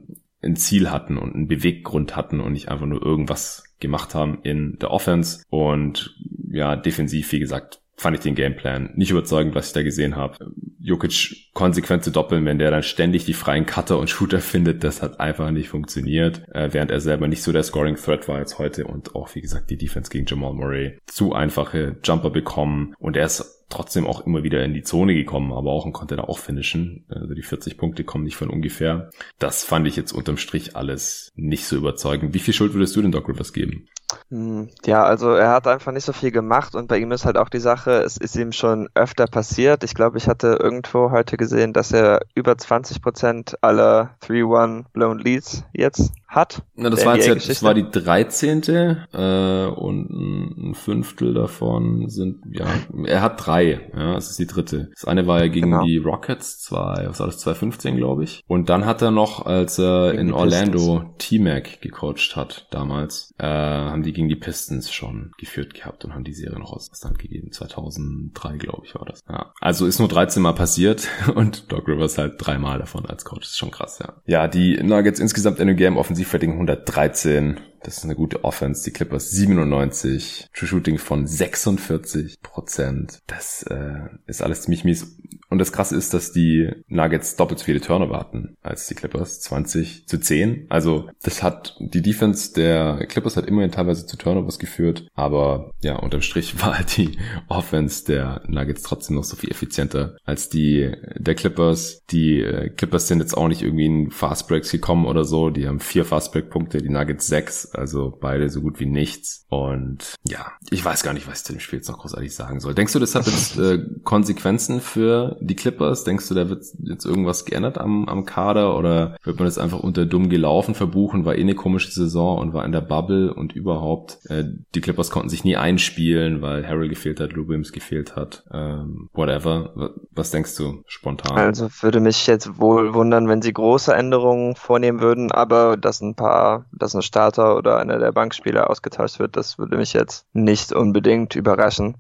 ein 0.44 0.56
Ziel 0.56 0.92
hatten 0.92 1.18
und 1.18 1.34
einen 1.34 1.48
Beweggrund 1.48 2.16
hatten 2.16 2.40
und 2.40 2.54
nicht 2.54 2.70
einfach 2.70 2.86
nur 2.86 3.04
irgendwas 3.04 3.64
gemacht 3.80 4.14
haben 4.16 4.40
in 4.44 4.78
der 4.80 4.92
Offense. 4.92 5.44
Und 5.50 6.16
ja, 6.52 6.76
defensiv, 6.76 7.32
wie 7.32 7.40
gesagt, 7.40 7.79
fand 8.00 8.16
ich 8.16 8.24
den 8.24 8.36
Gameplan 8.36 8.92
nicht 8.96 9.12
überzeugend, 9.12 9.56
was 9.56 9.68
ich 9.68 9.74
da 9.74 9.84
gesehen 9.84 10.16
habe. 10.16 10.38
Jokic 10.80 11.52
konsequent 11.54 12.04
zu 12.04 12.12
doppeln, 12.12 12.46
wenn 12.46 12.58
der 12.58 12.72
dann 12.72 12.82
ständig 12.82 13.26
die 13.26 13.34
freien 13.34 13.66
Cutter 13.66 14.00
und 14.00 14.10
Shooter 14.10 14.40
findet, 14.40 14.84
das 14.84 15.02
hat 15.02 15.20
einfach 15.20 15.52
nicht 15.52 15.70
funktioniert, 15.70 16.44
äh, 16.54 16.70
während 16.72 16.92
er 16.92 17.02
selber 17.02 17.28
nicht 17.28 17.44
so 17.44 17.52
der 17.52 17.64
Scoring 17.64 17.96
Threat 17.96 18.28
war 18.30 18.38
als 18.38 18.58
heute 18.58 18.86
und 18.86 19.16
auch, 19.16 19.36
wie 19.36 19.42
gesagt, 19.42 19.70
die 19.70 19.78
Defense 19.78 20.10
gegen 20.10 20.26
Jamal 20.26 20.54
Murray 20.54 20.98
zu 21.08 21.34
einfache 21.34 21.98
Jumper 22.04 22.30
bekommen 22.30 22.96
und 23.00 23.18
er 23.18 23.26
ist 23.26 23.59
trotzdem 23.70 24.08
auch 24.08 24.26
immer 24.26 24.44
wieder 24.44 24.64
in 24.64 24.74
die 24.74 24.84
Zone 24.84 25.14
gekommen, 25.14 25.54
aber 25.54 25.72
auch 25.72 25.86
und 25.86 25.94
konnte 25.94 26.16
da 26.16 26.24
auch 26.24 26.40
finishen. 26.40 27.06
Also 27.10 27.34
die 27.34 27.44
40 27.44 27.78
Punkte 27.78 28.04
kommen 28.04 28.24
nicht 28.24 28.36
von 28.36 28.50
ungefähr. 28.50 29.10
Das 29.38 29.64
fand 29.64 29.88
ich 29.88 29.96
jetzt 29.96 30.12
unterm 30.12 30.38
Strich 30.38 30.76
alles 30.76 31.32
nicht 31.36 31.66
so 31.66 31.76
überzeugend. 31.78 32.34
Wie 32.34 32.40
viel 32.40 32.54
Schuld 32.54 32.74
würdest 32.74 32.96
du 32.96 33.02
den 33.02 33.12
Doc 33.12 33.30
Rivers 33.30 33.54
geben? 33.54 33.88
Hm, 34.30 34.70
ja, 34.86 35.04
also 35.04 35.32
er 35.32 35.52
hat 35.52 35.68
einfach 35.68 35.92
nicht 35.92 36.04
so 36.04 36.14
viel 36.14 36.32
gemacht 36.32 36.74
und 36.74 36.88
bei 36.88 36.98
ihm 36.98 37.12
ist 37.12 37.26
halt 37.26 37.38
auch 37.38 37.50
die 37.50 37.60
Sache, 37.60 37.92
es 38.02 38.18
ist 38.18 38.36
ihm 38.36 38.52
schon 38.52 38.90
öfter 38.96 39.28
passiert. 39.28 39.84
Ich 39.84 39.94
glaube, 39.94 40.18
ich 40.18 40.28
hatte 40.28 40.58
irgendwo 40.60 41.12
heute 41.12 41.38
gesehen, 41.38 41.74
dass 41.74 41.92
er 41.92 42.22
über 42.34 42.58
20 42.58 43.02
Prozent 43.02 43.58
aller 43.62 44.16
3-1 44.24 44.86
Blown 44.94 45.20
Leads 45.20 45.64
jetzt 45.74 46.12
hat. 46.30 46.62
Na, 46.76 46.90
das 46.90 47.06
war 47.06 47.18
jetzt 47.18 47.50
das 47.50 47.64
war 47.64 47.74
die 47.74 47.90
13. 47.90 48.62
Äh, 48.70 49.66
und 49.66 50.10
ein 50.10 50.76
Fünftel 50.76 51.34
davon 51.34 52.08
sind, 52.10 52.44
ja, 52.52 52.68
er 53.06 53.22
hat 53.22 53.46
drei, 53.46 53.90
ja, 53.96 54.14
das 54.14 54.30
ist 54.30 54.40
die 54.40 54.46
dritte. 54.46 54.92
Das 54.94 55.06
eine 55.06 55.26
war 55.26 55.40
ja 55.40 55.48
gegen 55.48 55.72
genau. 55.72 55.84
die 55.84 55.98
Rockets, 55.98 56.60
zwei, 56.62 57.06
was 57.08 57.20
war 57.20 57.28
das, 57.28 57.40
2015, 57.40 57.98
glaube 57.98 58.24
ich. 58.24 58.44
Und 58.48 58.70
dann 58.70 58.86
hat 58.86 59.02
er 59.02 59.12
noch, 59.12 59.46
als 59.46 59.80
er 59.80 60.12
gegen 60.12 60.30
in 60.30 60.34
Orlando 60.34 61.16
T-Mac 61.18 61.82
gecoacht 61.82 62.36
hat, 62.36 62.68
damals, 62.70 63.34
äh, 63.40 63.46
haben 63.46 64.04
die 64.04 64.14
gegen 64.14 64.30
die 64.30 64.36
Pistons 64.36 64.92
schon 64.92 65.32
geführt 65.40 65.74
gehabt 65.74 66.06
und 66.06 66.14
haben 66.14 66.24
die 66.24 66.34
Serie 66.34 66.60
noch 66.60 66.74
aus 66.74 66.92
Stand 66.94 67.18
gegeben. 67.18 67.52
2003, 67.52 68.58
glaube 68.58 68.84
ich, 68.86 68.94
war 68.94 69.06
das. 69.06 69.22
Ja. 69.28 69.52
Also 69.60 69.88
ist 69.88 70.00
nur 70.00 70.08
13 70.08 70.44
Mal 70.44 70.54
passiert 70.54 71.08
und 71.36 71.72
Doc 71.72 71.88
Rivers 71.88 72.18
halt 72.20 72.36
dreimal 72.38 72.78
davon 72.78 73.06
als 73.08 73.26
Coach. 73.26 73.42
Das 73.42 73.50
ist 73.52 73.58
schon 73.58 73.72
krass, 73.72 74.00
ja. 74.00 74.14
Ja, 74.26 74.48
die 74.48 74.78
Nuggets 74.84 75.20
insgesamt 75.20 75.60
in 75.60 75.68
dem 75.68 75.78
Game 75.78 75.98
offensiv 75.98 76.19
Offensivrating 76.20 76.58
113. 76.58 77.62
Das 77.84 77.98
ist 77.98 78.04
eine 78.04 78.16
gute 78.16 78.44
Offense. 78.44 78.84
Die 78.84 78.92
Clippers 78.92 79.32
97. 79.32 80.50
True 80.54 80.68
Shooting 80.68 80.98
von 80.98 81.28
46 81.28 82.42
Prozent. 82.42 83.20
Das 83.28 83.64
äh, 83.64 84.08
ist 84.28 84.42
alles 84.42 84.64
ziemlich 84.64 84.84
mies. 84.84 85.18
Und 85.50 85.58
das 85.58 85.72
Krasse 85.72 85.96
ist, 85.96 86.14
dass 86.14 86.32
die 86.32 86.70
Nuggets 86.88 87.36
doppelt 87.36 87.60
so 87.60 87.66
viele 87.66 87.82
Turnover 87.82 88.20
hatten 88.20 88.58
als 88.62 88.88
die 88.88 88.96
Clippers. 88.96 89.40
20 89.42 90.08
zu 90.08 90.20
10. 90.20 90.68
Also 90.70 91.10
das 91.24 91.42
hat 91.42 91.76
die 91.80 92.02
Defense 92.02 92.54
der 92.54 93.06
Clippers 93.08 93.38
hat 93.38 93.46
immerhin 93.46 93.72
teilweise 93.72 94.06
zu 94.06 94.18
Turnovers 94.18 94.60
geführt. 94.60 95.08
Aber 95.16 95.72
ja, 95.82 95.96
unterm 95.96 96.22
Strich 96.22 96.62
war 96.62 96.78
halt 96.78 96.98
die 96.98 97.18
Offense 97.48 98.06
der 98.06 98.44
Nuggets 98.48 98.84
trotzdem 98.84 99.16
noch 99.16 99.24
so 99.24 99.36
viel 99.36 99.52
effizienter 99.52 100.18
als 100.24 100.50
die 100.50 100.92
der 101.16 101.36
Clippers. 101.36 102.04
Die 102.12 102.42
äh, 102.42 102.70
Clippers 102.70 103.08
sind 103.08 103.20
jetzt 103.20 103.36
auch 103.36 103.48
nicht 103.48 103.62
irgendwie 103.62 103.86
in 103.86 104.12
Fast 104.12 104.48
Breaks 104.48 104.72
gekommen 104.72 105.06
oder 105.06 105.24
so. 105.24 105.50
Die 105.50 105.68
haben 105.68 105.80
vier 105.80 106.06
Fast 106.06 106.32
Break 106.32 106.50
Punkte, 106.50 106.82
die 106.82 106.90
Nuggets 106.90 107.28
sechs. 107.28 107.69
Also 107.74 108.18
beide 108.20 108.50
so 108.50 108.62
gut 108.62 108.80
wie 108.80 108.86
nichts. 108.86 109.46
Und 109.50 110.16
ja, 110.28 110.52
ich 110.72 110.84
weiß 110.84 111.04
gar 111.04 111.14
nicht, 111.14 111.28
was 111.28 111.40
ich 111.40 111.46
zu 111.46 111.54
dem 111.54 111.60
Spiel 111.60 111.80
jetzt 111.80 111.90
noch 111.90 111.98
großartig 111.98 112.34
sagen 112.34 112.60
soll. 112.60 112.76
Denkst 112.76 112.94
du, 112.94 113.00
das 113.00 113.16
hat 113.16 113.26
jetzt 113.26 113.58
äh, 113.58 113.80
Konsequenzen 114.04 114.82
für 114.82 115.38
die 115.42 115.56
Clippers? 115.56 116.04
Denkst 116.04 116.28
du, 116.28 116.34
da 116.36 116.50
wird 116.50 116.64
jetzt 116.84 117.06
irgendwas 117.06 117.46
geändert 117.46 117.78
am, 117.78 118.08
am 118.08 118.26
Kader 118.26 118.78
oder 118.78 119.18
wird 119.24 119.38
man 119.38 119.46
das 119.46 119.58
einfach 119.58 119.80
unter 119.80 120.06
dumm 120.06 120.30
gelaufen 120.30 120.76
verbuchen? 120.76 121.26
War 121.26 121.36
eh 121.36 121.42
eine 121.42 121.56
komische 121.56 121.92
Saison 121.92 122.40
und 122.40 122.54
war 122.54 122.66
in 122.66 122.72
der 122.72 122.82
Bubble 122.82 123.34
und 123.34 123.54
überhaupt. 123.54 124.20
Äh, 124.30 124.46
die 124.76 124.82
Clippers 124.82 125.10
konnten 125.10 125.30
sich 125.30 125.44
nie 125.44 125.58
einspielen, 125.58 126.42
weil 126.42 126.68
Harry 126.68 126.88
gefehlt 126.88 127.20
hat, 127.20 127.34
Lou 127.34 127.48
Williams 127.48 127.72
gefehlt 127.72 128.16
hat. 128.16 128.44
Ähm, 128.52 129.10
whatever. 129.14 129.94
Was 130.12 130.32
denkst 130.32 130.56
du 130.56 130.84
spontan? 130.86 131.38
Also 131.38 131.70
würde 131.82 132.00
mich 132.00 132.28
jetzt 132.28 132.60
wohl 132.60 132.94
wundern, 132.94 133.28
wenn 133.28 133.42
sie 133.42 133.54
große 133.54 133.94
Änderungen 133.94 134.56
vornehmen 134.56 135.02
würden, 135.02 135.32
aber 135.32 135.78
dass 135.78 136.02
ein 136.02 136.16
paar, 136.16 136.66
dass 136.72 136.94
ein 136.94 137.02
Starter 137.02 137.58
oder 137.58 137.78
einer 137.78 137.98
der 137.98 138.12
Bankspieler 138.12 138.70
ausgetauscht 138.70 139.20
wird, 139.20 139.36
das 139.36 139.58
würde 139.58 139.78
mich 139.78 139.94
jetzt 139.94 140.26
nicht 140.34 140.59
unbedingt 140.72 141.36
überraschen. 141.36 141.98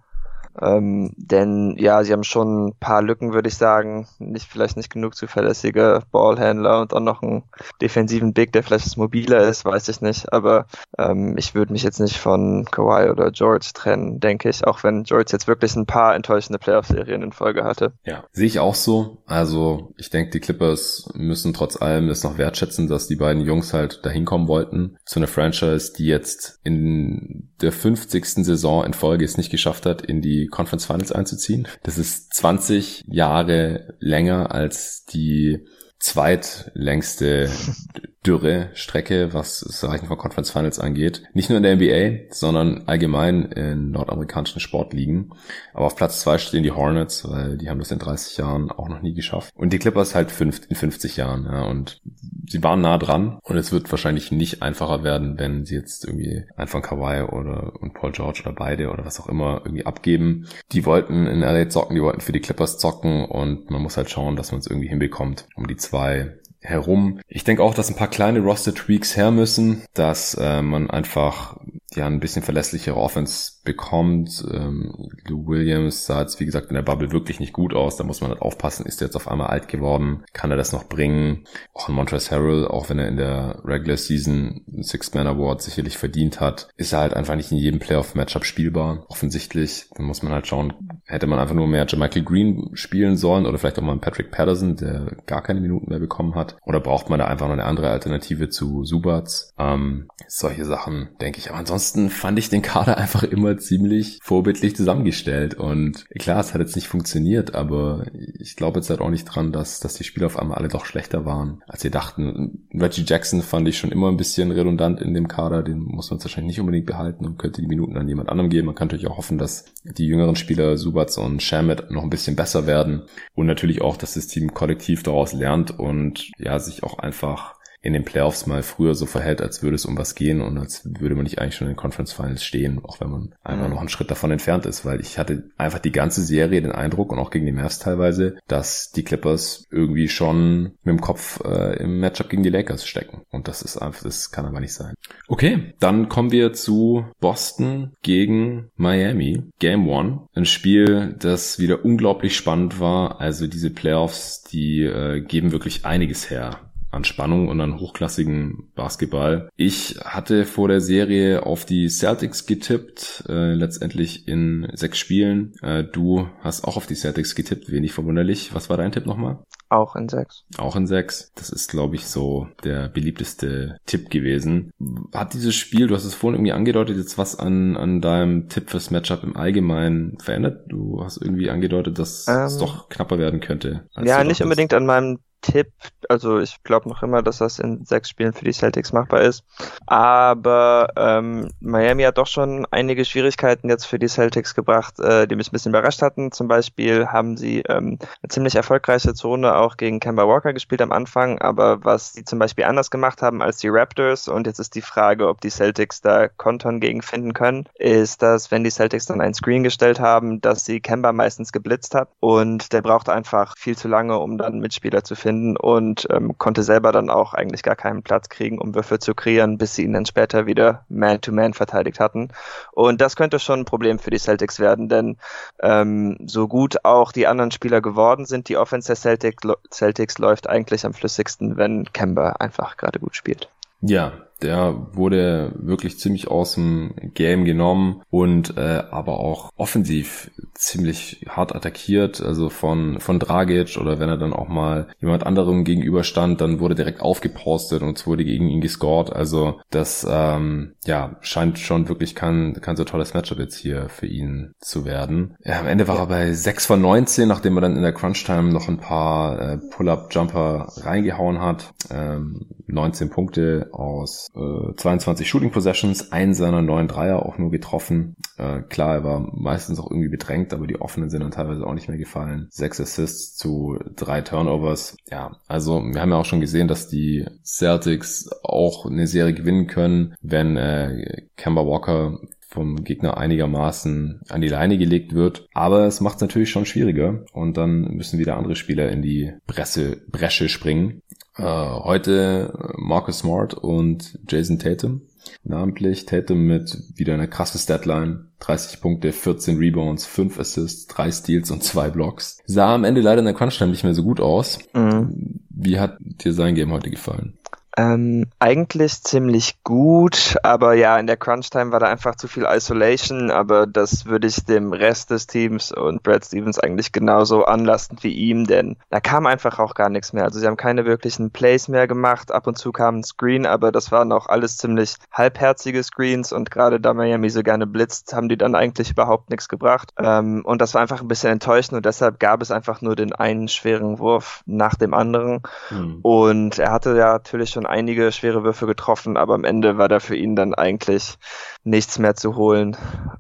Ähm, 0.62 1.12
denn 1.15 1.75
ja, 1.77 2.03
sie 2.03 2.13
haben 2.13 2.23
schon 2.23 2.67
ein 2.67 2.73
paar 2.79 3.01
Lücken, 3.01 3.33
würde 3.33 3.49
ich 3.49 3.55
sagen. 3.55 4.07
Nicht, 4.19 4.49
vielleicht 4.49 4.77
nicht 4.77 4.91
genug 4.91 5.15
zuverlässige 5.15 6.01
Ballhändler 6.12 6.81
und 6.81 6.93
auch 6.93 6.99
noch 6.99 7.21
einen 7.21 7.43
defensiven 7.81 8.33
Big, 8.33 8.51
der 8.51 8.63
vielleicht 8.63 8.97
mobiler 8.97 9.47
ist, 9.47 9.65
weiß 9.65 9.89
ich 9.89 10.01
nicht. 10.01 10.31
Aber 10.33 10.65
ähm, 10.97 11.38
ich 11.38 11.55
würde 11.55 11.73
mich 11.73 11.83
jetzt 11.83 11.99
nicht 11.99 12.17
von 12.17 12.65
Kawhi 12.69 13.09
oder 13.09 13.31
George 13.31 13.69
trennen, 13.73 14.19
denke 14.19 14.49
ich. 14.49 14.65
Auch 14.65 14.83
wenn 14.83 15.03
George 15.03 15.29
jetzt 15.31 15.47
wirklich 15.47 15.75
ein 15.75 15.85
paar 15.85 16.15
enttäuschende 16.15 16.59
Playoff-Serien 16.59 17.21
in 17.21 17.31
Folge 17.31 17.63
hatte. 17.63 17.93
Ja, 18.03 18.23
sehe 18.31 18.47
ich 18.47 18.59
auch 18.59 18.75
so. 18.75 19.23
Also 19.25 19.93
ich 19.97 20.09
denke, 20.09 20.31
die 20.31 20.39
Clippers 20.39 21.09
müssen 21.13 21.53
trotz 21.53 21.81
allem 21.81 22.09
es 22.09 22.23
noch 22.23 22.38
wertschätzen, 22.38 22.88
dass 22.88 23.07
die 23.07 23.15
beiden 23.15 23.43
Jungs 23.43 23.73
halt 23.73 24.05
dahin 24.05 24.25
kommen 24.25 24.47
wollten. 24.47 24.97
Zu 25.05 25.19
einer 25.19 25.27
Franchise, 25.27 25.93
die 25.97 26.05
jetzt 26.05 26.59
in 26.63 27.49
der 27.62 27.71
50. 27.71 28.25
Saison 28.45 28.85
in 28.85 28.93
Folge 28.93 29.25
es 29.25 29.38
nicht 29.38 29.49
geschafft 29.49 29.85
hat, 29.85 30.01
in 30.01 30.21
die 30.21 30.38
Conference 30.47 30.86
Finals 30.86 31.12
einzuziehen. 31.12 31.67
Das 31.84 31.97
ist 31.97 32.34
20 32.34 33.06
Jahre 33.08 33.95
länger 33.99 34.52
als 34.52 35.06
die 35.06 35.65
zweitlängste 35.99 37.49
Dürre-Strecke, 38.25 39.34
was 39.34 39.62
das 39.62 39.82
Erreichen 39.82 40.08
von 40.08 40.17
Conference 40.17 40.51
Finals 40.51 40.79
angeht. 40.79 41.23
Nicht 41.34 41.49
nur 41.49 41.58
in 41.58 41.63
der 41.63 41.75
NBA, 41.75 42.34
sondern 42.34 42.84
allgemein 42.86 43.45
in 43.45 43.91
nordamerikanischen 43.91 44.60
Sportligen. 44.60 45.32
Aber 45.73 45.86
auf 45.86 45.95
Platz 45.95 46.19
zwei 46.19 46.38
stehen 46.38 46.63
die 46.63 46.71
Hornets, 46.71 47.29
weil 47.29 47.58
die 47.58 47.69
haben 47.69 47.79
das 47.79 47.91
in 47.91 47.99
30 47.99 48.38
Jahren 48.38 48.71
auch 48.71 48.89
noch 48.89 49.01
nie 49.01 49.13
geschafft. 49.13 49.53
Und 49.55 49.71
die 49.71 49.79
Clippers 49.79 50.15
halt 50.15 50.34
in 50.39 50.51
50 50.51 51.15
Jahren. 51.15 51.45
Ja. 51.45 51.63
Und 51.63 52.01
sie 52.47 52.62
waren 52.62 52.82
nah 52.82 52.97
dran. 52.97 53.39
Und 53.41 53.55
es 53.55 53.71
wird 53.71 53.89
wahrscheinlich 53.89 54.32
nicht 54.32 54.62
einfacher 54.62 55.03
werden, 55.03 55.39
wenn 55.39 55.65
sie 55.65 55.75
jetzt 55.75 56.05
irgendwie 56.05 56.43
einfach 56.58 56.82
Kawhi 56.82 57.23
oder 57.23 57.73
und 57.79 57.93
Paul 57.93 58.12
George 58.12 58.41
oder 58.43 58.53
beide 58.53 58.89
oder 58.89 59.05
was 59.05 59.19
auch 59.19 59.27
immer 59.27 59.62
irgendwie 59.63 59.86
abgeben. 59.86 60.47
Die 60.73 60.86
wollten 60.86 61.25
in 61.25 61.39
LA 61.39 61.69
zocken, 61.69 61.95
die 61.95 62.01
wollten 62.01 62.21
für 62.21 62.34
die 62.34 62.41
Clippers 62.41 62.77
zocken 62.77 63.25
und 63.25 63.69
man 63.69 63.82
muss 63.82 63.95
halt 63.95 64.10
schauen, 64.10 64.36
dass 64.36 64.51
man 64.51 64.60
es 64.60 64.67
irgendwie 64.67 64.89
hinbekommt, 64.89 65.47
um 65.55 65.67
die 65.67 65.77
zwei 65.77 66.38
herum. 66.69 67.19
Ich 67.27 67.43
denke 67.43 67.63
auch, 67.63 67.73
dass 67.73 67.89
ein 67.89 67.95
paar 67.95 68.10
kleine 68.10 68.39
Roster-Tweaks 68.39 69.17
her 69.17 69.32
müssen, 69.32 69.84
dass 69.93 70.36
äh, 70.36 70.62
man 70.62 70.89
einfach 70.89 71.58
ja 71.95 72.06
ein 72.06 72.19
bisschen 72.19 72.43
verlässlichere 72.43 72.97
Offense 72.97 73.54
bekommt. 73.63 74.45
Ähm, 74.52 75.10
Lou 75.28 75.47
Williams 75.47 76.06
sah 76.06 76.21
jetzt, 76.21 76.39
wie 76.39 76.45
gesagt, 76.45 76.69
in 76.69 76.75
der 76.75 76.82
Bubble 76.82 77.12
wirklich 77.12 77.39
nicht 77.39 77.54
gut 77.54 77.73
aus. 77.73 77.97
Da 77.97 78.04
muss 78.04 78.21
man 78.21 78.32
halt 78.32 78.41
aufpassen. 78.41 78.86
Ist 78.86 79.02
er 79.02 79.08
jetzt 79.08 79.15
auf 79.15 79.28
einmal 79.28 79.47
alt 79.47 79.67
geworden? 79.67 80.23
Kann 80.34 80.52
er 80.52 80.58
das 80.58 80.73
noch 80.73 80.88
bringen? 80.88 81.45
Auch 81.73 81.89
ein 81.89 81.95
Montrezl 81.95 82.36
Harrell, 82.36 82.67
auch 82.67 82.89
wenn 82.89 82.99
er 82.99 83.08
in 83.08 83.17
der 83.17 83.62
Regular 83.63 83.97
Season 83.97 84.62
Six-Man 84.80 85.28
Award 85.28 85.62
sicherlich 85.62 85.97
verdient 85.97 86.39
hat, 86.39 86.69
ist 86.78 86.93
er 86.93 86.99
halt 86.99 87.13
einfach 87.13 87.36
nicht 87.36 87.52
in 87.52 87.58
jedem 87.58 87.80
Playoff-Matchup 87.80 88.45
spielbar. 88.45 89.06
Offensichtlich. 89.10 89.89
Dann 89.95 90.06
muss 90.06 90.23
man 90.23 90.32
halt 90.32 90.47
schauen, 90.47 90.73
hätte 91.06 91.28
man 91.28 91.39
einfach 91.39 91.56
nur 91.56 91.67
mehr 91.67 91.88
Michael 91.95 92.23
Green 92.23 92.69
spielen 92.73 93.17
sollen 93.17 93.45
oder 93.45 93.58
vielleicht 93.58 93.80
auch 93.80 93.84
mal 93.84 93.93
einen 93.93 94.02
Patrick 94.02 94.32
Patterson, 94.32 94.75
der 94.75 95.17
gar 95.25 95.41
keine 95.41 95.60
Minuten 95.60 95.89
mehr 95.89 95.99
bekommen 95.99 96.36
hat. 96.36 96.56
Oder 96.65 96.80
braucht 96.80 97.10
man 97.10 97.19
da 97.19 97.25
einfach 97.25 97.47
noch 97.47 97.54
eine 97.54 97.65
andere 97.65 97.89
Alternative 97.89 98.49
zu 98.49 98.84
Subats? 98.84 99.54
Ähm, 99.58 100.08
solche 100.28 100.65
Sachen, 100.65 101.10
denke 101.19 101.39
ich. 101.39 101.49
Aber 101.49 101.60
ansonsten 101.60 101.78
fand 102.09 102.39
ich 102.39 102.49
den 102.49 102.61
Kader 102.61 102.97
einfach 102.97 103.23
immer 103.23 103.57
ziemlich 103.57 104.19
vorbildlich 104.21 104.75
zusammengestellt. 104.75 105.55
Und 105.55 106.05
klar, 106.17 106.39
es 106.39 106.53
hat 106.53 106.61
jetzt 106.61 106.75
nicht 106.75 106.87
funktioniert, 106.87 107.55
aber 107.55 108.05
ich 108.13 108.55
glaube 108.55 108.79
jetzt 108.79 108.89
halt 108.89 109.01
auch 109.01 109.09
nicht 109.09 109.25
dran, 109.25 109.51
dass, 109.51 109.79
dass 109.79 109.95
die 109.95 110.03
Spieler 110.03 110.27
auf 110.27 110.37
einmal 110.37 110.57
alle 110.57 110.67
doch 110.67 110.85
schlechter 110.85 111.25
waren, 111.25 111.61
als 111.67 111.81
sie 111.81 111.91
dachten. 111.91 112.67
Reggie 112.73 113.05
Jackson 113.05 113.41
fand 113.41 113.67
ich 113.67 113.77
schon 113.77 113.91
immer 113.91 114.09
ein 114.09 114.17
bisschen 114.17 114.51
redundant 114.51 115.01
in 115.01 115.13
dem 115.13 115.27
Kader. 115.27 115.63
Den 115.63 115.79
muss 115.79 116.11
man 116.11 116.21
wahrscheinlich 116.21 116.57
nicht 116.57 116.59
unbedingt 116.59 116.85
behalten 116.85 117.25
und 117.25 117.37
könnte 117.37 117.61
die 117.61 117.67
Minuten 117.67 117.97
an 117.97 118.07
jemand 118.07 118.29
anderem 118.29 118.49
geben. 118.49 118.67
Man 118.67 118.75
kann 118.75 118.87
natürlich 118.87 119.07
auch 119.07 119.17
hoffen, 119.17 119.37
dass 119.37 119.65
die 119.83 120.05
jüngeren 120.05 120.35
Spieler 120.35 120.77
Subats 120.77 121.17
und 121.17 121.41
Shamet 121.41 121.91
noch 121.91 122.03
ein 122.03 122.09
bisschen 122.09 122.35
besser 122.35 122.67
werden. 122.67 123.03
Und 123.35 123.47
natürlich 123.47 123.81
auch, 123.81 123.97
dass 123.97 124.13
das 124.13 124.27
Team 124.27 124.53
kollektiv 124.53 125.03
daraus 125.03 125.33
lernt 125.33 125.77
und 125.77 126.31
ja, 126.37 126.59
sich 126.59 126.83
auch 126.83 126.99
einfach 126.99 127.59
in 127.81 127.93
den 127.93 128.03
Playoffs 128.03 128.45
mal 128.45 128.63
früher 128.63 128.93
so 128.93 129.05
verhält, 129.05 129.41
als 129.41 129.63
würde 129.63 129.75
es 129.75 129.85
um 129.85 129.97
was 129.97 130.15
gehen 130.15 130.41
und 130.41 130.57
als 130.57 130.83
würde 130.99 131.15
man 131.15 131.23
nicht 131.23 131.39
eigentlich 131.39 131.55
schon 131.55 131.67
in 131.67 131.73
den 131.73 131.79
Conference 131.79 132.11
Finals 132.11 132.43
stehen, 132.43 132.79
auch 132.83 132.99
wenn 132.99 133.09
man 133.09 133.35
einfach 133.43 133.67
mhm. 133.67 133.73
noch 133.73 133.79
einen 133.79 133.89
Schritt 133.89 134.11
davon 134.11 134.31
entfernt 134.31 134.65
ist, 134.65 134.85
weil 134.85 134.99
ich 134.99 135.17
hatte 135.17 135.49
einfach 135.57 135.79
die 135.79 135.91
ganze 135.91 136.21
Serie 136.21 136.61
den 136.61 136.71
Eindruck 136.71 137.11
und 137.11 137.19
auch 137.19 137.31
gegen 137.31 137.45
die 137.45 137.51
Mavs 137.51 137.79
teilweise, 137.79 138.37
dass 138.47 138.91
die 138.91 139.03
Clippers 139.03 139.65
irgendwie 139.71 140.09
schon 140.09 140.73
mit 140.83 140.97
dem 140.97 141.01
Kopf 141.01 141.39
äh, 141.45 141.81
im 141.81 141.99
Matchup 141.99 142.29
gegen 142.29 142.43
die 142.43 142.49
Lakers 142.49 142.85
stecken. 142.85 143.21
Und 143.31 143.47
das 143.47 143.61
ist 143.61 143.77
einfach, 143.77 144.03
das 144.03 144.31
kann 144.31 144.45
aber 144.45 144.59
nicht 144.59 144.73
sein. 144.73 144.95
Okay, 145.27 145.73
dann 145.79 146.09
kommen 146.09 146.31
wir 146.31 146.53
zu 146.53 147.05
Boston 147.21 147.93
gegen 148.01 148.69
Miami, 148.75 149.43
Game 149.59 149.87
One, 149.87 150.27
ein 150.33 150.45
Spiel, 150.45 151.15
das 151.17 151.59
wieder 151.59 151.85
unglaublich 151.85 152.35
spannend 152.35 152.79
war, 152.79 153.21
also 153.21 153.47
diese 153.47 153.69
Playoffs, 153.69 154.43
die 154.43 154.83
äh, 154.83 155.21
geben 155.21 155.51
wirklich 155.51 155.85
einiges 155.85 156.29
her 156.29 156.59
an 156.91 157.04
Spannung 157.04 157.47
und 157.47 157.62
an 157.62 157.80
hochklassigen 157.80 158.71
Basketball. 158.75 159.49
Ich 159.56 159.99
hatte 160.04 160.45
vor 160.45 160.67
der 160.67 160.82
Serie 160.82 161.45
auf 161.45 161.65
die 161.65 161.89
Celtics 161.89 162.45
getippt, 162.45 163.23
äh, 163.28 163.54
letztendlich 163.54 164.28
in 164.28 164.67
sechs 164.73 164.97
Spielen. 164.97 165.54
Äh, 165.62 165.84
du 165.84 166.28
hast 166.41 166.63
auch 166.63 166.78
auf 166.78 166.88
die 166.88 166.95
Celtics 166.95 167.36
getippt, 167.36 167.71
wenig 167.71 167.93
verwunderlich. 167.93 168.54
Was 168.54 168.69
war 168.69 168.78
dein 168.78 168.91
Tipp 168.91 169.06
nochmal? 169.06 169.39
Auch 169.69 169.95
in 169.95 170.10
sechs. 170.10 170.45
Auch 170.58 170.75
in 170.75 170.88
sechs. 170.88 171.32
Das 171.36 171.52
ist, 171.52 171.69
glaube 171.69 171.95
ich, 171.95 172.08
so 172.08 172.47
der 172.63 172.89
beliebteste 172.89 173.78
Tipp 173.86 174.10
gewesen. 174.10 174.71
Hat 175.13 175.36
dieses 175.36 175.56
Spiel, 175.56 175.88
du 175.88 175.95
hast 175.95 176.06
es 176.06 176.15
vorhin 176.15 176.39
irgendwie 176.39 176.54
angedeutet, 176.54 176.97
jetzt 176.97 177.19
was 177.19 177.38
an, 177.38 177.78
an 177.78 178.02
deinem 178.02 178.49
Tipp 178.49 178.71
fürs 178.71 178.89
Matchup 178.89 179.23
im 179.23 179.38
Allgemeinen 179.38 180.17
verändert? 180.19 180.65
Du 180.69 181.04
hast 181.04 181.17
irgendwie 181.21 181.52
angedeutet, 181.52 181.99
dass 181.99 182.28
ähm, 182.28 182.45
es 182.45 182.58
doch 182.58 182.89
knapper 182.89 183.19
werden 183.19 183.41
könnte. 183.41 183.88
Ja, 184.04 184.23
nicht 184.23 184.41
unbedingt 184.41 184.73
an 184.73 184.88
meinem 184.88 185.19
Tipp, 185.41 185.71
also 186.10 186.39
ich 186.39 186.63
glaube 186.63 186.89
noch 186.89 187.02
immer, 187.02 187.21
dass 187.21 187.38
das 187.38 187.60
in 187.60 187.86
sechs 187.86 188.10
Spielen 188.10 188.34
für 188.34 188.45
die 188.45 188.52
Celtics 188.52 188.91
machbar 188.91 189.21
ist. 189.21 189.43
Aber 189.86 190.89
ähm, 190.97 191.49
Miami 191.60 192.04
hat 192.04 192.17
doch 192.17 192.28
schon 192.28 192.67
einige 192.71 193.06
Schwierigkeiten 193.06 193.69
jetzt 193.69 193.86
für 193.86 193.99
die 193.99 194.08
Celtics 194.08 194.54
gebracht, 194.54 194.99
äh, 194.99 195.28
die 195.28 195.36
mich 195.36 195.49
ein 195.49 195.52
bisschen 195.52 195.71
überrascht 195.71 196.02
hatten. 196.02 196.32
Zum 196.32 196.47
Beispiel 196.47 197.08
haben 197.08 197.38
sie 197.38 197.60
ähm, 197.69 197.99
eine 198.21 198.30
ziemlich 198.30 198.56
erfolgreiche 198.56 199.13
Zone 199.13 199.56
auch 199.56 199.78
gegen 199.78 199.99
Kemba 199.99 200.28
Walker 200.28 200.54
gespielt 200.54 200.82
am 200.82 200.91
Anfang, 200.91 201.39
aber 201.39 201.84
was 201.86 202.13
sie 202.13 202.25
zum 202.25 202.39
Beispiel 202.39 202.65
anders 202.65 202.91
gemacht 202.91 203.21
haben 203.21 203.41
als 203.41 203.58
die 203.58 203.69
Raptors, 203.69 204.28
und 204.28 204.45
jetzt 204.47 204.60
ist 204.60 204.75
die 204.75 204.82
Frage, 204.82 205.28
ob 205.28 205.41
die 205.41 205.49
Celtics 205.49 206.02
da 206.02 206.28
Kontern 206.28 206.80
gegen 206.80 207.02
finden 207.02 207.34
können, 207.34 207.65
ist, 207.75 208.21
dass 208.21 208.52
wenn 208.52 208.63
die 208.63 208.71
Celtics 208.71 209.06
dann 209.06 209.21
ein 209.21 209.34
Screen 209.34 209.63
gestellt 209.63 209.99
haben, 209.99 210.41
dass 210.41 210.65
sie 210.65 210.82
Kemba 210.82 211.13
meistens 211.13 211.52
geblitzt 211.52 211.95
hat 211.95 212.10
und 212.19 212.73
der 212.73 212.82
braucht 212.82 213.10
einfach 213.10 213.58
viel 213.58 213.78
zu 213.78 213.88
lange, 213.88 214.17
um 214.19 214.38
dann 214.38 214.60
Mitspieler 214.60 215.04
zu 215.04 215.15
finden 215.15 215.28
finden 215.29 215.57
und 215.57 216.07
ähm, 216.09 216.37
konnte 216.39 216.63
selber 216.63 216.91
dann 216.91 217.11
auch 217.11 217.35
eigentlich 217.35 217.61
gar 217.61 217.75
keinen 217.75 218.01
Platz 218.01 218.29
kriegen, 218.29 218.57
um 218.57 218.73
Würfe 218.73 218.97
zu 218.97 219.13
kreieren, 219.13 219.59
bis 219.59 219.75
sie 219.75 219.83
ihn 219.83 219.93
dann 219.93 220.07
später 220.07 220.47
wieder 220.47 220.85
Man-to-Man 220.89 221.51
-Man 221.51 221.55
verteidigt 221.55 221.99
hatten. 221.99 222.29
Und 222.71 222.99
das 222.99 223.15
könnte 223.15 223.37
schon 223.37 223.59
ein 223.59 223.65
Problem 223.65 223.99
für 223.99 224.09
die 224.09 224.17
Celtics 224.17 224.59
werden, 224.59 224.89
denn 224.89 225.17
ähm, 225.61 226.17
so 226.25 226.47
gut 226.47 226.83
auch 226.83 227.11
die 227.11 227.27
anderen 227.27 227.51
Spieler 227.51 227.79
geworden 227.79 228.25
sind, 228.25 228.49
die 228.49 228.57
Offense 228.57 228.87
der 228.87 228.95
Celtics, 228.95 229.47
Celtics 229.71 230.17
läuft 230.17 230.49
eigentlich 230.49 230.83
am 230.83 230.95
flüssigsten, 230.95 231.57
wenn 231.57 231.85
Kemba 231.93 232.31
einfach 232.39 232.75
gerade 232.75 232.99
gut 232.99 233.15
spielt. 233.15 233.49
Ja, 233.81 234.13
der 234.41 234.88
wurde 234.93 235.54
wirklich 235.56 235.99
ziemlich 235.99 236.28
aus 236.28 236.56
dem 236.56 236.93
Game 237.13 237.45
genommen 237.45 238.02
und 238.10 238.58
äh, 238.58 238.84
aber 238.91 239.19
auch 239.19 239.52
offensiv 239.56 240.32
ziemlich 240.54 241.25
hart 241.28 241.56
attackiert, 241.56 242.21
also 242.21 242.49
von 242.49 242.99
von 242.99 243.19
Dragic 243.19 243.78
oder 243.80 243.99
wenn 243.99 244.10
er 244.10 244.17
dann 244.17 244.34
auch 244.34 244.47
mal 244.47 244.88
jemand 244.99 245.25
anderem 245.25 245.63
gegenüberstand, 245.63 246.41
dann 246.41 246.60
wurde 246.60 246.75
direkt 246.75 247.02
aufgepostet 247.02 247.82
und 247.82 247.97
es 247.97 248.08
wurde 248.08 248.25
gegen 248.25 248.49
ihn 248.49 248.62
gescored. 248.62 249.12
Also 249.12 249.60
das 249.69 250.06
ähm, 250.10 250.73
ja 250.86 251.17
scheint 251.21 251.60
schon 251.60 251.89
wirklich 251.89 252.15
kein 252.15 252.54
kein 252.62 252.75
so 252.75 252.84
tolles 252.84 253.13
Matchup 253.13 253.39
jetzt 253.39 253.58
hier 253.58 253.89
für 253.89 254.08
ihn 254.08 254.54
zu 254.60 254.86
werden. 254.86 255.36
Ja, 255.43 255.60
am 255.60 255.67
Ende 255.67 255.88
war 255.88 255.99
er 255.99 256.08
bei 256.08 256.32
6 256.32 256.65
von 256.65 256.82
19, 256.82 257.28
nachdem 257.28 257.58
er 257.58 257.62
dann 257.62 257.75
in 257.75 257.82
der 257.82 257.93
Crunch 257.93 258.23
Time 258.25 258.52
noch 258.52 258.67
ein 258.67 258.78
paar 258.78 259.39
äh, 259.39 259.58
Pull-up 259.71 260.08
Jumper 260.12 260.67
reingehauen 260.78 261.41
hat. 261.41 261.73
Ähm, 261.91 262.47
19 262.67 263.10
Punkte 263.10 263.69
aus 263.71 264.28
äh, 264.35 264.75
22 264.75 265.27
Shooting 265.27 265.51
Possessions, 265.51 266.11
einen 266.11 266.33
seiner 266.33 266.61
neuen 266.61 266.87
Dreier 266.87 267.25
auch 267.25 267.37
nur 267.37 267.51
getroffen. 267.51 268.15
Äh, 268.37 268.61
klar, 268.61 268.95
er 268.95 269.03
war 269.03 269.31
meistens 269.33 269.79
auch 269.79 269.89
irgendwie 269.89 270.09
bedrängt, 270.09 270.53
aber 270.53 270.67
die 270.67 270.79
offenen 270.79 271.09
sind 271.09 271.21
dann 271.21 271.31
teilweise 271.31 271.65
auch 271.65 271.73
nicht 271.73 271.87
mehr 271.87 271.97
gefallen. 271.97 272.47
Sechs 272.49 272.79
Assists 272.79 273.35
zu 273.35 273.77
drei 273.95 274.21
Turnovers. 274.21 274.95
Ja, 275.09 275.37
also 275.47 275.81
wir 275.81 276.01
haben 276.01 276.11
ja 276.11 276.17
auch 276.17 276.25
schon 276.25 276.41
gesehen, 276.41 276.67
dass 276.67 276.87
die 276.87 277.25
Celtics 277.43 278.29
auch 278.43 278.85
eine 278.85 279.07
Serie 279.07 279.33
gewinnen 279.33 279.67
können, 279.67 280.15
wenn 280.21 280.57
äh, 280.57 281.23
Kemba 281.35 281.65
Walker 281.65 282.19
vom 282.49 282.83
Gegner 282.83 283.17
einigermaßen 283.17 284.21
an 284.27 284.41
die 284.41 284.47
Leine 284.47 284.77
gelegt 284.79 285.13
wird. 285.13 285.47
Aber 285.53 285.85
es 285.85 286.01
macht 286.01 286.15
es 286.15 286.21
natürlich 286.21 286.49
schon 286.49 286.65
schwieriger 286.65 287.23
und 287.31 287.57
dann 287.57 287.81
müssen 287.95 288.17
wieder 288.17 288.37
andere 288.37 288.55
Spieler 288.55 288.89
in 288.89 289.03
die 289.03 289.33
Presse, 289.45 289.97
Bresche 290.09 290.49
springen. 290.49 291.03
Äh, 291.39 291.43
heute 291.43 292.73
Marcus 292.75 293.19
Smart 293.19 293.54
und 293.54 294.19
Jason 294.28 294.60
Tatum. 294.60 295.04
Namentlich 295.45 296.06
Tatum 296.06 296.45
mit 296.45 296.78
wieder 296.95 297.13
einer 297.13 297.28
krasse 297.28 297.58
Statline. 297.58 298.25
30 298.39 298.82
Punkte, 298.82 299.13
14 299.13 299.58
Rebounds, 299.58 300.06
5 300.06 300.38
Assists, 300.38 300.88
3 300.88 301.12
Steals 301.12 301.52
und 301.52 301.63
2 301.63 301.91
Blocks. 301.91 302.39
Sah 302.45 302.75
am 302.75 302.84
Ende 302.84 302.99
leider 302.99 303.19
in 303.19 303.25
der 303.25 303.34
Crunch-Time 303.34 303.71
nicht 303.71 303.86
mehr 303.86 303.93
so 303.93 304.04
gut 304.04 304.19
aus. 304.19 304.60
Mhm. 304.73 305.39
Wie 305.49 305.80
hat 305.80 305.97
dir 306.02 306.34
sein 306.34 306.56
Game 306.56 306.71
heute 306.73 306.89
gefallen? 306.89 307.38
Ähm, 307.77 308.25
eigentlich 308.39 309.03
ziemlich 309.03 309.63
gut, 309.63 310.38
aber 310.43 310.73
ja, 310.73 310.97
in 310.97 311.08
der 311.08 311.17
Crunch-Time 311.17 311.71
war 311.71 311.79
da 311.79 311.88
einfach 311.88 312.15
zu 312.15 312.27
viel 312.27 312.45
Isolation, 312.49 313.32
aber 313.32 313.67
das 313.67 314.05
würde 314.05 314.27
ich 314.27 314.43
dem 314.43 314.73
Rest 314.73 315.12
des 315.12 315.27
Teams 315.27 315.71
und 315.71 316.03
Brad 316.03 316.25
Stevens 316.25 316.60
eigentlich 316.60 316.91
genauso 316.91 317.45
anlasten 317.45 317.97
wie 318.01 318.13
ihm, 318.13 318.45
denn 318.45 318.75
da 318.89 318.99
kam 318.99 319.25
einfach 319.27 319.60
auch 319.60 319.75
gar 319.75 319.89
nichts 319.89 320.13
mehr. 320.13 320.23
Also 320.23 320.39
sie 320.39 320.47
haben 320.47 320.58
keine 320.58 320.86
wirklichen 320.86 321.32
Plays 321.32 321.67
mehr 321.67 321.88
gemacht, 321.88 322.32
ab 322.32 322.47
und 322.47 322.58
zu 322.58 322.71
kam 322.71 322.97
ein 322.97 323.03
Screen, 323.03 323.45
aber 323.45 323.71
das 323.71 323.91
waren 323.91 324.12
auch 324.12 324.27
alles 324.27 324.58
ziemlich 324.58 324.95
halbherzige 325.12 325.84
Screens 325.84 326.34
und 326.34 326.51
gerade 326.51 326.79
da 326.79 326.93
Miami 326.93 327.29
so 327.29 327.43
gerne 327.43 327.67
blitzt, 327.67 328.13
haben 328.13 328.29
die 328.29 328.38
dann 328.38 328.55
eigentlich 328.55 328.91
überhaupt 328.91 329.29
nichts 329.29 329.47
gebracht. 329.47 329.93
Ähm, 329.97 330.41
und 330.43 330.60
das 330.62 330.73
war 330.73 330.82
einfach 330.82 331.01
ein 331.01 331.08
bisschen 331.08 331.32
enttäuschend 331.32 331.77
und 331.77 331.86
deshalb 331.86 332.19
gab 332.19 332.41
es 332.41 332.51
einfach 332.51 332.82
nur 332.82 332.95
den 332.95 333.13
einen 333.13 333.47
schweren 333.47 333.99
Wurf 333.99 334.41
nach 334.45 334.75
dem 334.75 334.93
anderen. 334.93 335.41
Mhm. 335.69 335.99
Und 336.01 336.60
er 336.60 336.71
hatte 336.71 336.97
ja 336.97 337.13
natürlich 337.13 337.51
schon 337.51 337.59
einige 337.65 338.12
schwere 338.12 338.43
Würfe 338.43 338.65
getroffen, 338.65 339.17
aber 339.17 339.34
am 339.34 339.43
Ende 339.43 339.78
war 339.78 339.88
da 339.88 340.00
für 340.00 340.15
ihn 340.15 340.36
dann 340.36 340.54
eigentlich 340.54 341.17
nichts 341.63 342.00
mehr 342.00 342.15
zu 342.15 342.36
holen. 342.36 342.78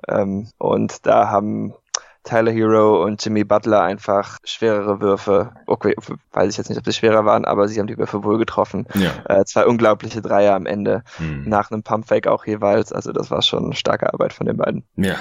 Ähm, 0.07 0.49
und 0.57 1.05
da 1.05 1.29
haben 1.29 1.73
Tyler 2.23 2.51
Hero 2.51 3.03
und 3.03 3.23
Jimmy 3.23 3.43
Butler 3.43 3.81
einfach 3.81 4.37
schwerere 4.43 5.01
Würfe. 5.01 5.51
Okay, 5.65 5.95
weiß 6.33 6.51
ich 6.51 6.57
jetzt 6.57 6.69
nicht, 6.69 6.77
ob 6.77 6.85
sie 6.85 6.93
schwerer 6.93 7.25
waren, 7.25 7.45
aber 7.45 7.67
sie 7.67 7.79
haben 7.79 7.87
die 7.87 7.97
Würfe 7.97 8.23
wohl 8.23 8.37
getroffen. 8.37 8.87
Ja. 8.95 9.11
Äh, 9.27 9.45
zwei 9.45 9.65
unglaubliche 9.65 10.21
Dreier 10.21 10.55
am 10.55 10.65
Ende. 10.65 11.03
Hm. 11.17 11.47
Nach 11.47 11.71
einem 11.71 11.83
Pumpfake 11.83 12.27
auch 12.27 12.45
jeweils. 12.45 12.91
Also 12.91 13.11
das 13.11 13.31
war 13.31 13.41
schon 13.41 13.73
starke 13.73 14.11
Arbeit 14.13 14.33
von 14.33 14.45
den 14.45 14.57
beiden. 14.57 14.83
Ja, 14.95 15.15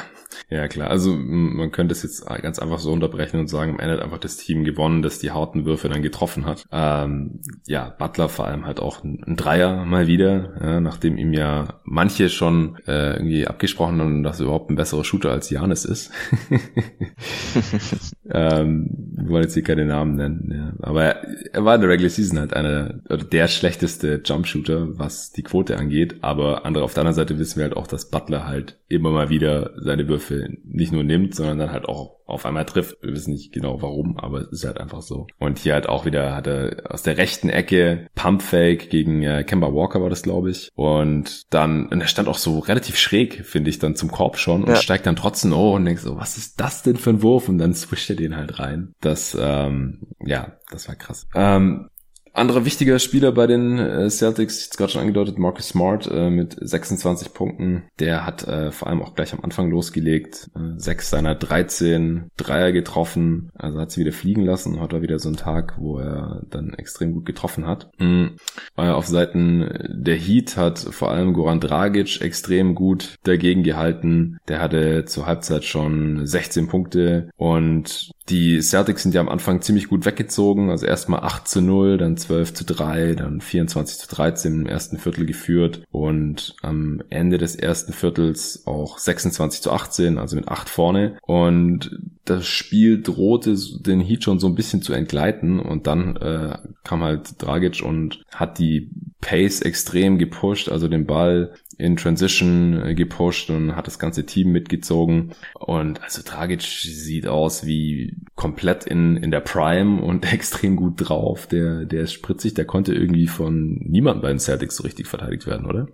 ja 0.50 0.68
klar. 0.68 0.90
Also 0.90 1.14
man 1.14 1.70
könnte 1.70 1.92
es 1.92 2.02
jetzt 2.02 2.26
ganz 2.26 2.58
einfach 2.58 2.78
so 2.78 2.92
unterbrechen 2.92 3.40
und 3.40 3.48
sagen, 3.48 3.72
am 3.72 3.80
Ende 3.80 3.94
hat 3.94 4.02
einfach 4.02 4.18
das 4.18 4.36
Team 4.36 4.64
gewonnen, 4.64 5.02
das 5.02 5.18
die 5.18 5.30
harten 5.30 5.64
Würfe 5.64 5.88
dann 5.88 6.02
getroffen 6.02 6.46
hat. 6.46 6.66
Ähm, 6.72 7.40
ja, 7.66 7.90
Butler 7.90 8.28
vor 8.28 8.46
allem 8.46 8.66
halt 8.66 8.80
auch 8.80 9.04
ein, 9.04 9.36
Dreier 9.36 9.84
mal 9.84 10.06
wieder, 10.06 10.54
ja, 10.60 10.80
nachdem 10.80 11.16
ihm 11.16 11.32
ja 11.32 11.80
manche 11.84 12.28
schon 12.28 12.76
äh, 12.86 13.14
irgendwie 13.14 13.46
abgesprochen 13.46 14.00
haben, 14.00 14.22
dass 14.22 14.40
er 14.40 14.46
überhaupt 14.46 14.70
ein 14.70 14.76
besserer 14.76 15.04
Shooter 15.04 15.30
als 15.30 15.50
Janis 15.50 15.84
ist. 15.84 16.10
ähm, 18.30 18.88
wir 19.16 19.28
wollen 19.28 19.42
jetzt 19.42 19.54
hier 19.54 19.62
keine 19.62 19.86
Namen 19.86 20.14
nennen, 20.16 20.52
ja. 20.52 20.72
aber 20.86 21.04
er, 21.52 21.64
war 21.64 21.74
in 21.74 21.80
der 21.80 21.90
Regular 21.90 22.10
Season 22.10 22.38
halt 22.38 22.54
einer, 22.54 23.00
oder 23.08 23.24
der 23.24 23.48
schlechteste 23.48 24.20
Jumpshooter, 24.24 24.98
was 24.98 25.32
die 25.32 25.42
Quote 25.42 25.76
angeht, 25.78 26.16
aber 26.22 26.64
andere 26.64 26.84
auf 26.84 26.94
der 26.94 27.02
anderen 27.02 27.16
Seite 27.16 27.38
wissen 27.38 27.56
wir 27.56 27.64
halt 27.64 27.76
auch, 27.76 27.86
dass 27.86 28.10
Butler 28.10 28.46
halt 28.46 28.78
immer 28.88 29.10
mal 29.10 29.28
wieder 29.30 29.72
seine 29.76 30.08
Würfe 30.08 30.48
nicht 30.64 30.92
nur 30.92 31.04
nimmt, 31.04 31.34
sondern 31.34 31.58
dann 31.58 31.72
halt 31.72 31.86
auch 31.86 32.17
auf 32.28 32.46
einmal 32.46 32.66
trifft. 32.66 32.98
Wir 33.02 33.12
wissen 33.12 33.32
nicht 33.32 33.52
genau 33.52 33.82
warum, 33.82 34.18
aber 34.18 34.42
es 34.42 34.48
ist 34.52 34.64
halt 34.64 34.78
einfach 34.78 35.02
so. 35.02 35.26
Und 35.38 35.58
hier 35.58 35.74
halt 35.74 35.88
auch 35.88 36.04
wieder 36.04 36.36
hat 36.36 36.46
er 36.46 36.82
aus 36.90 37.02
der 37.02 37.16
rechten 37.16 37.48
Ecke 37.48 38.06
Pumpfake 38.14 38.88
gegen 38.90 39.22
äh, 39.22 39.44
Kemba 39.44 39.72
Walker 39.72 40.00
war 40.00 40.10
das, 40.10 40.22
glaube 40.22 40.50
ich. 40.50 40.70
Und 40.74 41.52
dann, 41.52 41.86
und 41.86 42.00
er 42.00 42.06
stand 42.06 42.28
auch 42.28 42.38
so 42.38 42.58
relativ 42.58 42.96
schräg, 42.98 43.44
finde 43.44 43.70
ich, 43.70 43.78
dann 43.78 43.96
zum 43.96 44.10
Korb 44.10 44.38
schon 44.38 44.64
und 44.64 44.70
ja. 44.70 44.76
steigt 44.76 45.06
dann 45.06 45.16
trotzdem 45.16 45.52
oh 45.52 45.74
und 45.74 45.84
denkt 45.84 46.02
so, 46.02 46.16
was 46.16 46.36
ist 46.36 46.60
das 46.60 46.82
denn 46.82 46.96
für 46.96 47.10
ein 47.10 47.22
Wurf? 47.22 47.48
Und 47.48 47.58
dann 47.58 47.74
swischt 47.74 48.10
er 48.10 48.16
den 48.16 48.36
halt 48.36 48.58
rein. 48.58 48.94
Das, 49.00 49.36
ähm, 49.40 50.06
ja, 50.20 50.58
das 50.70 50.88
war 50.88 50.96
krass. 50.96 51.26
Ähm, 51.34 51.88
anderer 52.32 52.64
wichtiger 52.64 52.98
Spieler 52.98 53.32
bei 53.32 53.46
den 53.46 53.78
äh, 53.78 54.10
Celtics, 54.10 54.64
jetzt 54.64 54.76
gerade 54.76 54.92
schon 54.92 55.00
angedeutet, 55.02 55.38
Marcus 55.38 55.68
Smart 55.68 56.08
äh, 56.10 56.30
mit 56.30 56.56
26 56.60 57.32
Punkten. 57.32 57.84
Der 57.98 58.26
hat 58.26 58.46
äh, 58.46 58.70
vor 58.70 58.88
allem 58.88 59.02
auch 59.02 59.14
gleich 59.14 59.32
am 59.32 59.40
Anfang 59.42 59.70
losgelegt. 59.70 60.48
Äh, 60.54 60.78
sechs 60.78 61.10
seiner 61.10 61.34
13 61.34 62.30
Dreier 62.36 62.72
getroffen. 62.72 63.50
Also 63.54 63.80
hat 63.80 63.90
sie 63.90 64.00
wieder 64.00 64.12
fliegen 64.12 64.44
lassen. 64.44 64.80
Hat 64.80 64.92
er 64.92 65.02
wieder 65.02 65.18
so 65.18 65.28
einen 65.28 65.36
Tag, 65.36 65.74
wo 65.78 65.98
er 65.98 66.42
dann 66.50 66.74
extrem 66.74 67.12
gut 67.12 67.26
getroffen 67.26 67.66
hat. 67.66 67.90
Mhm. 67.98 68.36
Auf 68.76 69.06
Seiten 69.06 69.68
der 69.88 70.16
Heat 70.16 70.56
hat 70.56 70.78
vor 70.78 71.10
allem 71.10 71.32
Goran 71.32 71.60
Dragic 71.60 72.20
extrem 72.20 72.74
gut 72.74 73.14
dagegen 73.24 73.62
gehalten. 73.62 74.38
Der 74.48 74.60
hatte 74.60 75.04
zur 75.06 75.26
Halbzeit 75.26 75.64
schon 75.64 76.26
16 76.26 76.68
Punkte 76.68 77.30
und 77.36 78.10
die 78.28 78.60
Celtics 78.60 79.02
sind 79.02 79.14
ja 79.14 79.20
am 79.20 79.28
Anfang 79.28 79.62
ziemlich 79.62 79.88
gut 79.88 80.04
weggezogen. 80.04 80.70
Also 80.70 80.86
erstmal 80.86 81.20
8 81.20 81.48
zu 81.48 81.62
0, 81.62 81.96
dann 81.96 82.16
12 82.18 82.54
zu 82.54 82.64
3, 82.64 83.14
dann 83.14 83.40
24 83.40 83.98
zu 83.98 84.08
13 84.08 84.60
im 84.60 84.66
ersten 84.66 84.98
Viertel 84.98 85.26
geführt 85.26 85.82
und 85.90 86.54
am 86.62 87.02
Ende 87.10 87.38
des 87.38 87.56
ersten 87.56 87.92
Viertels 87.92 88.66
auch 88.66 88.98
26 88.98 89.62
zu 89.62 89.72
18, 89.72 90.18
also 90.18 90.36
mit 90.36 90.48
8 90.48 90.68
vorne. 90.68 91.18
Und 91.22 91.98
das 92.24 92.46
Spiel 92.46 93.02
drohte 93.02 93.56
den 93.80 94.00
Heat 94.00 94.24
schon 94.24 94.38
so 94.38 94.48
ein 94.48 94.54
bisschen 94.54 94.82
zu 94.82 94.92
entgleiten 94.92 95.60
und 95.60 95.86
dann 95.86 96.16
äh, 96.16 96.58
kam 96.84 97.02
halt 97.02 97.42
Dragic 97.42 97.82
und 97.82 98.22
hat 98.30 98.58
die 98.58 98.90
Pace 99.20 99.62
extrem 99.62 100.18
gepusht, 100.18 100.68
also 100.68 100.88
den 100.88 101.06
Ball 101.06 101.54
in 101.78 101.96
Transition 101.96 102.82
äh, 102.82 102.94
gepusht 102.94 103.50
und 103.50 103.76
hat 103.76 103.86
das 103.86 104.00
ganze 104.00 104.26
Team 104.26 104.50
mitgezogen. 104.50 105.30
Und 105.54 106.02
also 106.02 106.22
Dragic 106.24 106.62
sieht 106.62 107.28
aus 107.28 107.64
wie 107.64 108.16
komplett 108.34 108.84
in, 108.84 109.16
in 109.16 109.30
der 109.30 109.40
Prime 109.40 110.02
und 110.02 110.30
extrem 110.32 110.76
gut 110.76 110.94
drauf. 110.96 111.46
Der, 111.46 111.84
der 111.84 112.02
ist 112.02 112.12
spritzig, 112.12 112.54
der 112.54 112.64
konnte 112.64 112.92
irgendwie 112.92 113.28
von 113.28 113.76
niemandem 113.84 114.22
bei 114.22 114.28
den 114.28 114.40
Celtics 114.40 114.76
so 114.76 114.82
richtig 114.82 115.06
verteidigt 115.06 115.46
werden, 115.46 115.66
oder? 115.66 115.86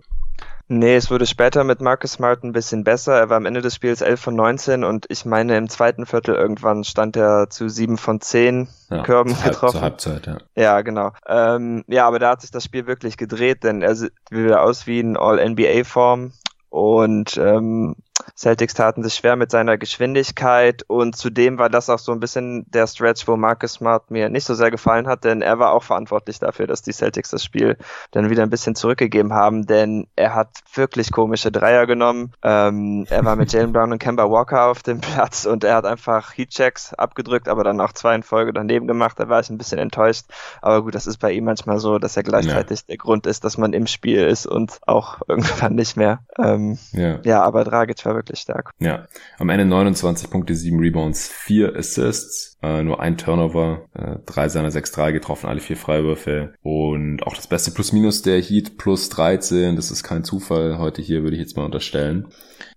Nee, 0.67 0.95
es 0.95 1.11
wurde 1.11 1.27
später 1.27 1.63
mit 1.63 1.79
Marcus 1.79 2.13
Smart 2.13 2.43
ein 2.43 2.51
bisschen 2.51 2.83
besser. 2.83 3.19
Er 3.19 3.29
war 3.29 3.37
am 3.37 3.45
Ende 3.45 3.61
des 3.61 3.75
Spiels 3.75 4.01
11 4.01 4.19
von 4.19 4.35
19 4.35 4.83
und 4.83 5.05
ich 5.09 5.23
meine 5.23 5.57
im 5.57 5.69
zweiten 5.69 6.07
Viertel 6.07 6.33
irgendwann 6.33 6.83
stand 6.83 7.15
er 7.15 7.49
zu 7.51 7.69
7 7.69 7.99
von 7.99 8.19
10 8.19 8.67
ja, 8.89 9.03
Körben 9.03 9.35
zur 9.35 9.43
getroffen. 9.43 9.73
Zur 9.73 9.81
Halbzeit, 9.81 10.25
ja. 10.25 10.37
Ja, 10.55 10.81
genau. 10.81 11.11
Ähm, 11.27 11.83
ja, 11.87 12.07
aber 12.07 12.17
da 12.17 12.31
hat 12.31 12.41
sich 12.41 12.49
das 12.49 12.63
Spiel 12.63 12.87
wirklich 12.87 13.15
gedreht, 13.15 13.63
denn 13.63 13.83
er 13.83 13.95
sieht 13.95 14.13
wieder 14.31 14.63
aus 14.63 14.87
wie 14.87 14.99
ein 14.99 15.17
All-NBA-Form 15.17 16.33
und 16.69 17.37
ähm, 17.37 17.95
Celtics 18.37 18.73
taten 18.73 19.01
sich 19.01 19.13
schwer 19.13 19.37
mit 19.37 19.49
seiner 19.49 19.77
Geschwindigkeit 19.77 20.83
und 20.87 21.15
zudem 21.15 21.57
war 21.57 21.69
das 21.69 21.89
auch 21.89 21.99
so 21.99 22.11
ein 22.11 22.19
bisschen 22.19 22.69
der 22.69 22.85
Stretch, 22.85 23.27
wo 23.27 23.37
Marcus 23.37 23.73
Smart 23.73 24.11
mir 24.11 24.29
nicht 24.29 24.45
so 24.45 24.53
sehr 24.53 24.71
gefallen 24.71 25.07
hat, 25.07 25.23
denn 25.23 25.41
er 25.41 25.57
war 25.57 25.71
auch 25.71 25.83
verantwortlich 25.83 26.39
dafür, 26.39 26.67
dass 26.67 26.81
die 26.81 26.91
Celtics 26.91 27.29
das 27.29 27.43
Spiel 27.43 27.77
dann 28.11 28.29
wieder 28.29 28.43
ein 28.43 28.49
bisschen 28.49 28.75
zurückgegeben 28.75 29.31
haben, 29.33 29.65
denn 29.65 30.07
er 30.17 30.35
hat 30.35 30.49
wirklich 30.73 31.13
komische 31.13 31.49
Dreier 31.49 31.87
genommen. 31.87 32.33
Ähm, 32.43 33.07
er 33.09 33.23
war 33.23 33.37
mit 33.37 33.53
Jalen 33.53 33.71
Brown 33.71 33.93
und 33.93 33.99
Kemba 33.99 34.29
Walker 34.29 34.65
auf 34.65 34.83
dem 34.83 34.99
Platz 35.01 35.45
und 35.45 35.63
er 35.63 35.75
hat 35.75 35.85
einfach 35.85 36.37
Heatchecks 36.37 36.93
abgedrückt, 36.93 37.47
aber 37.47 37.63
dann 37.63 37.79
auch 37.79 37.93
zwei 37.93 38.15
in 38.15 38.23
Folge 38.23 38.51
daneben 38.51 38.85
gemacht. 38.85 39.17
Da 39.17 39.29
war 39.29 39.39
ich 39.39 39.49
ein 39.49 39.57
bisschen 39.57 39.79
enttäuscht. 39.79 40.25
Aber 40.61 40.83
gut, 40.83 40.93
das 40.93 41.07
ist 41.07 41.17
bei 41.17 41.31
ihm 41.31 41.45
manchmal 41.45 41.79
so, 41.79 41.99
dass 41.99 42.17
er 42.17 42.23
gleichzeitig 42.23 42.79
ja. 42.81 42.85
der 42.89 42.97
Grund 42.97 43.27
ist, 43.27 43.45
dass 43.45 43.57
man 43.57 43.71
im 43.71 43.87
Spiel 43.87 44.25
ist 44.25 44.45
und 44.45 44.79
auch 44.85 45.21
irgendwann 45.27 45.75
nicht 45.75 45.95
mehr. 45.95 46.19
Ähm, 46.37 46.77
ja. 46.91 47.19
ja, 47.23 47.41
aber 47.41 47.63
Dragic 47.63 48.05
war 48.05 48.15
wirklich 48.15 48.24
stark. 48.33 48.71
Ja, 48.79 49.07
am 49.37 49.49
Ende 49.49 49.65
29 49.65 50.29
Punkte, 50.29 50.55
7 50.55 50.79
Rebounds, 50.79 51.27
4 51.27 51.75
Assists, 51.75 52.57
äh, 52.61 52.81
nur 52.81 52.99
ein 52.99 53.17
Turnover, 53.17 53.85
äh, 53.93 54.17
drei 54.25 54.49
seiner 54.49 54.71
6-3 54.71 55.11
getroffen, 55.11 55.47
alle 55.47 55.59
vier 55.59 55.77
Freiwürfe 55.77 56.53
und 56.63 57.21
auch 57.23 57.35
das 57.35 57.47
beste 57.47 57.71
Plus-Minus 57.71 58.23
der 58.23 58.41
Heat 58.41 58.77
plus 58.77 59.09
13, 59.09 59.75
das 59.75 59.91
ist 59.91 60.03
kein 60.03 60.23
Zufall 60.23 60.79
heute 60.79 61.01
hier, 61.01 61.23
würde 61.23 61.35
ich 61.35 61.41
jetzt 61.41 61.57
mal 61.57 61.65
unterstellen, 61.65 62.27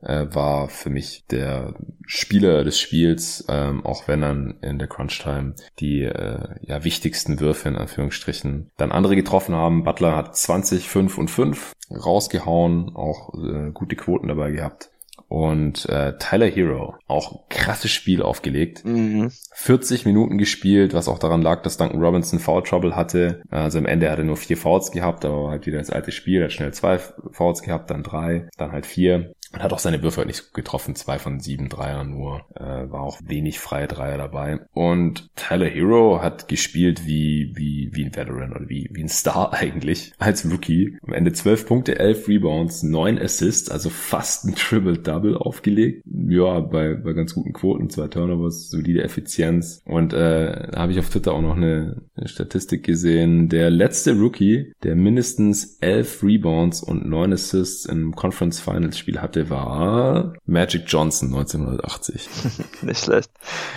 äh, 0.03 0.27
war 0.31 0.69
für 0.69 0.91
mich 0.91 1.25
der 1.31 1.75
Spieler 2.07 2.65
des 2.65 2.79
Spiels, 2.79 3.45
ähm, 3.49 3.85
auch 3.85 4.09
wenn 4.09 4.21
dann 4.21 4.55
in 4.61 4.79
der 4.79 4.89
Crunch-Time 4.89 5.55
die 5.79 6.03
äh, 6.03 6.57
ja, 6.63 6.85
wichtigsten 6.85 7.41
Würfe 7.41 7.69
in 7.69 7.77
Anführungsstrichen 7.77 8.71
dann 8.77 8.93
andere 8.93 9.17
getroffen 9.17 9.55
haben. 9.55 9.85
Butler 9.85 10.17
hat 10.17 10.37
20, 10.37 10.89
5 10.89 11.19
und 11.19 11.31
5 11.31 11.73
rausgehauen, 11.91 12.95
auch 12.95 13.35
äh, 13.35 13.71
gute 13.73 13.97
Quoten 13.97 14.29
dabei 14.29 14.51
gehabt. 14.51 14.91
Und 15.29 15.87
äh, 15.91 16.17
Tyler 16.19 16.47
Hero, 16.47 16.97
auch 17.07 17.49
krasses 17.51 17.91
Spiel 17.91 18.23
aufgelegt. 18.23 18.85
Mhm. 18.85 19.31
40 19.53 20.07
Minuten 20.07 20.38
gespielt, 20.38 20.95
was 20.95 21.07
auch 21.09 21.19
daran 21.19 21.43
lag, 21.43 21.62
dass 21.62 21.77
Duncan 21.77 22.03
Robinson 22.03 22.38
Foul 22.38 22.62
Trouble 22.62 22.97
hatte. 22.97 23.43
Also 23.51 23.79
am 23.79 23.87
Ende 23.87 24.11
hat 24.11 24.19
er 24.19 24.25
nur 24.25 24.38
vier 24.38 24.57
Fouls 24.57 24.91
gehabt, 24.91 25.27
aber 25.27 25.51
halt 25.51 25.67
wieder 25.67 25.79
das 25.79 25.91
alte 25.91 26.12
Spiel. 26.12 26.41
Er 26.41 26.45
hat 26.45 26.53
schnell 26.53 26.73
zwei 26.73 26.99
Fouls 26.99 27.62
gehabt, 27.62 27.91
dann 27.91 28.03
drei, 28.03 28.49
dann 28.57 28.73
halt 28.73 28.87
vier. 28.87 29.35
Und 29.53 29.63
hat 29.63 29.73
auch 29.73 29.79
seine 29.79 30.03
Würfe 30.03 30.19
halt 30.19 30.29
nicht 30.29 30.53
getroffen. 30.53 30.95
Zwei 30.95 31.19
von 31.19 31.41
sieben 31.41 31.69
Dreier 31.69 32.05
nur. 32.05 32.43
Äh, 32.55 32.91
war 32.91 33.01
auch 33.01 33.19
wenig 33.25 33.59
freie 33.59 33.89
Dreier 33.89 34.19
dabei. 34.19 34.61
Und 34.73 35.29
Tyler 35.37 35.67
Hero 35.67 36.21
hat 36.23 36.49
gespielt 36.49 37.07
wie, 37.07 37.53
wie, 37.55 37.91
wie 37.93 38.05
ein 38.05 38.15
Veteran 38.15 38.53
oder 38.53 38.69
wie, 38.69 38.89
wie 38.93 39.03
ein 39.03 39.09
Star 39.09 39.53
eigentlich. 39.53 40.13
Als 40.19 40.51
Rookie. 40.51 40.99
Am 41.07 41.13
Ende 41.13 41.33
zwölf 41.33 41.67
Punkte, 41.67 41.99
elf 41.99 42.29
Rebounds, 42.29 42.83
neun 42.83 43.19
Assists, 43.19 43.71
also 43.71 43.91
fast 43.91 44.45
ein 44.45 44.55
Triple-Double 44.55 45.37
aufgelegt. 45.37 46.03
Ja, 46.07 46.61
bei, 46.61 46.95
bei 46.95 47.13
ganz 47.13 47.35
guten 47.35 47.53
Quoten, 47.53 47.89
zwei 47.91 48.09
Turnovers, 48.09 48.71
solide 48.71 49.03
Effizienz. 49.03 49.83
Und 49.87 50.13
äh, 50.13 50.71
da 50.71 50.79
habe 50.81 50.93
ich 50.93 50.99
auf 50.99 51.09
Twitter 51.09 51.33
auch 51.33 51.43
noch 51.43 51.57
eine, 51.57 52.03
eine 52.17 52.29
Statistik 52.29 52.85
gesehen. 52.85 53.49
Der 53.49 53.71
letzte 53.71 54.13
Rookie, 54.19 54.73
der 54.83 54.95
mindestens 54.95 55.79
elf 55.81 56.23
Rebounds 56.23 56.83
und 56.83 57.09
neun 57.09 57.33
Assists 57.33 57.87
im 57.87 58.15
Conference 58.15 58.61
Finals 58.61 58.99
Spiel 58.99 59.21
hatte, 59.21 59.38
hatte, 59.38 59.51
war 59.51 60.33
Magic 60.46 60.85
Johnson 60.87 61.29
1980. 61.29 62.29
Nicht 62.83 63.05
schlecht. 63.05 63.31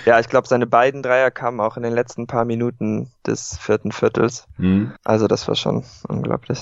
Ja, 0.05 0.19
ich 0.19 0.29
glaube, 0.29 0.47
seine 0.47 0.67
beiden 0.67 1.03
Dreier 1.03 1.31
kamen 1.31 1.59
auch 1.59 1.77
in 1.77 1.83
den 1.83 1.93
letzten 1.93 2.27
paar 2.27 2.45
Minuten 2.45 3.11
des 3.25 3.57
vierten 3.59 3.91
Viertels. 3.91 4.47
Mhm. 4.57 4.93
Also 5.03 5.27
das 5.27 5.47
war 5.47 5.55
schon 5.55 5.83
unglaublich. 6.07 6.59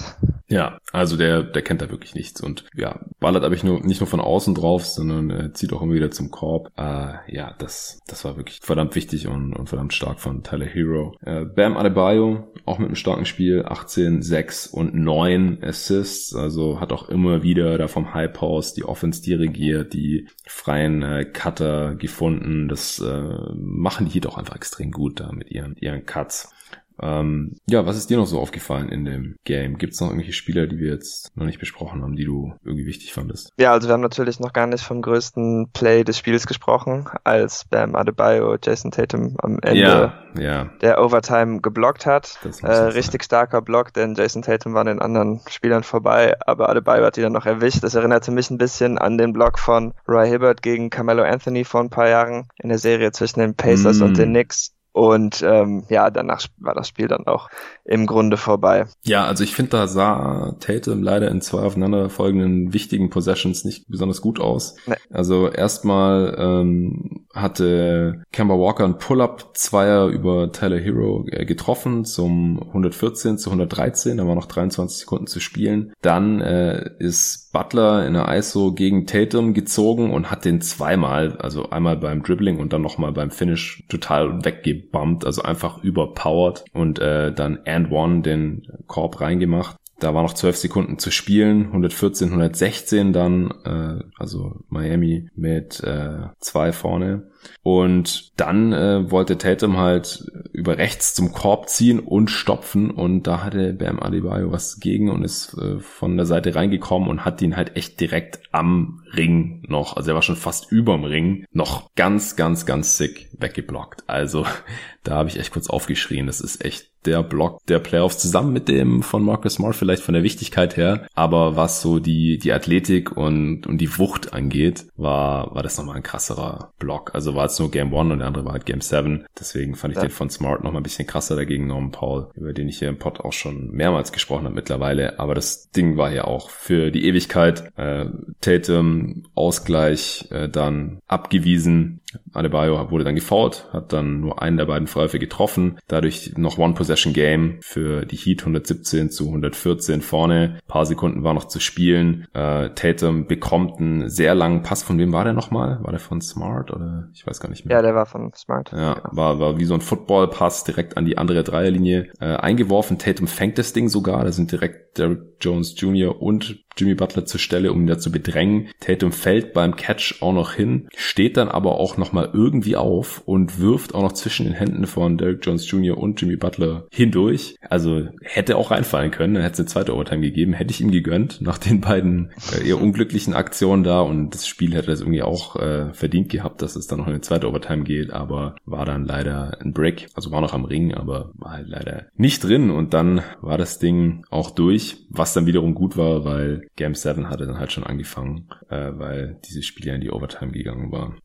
Ja, 0.47 0.79
also 0.91 1.15
der, 1.15 1.43
der 1.43 1.61
kennt 1.61 1.81
da 1.81 1.89
wirklich 1.89 2.15
nichts 2.15 2.41
und 2.41 2.65
ja, 2.75 2.99
ballert 3.19 3.43
aber 3.43 3.53
ich 3.53 3.63
nur, 3.63 3.81
nicht 3.81 4.01
nur 4.01 4.07
von 4.07 4.19
außen 4.19 4.55
drauf, 4.55 4.85
sondern 4.85 5.29
äh, 5.29 5.53
zieht 5.53 5.71
auch 5.73 5.81
immer 5.81 5.93
wieder 5.93 6.11
zum 6.11 6.31
Korb. 6.31 6.71
Äh, 6.75 7.13
ja, 7.27 7.53
das, 7.59 7.99
das 8.07 8.25
war 8.25 8.35
wirklich 8.35 8.59
verdammt 8.61 8.95
wichtig 8.95 9.27
und, 9.27 9.53
und 9.53 9.69
verdammt 9.69 9.93
stark 9.93 10.19
von 10.19 10.43
Tyler 10.43 10.65
Hero. 10.65 11.15
Äh, 11.23 11.45
Bam 11.45 11.77
Adebayo, 11.77 12.51
auch 12.65 12.79
mit 12.79 12.87
einem 12.87 12.95
starken 12.95 13.25
Spiel, 13.25 13.63
18, 13.65 14.21
6 14.21 14.67
und 14.67 14.95
9 14.95 15.59
Assists, 15.61 16.35
also 16.35 16.79
hat 16.79 16.91
auch 16.91 17.09
immer 17.09 17.43
wieder 17.43 17.77
da 17.77 17.87
vom 17.87 18.13
High 18.13 18.33
Post 18.33 18.77
die 18.77 18.83
Offense 18.89 19.21
dirigiert, 19.21 19.93
die 19.93 20.27
freien 20.45 21.01
äh, 21.03 21.25
Cutter 21.25 21.95
gefunden. 21.95 22.67
Das 22.67 22.99
äh, 22.99 23.53
machen 23.55 24.07
die 24.07 24.13
Heat 24.13 24.27
auch 24.27 24.37
einfach 24.37 24.55
extrem 24.55 24.91
gut 24.91 25.19
da 25.19 25.31
mit 25.31 25.51
ihren, 25.51 25.75
ihren 25.77 26.05
Cuts. 26.05 26.53
Ähm, 27.01 27.55
ja, 27.67 27.85
was 27.85 27.97
ist 27.97 28.09
dir 28.09 28.17
noch 28.17 28.25
so 28.25 28.39
aufgefallen 28.39 28.89
in 28.89 29.05
dem 29.05 29.35
Game? 29.45 29.77
Gibt 29.77 29.93
es 29.93 30.01
noch 30.01 30.07
irgendwelche 30.07 30.33
Spieler, 30.33 30.67
die 30.67 30.79
wir 30.79 30.91
jetzt 30.91 31.35
noch 31.35 31.45
nicht 31.45 31.59
besprochen 31.59 32.01
haben, 32.01 32.15
die 32.15 32.25
du 32.25 32.53
irgendwie 32.63 32.85
wichtig 32.85 33.13
fandest? 33.13 33.51
Ja, 33.57 33.71
also 33.71 33.87
wir 33.87 33.93
haben 33.93 34.01
natürlich 34.01 34.39
noch 34.39 34.53
gar 34.53 34.67
nicht 34.67 34.83
vom 34.83 35.01
größten 35.01 35.71
Play 35.73 36.03
des 36.03 36.17
Spiels 36.17 36.47
gesprochen, 36.47 37.07
als 37.23 37.65
Bam 37.65 37.95
Adebayo 37.95 38.57
Jason 38.61 38.91
Tatum 38.91 39.35
am 39.39 39.59
Ende 39.61 39.79
ja, 39.79 40.13
ja. 40.39 40.69
der 40.81 41.03
Overtime 41.03 41.61
geblockt 41.61 42.05
hat. 42.05 42.39
Äh, 42.63 42.67
richtig 42.67 43.23
starker 43.23 43.61
Block, 43.61 43.93
denn 43.93 44.15
Jason 44.15 44.41
Tatum 44.41 44.73
war 44.73 44.83
den 44.83 44.99
anderen 44.99 45.41
Spielern 45.49 45.83
vorbei, 45.83 46.35
aber 46.45 46.69
Adebayo 46.69 47.05
hat 47.05 47.17
ihn 47.17 47.23
dann 47.23 47.33
noch 47.33 47.45
erwischt. 47.45 47.83
Das 47.83 47.95
erinnerte 47.95 48.31
mich 48.31 48.49
ein 48.49 48.57
bisschen 48.57 48.97
an 48.97 49.17
den 49.17 49.33
Block 49.33 49.59
von 49.59 49.93
Roy 50.07 50.27
Hibbert 50.27 50.61
gegen 50.61 50.89
Carmelo 50.89 51.23
Anthony 51.23 51.63
vor 51.63 51.81
ein 51.81 51.89
paar 51.89 52.09
Jahren 52.09 52.47
in 52.57 52.69
der 52.69 52.77
Serie 52.77 53.11
zwischen 53.11 53.39
den 53.39 53.55
Pacers 53.55 53.99
mm. 53.99 54.03
und 54.03 54.17
den 54.17 54.29
Knicks 54.29 54.73
und 54.99 55.41
ähm, 55.43 55.85
ja, 55.87 56.09
danach 56.09 56.45
war 56.57 56.75
das 56.75 56.89
Spiel 56.89 57.07
dann 57.07 57.25
auch 57.25 57.47
im 57.85 58.05
Grunde 58.05 58.35
vorbei. 58.35 58.85
Ja, 59.03 59.23
also 59.23 59.45
ich 59.45 59.55
finde, 59.55 59.71
da 59.71 59.87
sah 59.87 60.57
Tatum 60.59 61.01
leider 61.01 61.31
in 61.31 61.39
zwei 61.39 61.61
aufeinanderfolgenden 61.61 62.73
wichtigen 62.73 63.09
Possessions 63.09 63.63
nicht 63.63 63.87
besonders 63.87 64.19
gut 64.19 64.41
aus. 64.41 64.75
Nee. 64.87 64.95
Also 65.09 65.47
erstmal 65.47 66.35
ähm, 66.37 67.25
hatte 67.33 68.23
Kemba 68.33 68.55
Walker 68.55 68.83
ein 68.83 68.97
Pull-Up-Zweier 68.97 70.07
über 70.07 70.51
Tyler 70.51 70.79
Hero 70.79 71.25
äh, 71.31 71.45
getroffen 71.45 72.03
zum 72.03 72.61
114 72.61 73.37
zu 73.37 73.51
113, 73.51 74.17
da 74.17 74.27
war 74.27 74.35
noch 74.35 74.47
23 74.47 74.99
Sekunden 74.99 75.27
zu 75.27 75.39
spielen. 75.39 75.93
Dann 76.01 76.41
äh, 76.41 76.89
ist 76.99 77.53
Butler 77.53 78.05
in 78.05 78.15
der 78.15 78.27
ISO 78.35 78.73
gegen 78.73 79.05
Tatum 79.07 79.53
gezogen 79.53 80.11
und 80.11 80.29
hat 80.29 80.43
den 80.43 80.59
zweimal, 80.59 81.37
also 81.37 81.69
einmal 81.69 81.95
beim 81.95 82.21
Dribbling 82.21 82.59
und 82.59 82.73
dann 82.73 82.81
nochmal 82.81 83.13
beim 83.13 83.31
Finish 83.31 83.85
total 83.87 84.43
weggebumpt, 84.89 85.25
also 85.25 85.41
einfach 85.41 85.83
überpowered 85.83 86.65
und 86.73 86.99
äh, 86.99 87.31
dann 87.33 87.59
and 87.65 87.91
one 87.91 88.21
den 88.21 88.67
Korb 88.87 89.21
reingemacht. 89.21 89.77
Da 89.99 90.13
war 90.13 90.23
noch 90.23 90.33
zwölf 90.33 90.55
Sekunden 90.55 90.97
zu 90.97 91.11
spielen, 91.11 91.67
114, 91.67 92.29
116 92.29 93.13
dann, 93.13 93.51
äh, 93.65 94.03
also 94.17 94.55
Miami 94.69 95.29
mit 95.35 95.81
äh, 95.83 96.27
zwei 96.39 96.71
vorne. 96.71 97.29
Und 97.63 98.39
dann 98.39 98.73
äh, 98.73 99.11
wollte 99.11 99.37
Tatum 99.37 99.77
halt 99.77 100.25
über 100.51 100.77
rechts 100.77 101.13
zum 101.13 101.31
Korb 101.31 101.69
ziehen 101.69 101.99
und 101.99 102.29
stopfen 102.29 102.91
und 102.91 103.27
da 103.27 103.43
hatte 103.43 103.73
Bam 103.73 103.99
Adebayo 103.99 104.51
was 104.51 104.79
gegen 104.79 105.09
und 105.09 105.23
ist 105.23 105.57
äh, 105.57 105.79
von 105.79 106.17
der 106.17 106.25
Seite 106.25 106.55
reingekommen 106.55 107.09
und 107.09 107.25
hat 107.25 107.41
ihn 107.41 107.55
halt 107.55 107.75
echt 107.77 107.99
direkt 107.99 108.41
am 108.51 109.03
Ring 109.15 109.63
noch, 109.67 109.95
also 109.95 110.11
er 110.11 110.15
war 110.15 110.21
schon 110.21 110.35
fast 110.35 110.71
überm 110.71 111.03
Ring, 111.03 111.45
noch 111.51 111.93
ganz, 111.95 112.35
ganz, 112.35 112.65
ganz 112.65 112.97
sick 112.97 113.29
weggeblockt. 113.37 114.03
Also 114.07 114.45
da 115.03 115.15
habe 115.15 115.29
ich 115.29 115.39
echt 115.39 115.51
kurz 115.51 115.69
aufgeschrien. 115.69 116.27
Das 116.27 116.41
ist 116.41 116.63
echt 116.63 116.88
der 117.05 117.23
Block 117.23 117.65
der 117.67 117.79
Playoffs 117.79 118.17
zusammen 118.17 118.53
mit 118.53 118.67
dem 118.67 119.03
von 119.03 119.23
Marcus 119.23 119.55
Smart 119.55 119.75
vielleicht 119.75 120.03
von 120.03 120.13
der 120.13 120.23
Wichtigkeit 120.23 120.77
her. 120.77 121.07
Aber 121.13 121.55
was 121.55 121.81
so 121.81 121.99
die, 121.99 122.37
die 122.37 122.51
Athletik 122.51 123.15
und, 123.15 123.67
und 123.67 123.77
die 123.79 123.97
Wucht 123.97 124.33
angeht, 124.33 124.85
war, 124.97 125.53
war 125.55 125.63
das 125.63 125.77
nochmal 125.77 125.97
ein 125.97 126.03
krasserer 126.03 126.73
Block. 126.79 127.11
Also 127.13 127.35
war 127.35 127.45
es 127.45 127.59
nur 127.59 127.71
Game 127.71 127.93
One 127.93 128.13
und 128.13 128.19
der 128.19 128.27
andere 128.27 128.45
war 128.45 128.53
halt 128.53 128.65
Game 128.65 128.81
7. 128.81 129.25
Deswegen 129.39 129.75
fand 129.75 129.93
ich 129.93 129.97
ja. 129.97 130.03
den 130.03 130.11
von 130.11 130.29
Smart 130.29 130.63
nochmal 130.63 130.81
ein 130.81 130.83
bisschen 130.83 131.07
krasser 131.07 131.35
dagegen 131.35 131.67
Norman 131.67 131.91
Paul, 131.91 132.29
über 132.35 132.53
den 132.53 132.67
ich 132.67 132.79
hier 132.79 132.89
im 132.89 132.99
Pod 132.99 133.19
auch 133.19 133.33
schon 133.33 133.71
mehrmals 133.71 134.11
gesprochen 134.11 134.45
habe 134.45 134.55
mittlerweile. 134.55 135.19
Aber 135.19 135.35
das 135.35 135.69
Ding 135.71 135.97
war 135.97 136.11
ja 136.11 136.25
auch 136.25 136.49
für 136.49 136.91
die 136.91 137.05
Ewigkeit. 137.05 137.71
Äh, 137.77 138.05
Tatum 138.41 139.23
Ausgleich 139.35 140.27
äh, 140.31 140.49
dann 140.49 140.99
abgewiesen 141.07 142.01
Adebayo 142.33 142.91
wurde 142.91 143.03
dann 143.03 143.15
gefault, 143.15 143.67
hat 143.71 143.93
dann 143.93 144.21
nur 144.21 144.41
einen 144.41 144.57
der 144.57 144.65
beiden 144.65 144.87
Freiwürfe 144.87 145.19
getroffen. 145.19 145.77
Dadurch 145.87 146.33
noch 146.37 146.57
One-Possession-Game 146.57 147.57
für 147.61 148.05
die 148.05 148.17
Heat 148.17 148.41
117 148.41 149.11
zu 149.11 149.27
114 149.27 150.01
vorne. 150.01 150.55
Ein 150.55 150.67
paar 150.67 150.85
Sekunden 150.85 151.23
war 151.23 151.33
noch 151.33 151.45
zu 151.45 151.59
spielen. 151.59 152.27
Äh, 152.33 152.69
Tatum 152.71 153.27
bekommt 153.27 153.79
einen 153.79 154.09
sehr 154.09 154.35
langen 154.35 154.63
Pass. 154.63 154.83
Von 154.83 154.97
wem 154.97 155.11
war 155.11 155.23
der 155.23 155.33
nochmal? 155.33 155.79
War 155.81 155.91
der 155.91 155.99
von 155.99 156.21
Smart 156.21 156.71
oder 156.71 157.09
ich 157.13 157.25
weiß 157.25 157.39
gar 157.39 157.49
nicht 157.49 157.65
mehr. 157.65 157.77
Ja, 157.77 157.81
der 157.81 157.95
war 157.95 158.05
von 158.05 158.31
Smart. 158.33 158.71
Ja, 158.71 159.01
war, 159.11 159.39
war 159.39 159.57
wie 159.59 159.65
so 159.65 159.73
ein 159.73 159.81
Football-Pass 159.81 160.63
direkt 160.63 160.97
an 160.97 161.05
die 161.05 161.17
andere 161.17 161.43
Dreierlinie 161.43 162.11
äh, 162.19 162.35
eingeworfen. 162.35 162.97
Tatum 162.97 163.27
fängt 163.27 163.57
das 163.57 163.73
Ding 163.73 163.89
sogar. 163.89 164.23
Da 164.23 164.31
sind 164.31 164.51
direkt 164.51 164.97
Derek 164.97 165.21
Jones 165.41 165.79
Jr. 165.79 166.21
und 166.21 166.59
Jimmy 166.79 166.95
Butler 166.95 167.25
zur 167.25 167.39
Stelle, 167.39 167.71
um 167.71 167.81
ihn 167.81 167.87
da 167.87 167.99
zu 167.99 168.11
bedrängen. 168.11 168.69
Tatum 168.79 169.11
fällt 169.11 169.53
beim 169.53 169.75
Catch 169.75 170.21
auch 170.21 170.33
noch 170.33 170.53
hin, 170.53 170.87
steht 170.95 171.37
dann 171.37 171.49
aber 171.49 171.75
auch 171.75 171.97
nochmal 171.97 172.29
irgendwie 172.33 172.75
auf 172.75 173.21
und 173.25 173.59
wirft 173.59 173.93
auch 173.95 174.01
noch 174.01 174.13
zwischen 174.13 174.45
den 174.45 174.53
Händen 174.53 174.87
von 174.87 175.17
Derek 175.17 175.45
Jones 175.45 175.69
Jr. 175.69 175.97
und 175.97 176.19
Jimmy 176.21 176.35
Butler 176.35 176.87
hindurch. 176.91 177.55
Also 177.67 178.07
hätte 178.21 178.57
auch 178.57 178.71
reinfallen 178.71 179.11
können, 179.11 179.33
dann 179.33 179.43
hätte 179.43 179.53
es 179.53 179.59
eine 179.59 179.67
zweite 179.67 179.95
Overtime 179.95 180.21
gegeben, 180.21 180.53
hätte 180.53 180.71
ich 180.71 180.81
ihm 180.81 180.91
gegönnt 180.91 181.41
nach 181.41 181.57
den 181.57 181.81
beiden 181.81 182.31
äh, 182.53 182.67
eher 182.67 182.81
unglücklichen 182.81 183.33
Aktionen 183.33 183.83
da 183.83 184.01
und 184.01 184.31
das 184.31 184.47
Spiel 184.47 184.73
hätte 184.73 184.87
das 184.87 185.01
irgendwie 185.01 185.21
auch 185.21 185.55
äh, 185.55 185.93
verdient 185.93 186.29
gehabt, 186.29 186.61
dass 186.61 186.75
es 186.75 186.87
dann 186.87 186.99
noch 186.99 187.07
in 187.07 187.13
eine 187.13 187.21
zweite 187.21 187.47
Overtime 187.47 187.83
geht, 187.83 188.11
aber 188.11 188.55
war 188.65 188.85
dann 188.85 189.05
leider 189.05 189.57
ein 189.61 189.73
Break, 189.73 190.07
also 190.13 190.31
war 190.31 190.41
noch 190.41 190.53
am 190.53 190.65
Ring, 190.65 190.93
aber 190.93 191.31
war 191.35 191.53
halt 191.53 191.67
leider 191.67 192.05
nicht 192.15 192.43
drin 192.43 192.69
und 192.69 192.93
dann 192.93 193.21
war 193.41 193.57
das 193.57 193.79
Ding 193.79 194.23
auch 194.29 194.51
durch, 194.51 194.97
was 195.09 195.33
dann 195.33 195.45
wiederum 195.45 195.73
gut 195.73 195.97
war, 195.97 196.25
weil 196.25 196.67
Game 196.75 196.95
7 196.95 197.29
hatte 197.29 197.45
dann 197.45 197.59
halt 197.59 197.71
schon 197.71 197.83
angefangen, 197.83 198.49
äh, 198.69 198.91
weil 198.93 199.39
dieses 199.45 199.65
Spiel 199.65 199.87
ja 199.87 199.95
in 199.95 200.01
die 200.01 200.11
Overtime 200.11 200.51
gegangen 200.51 200.91
war. 200.91 201.15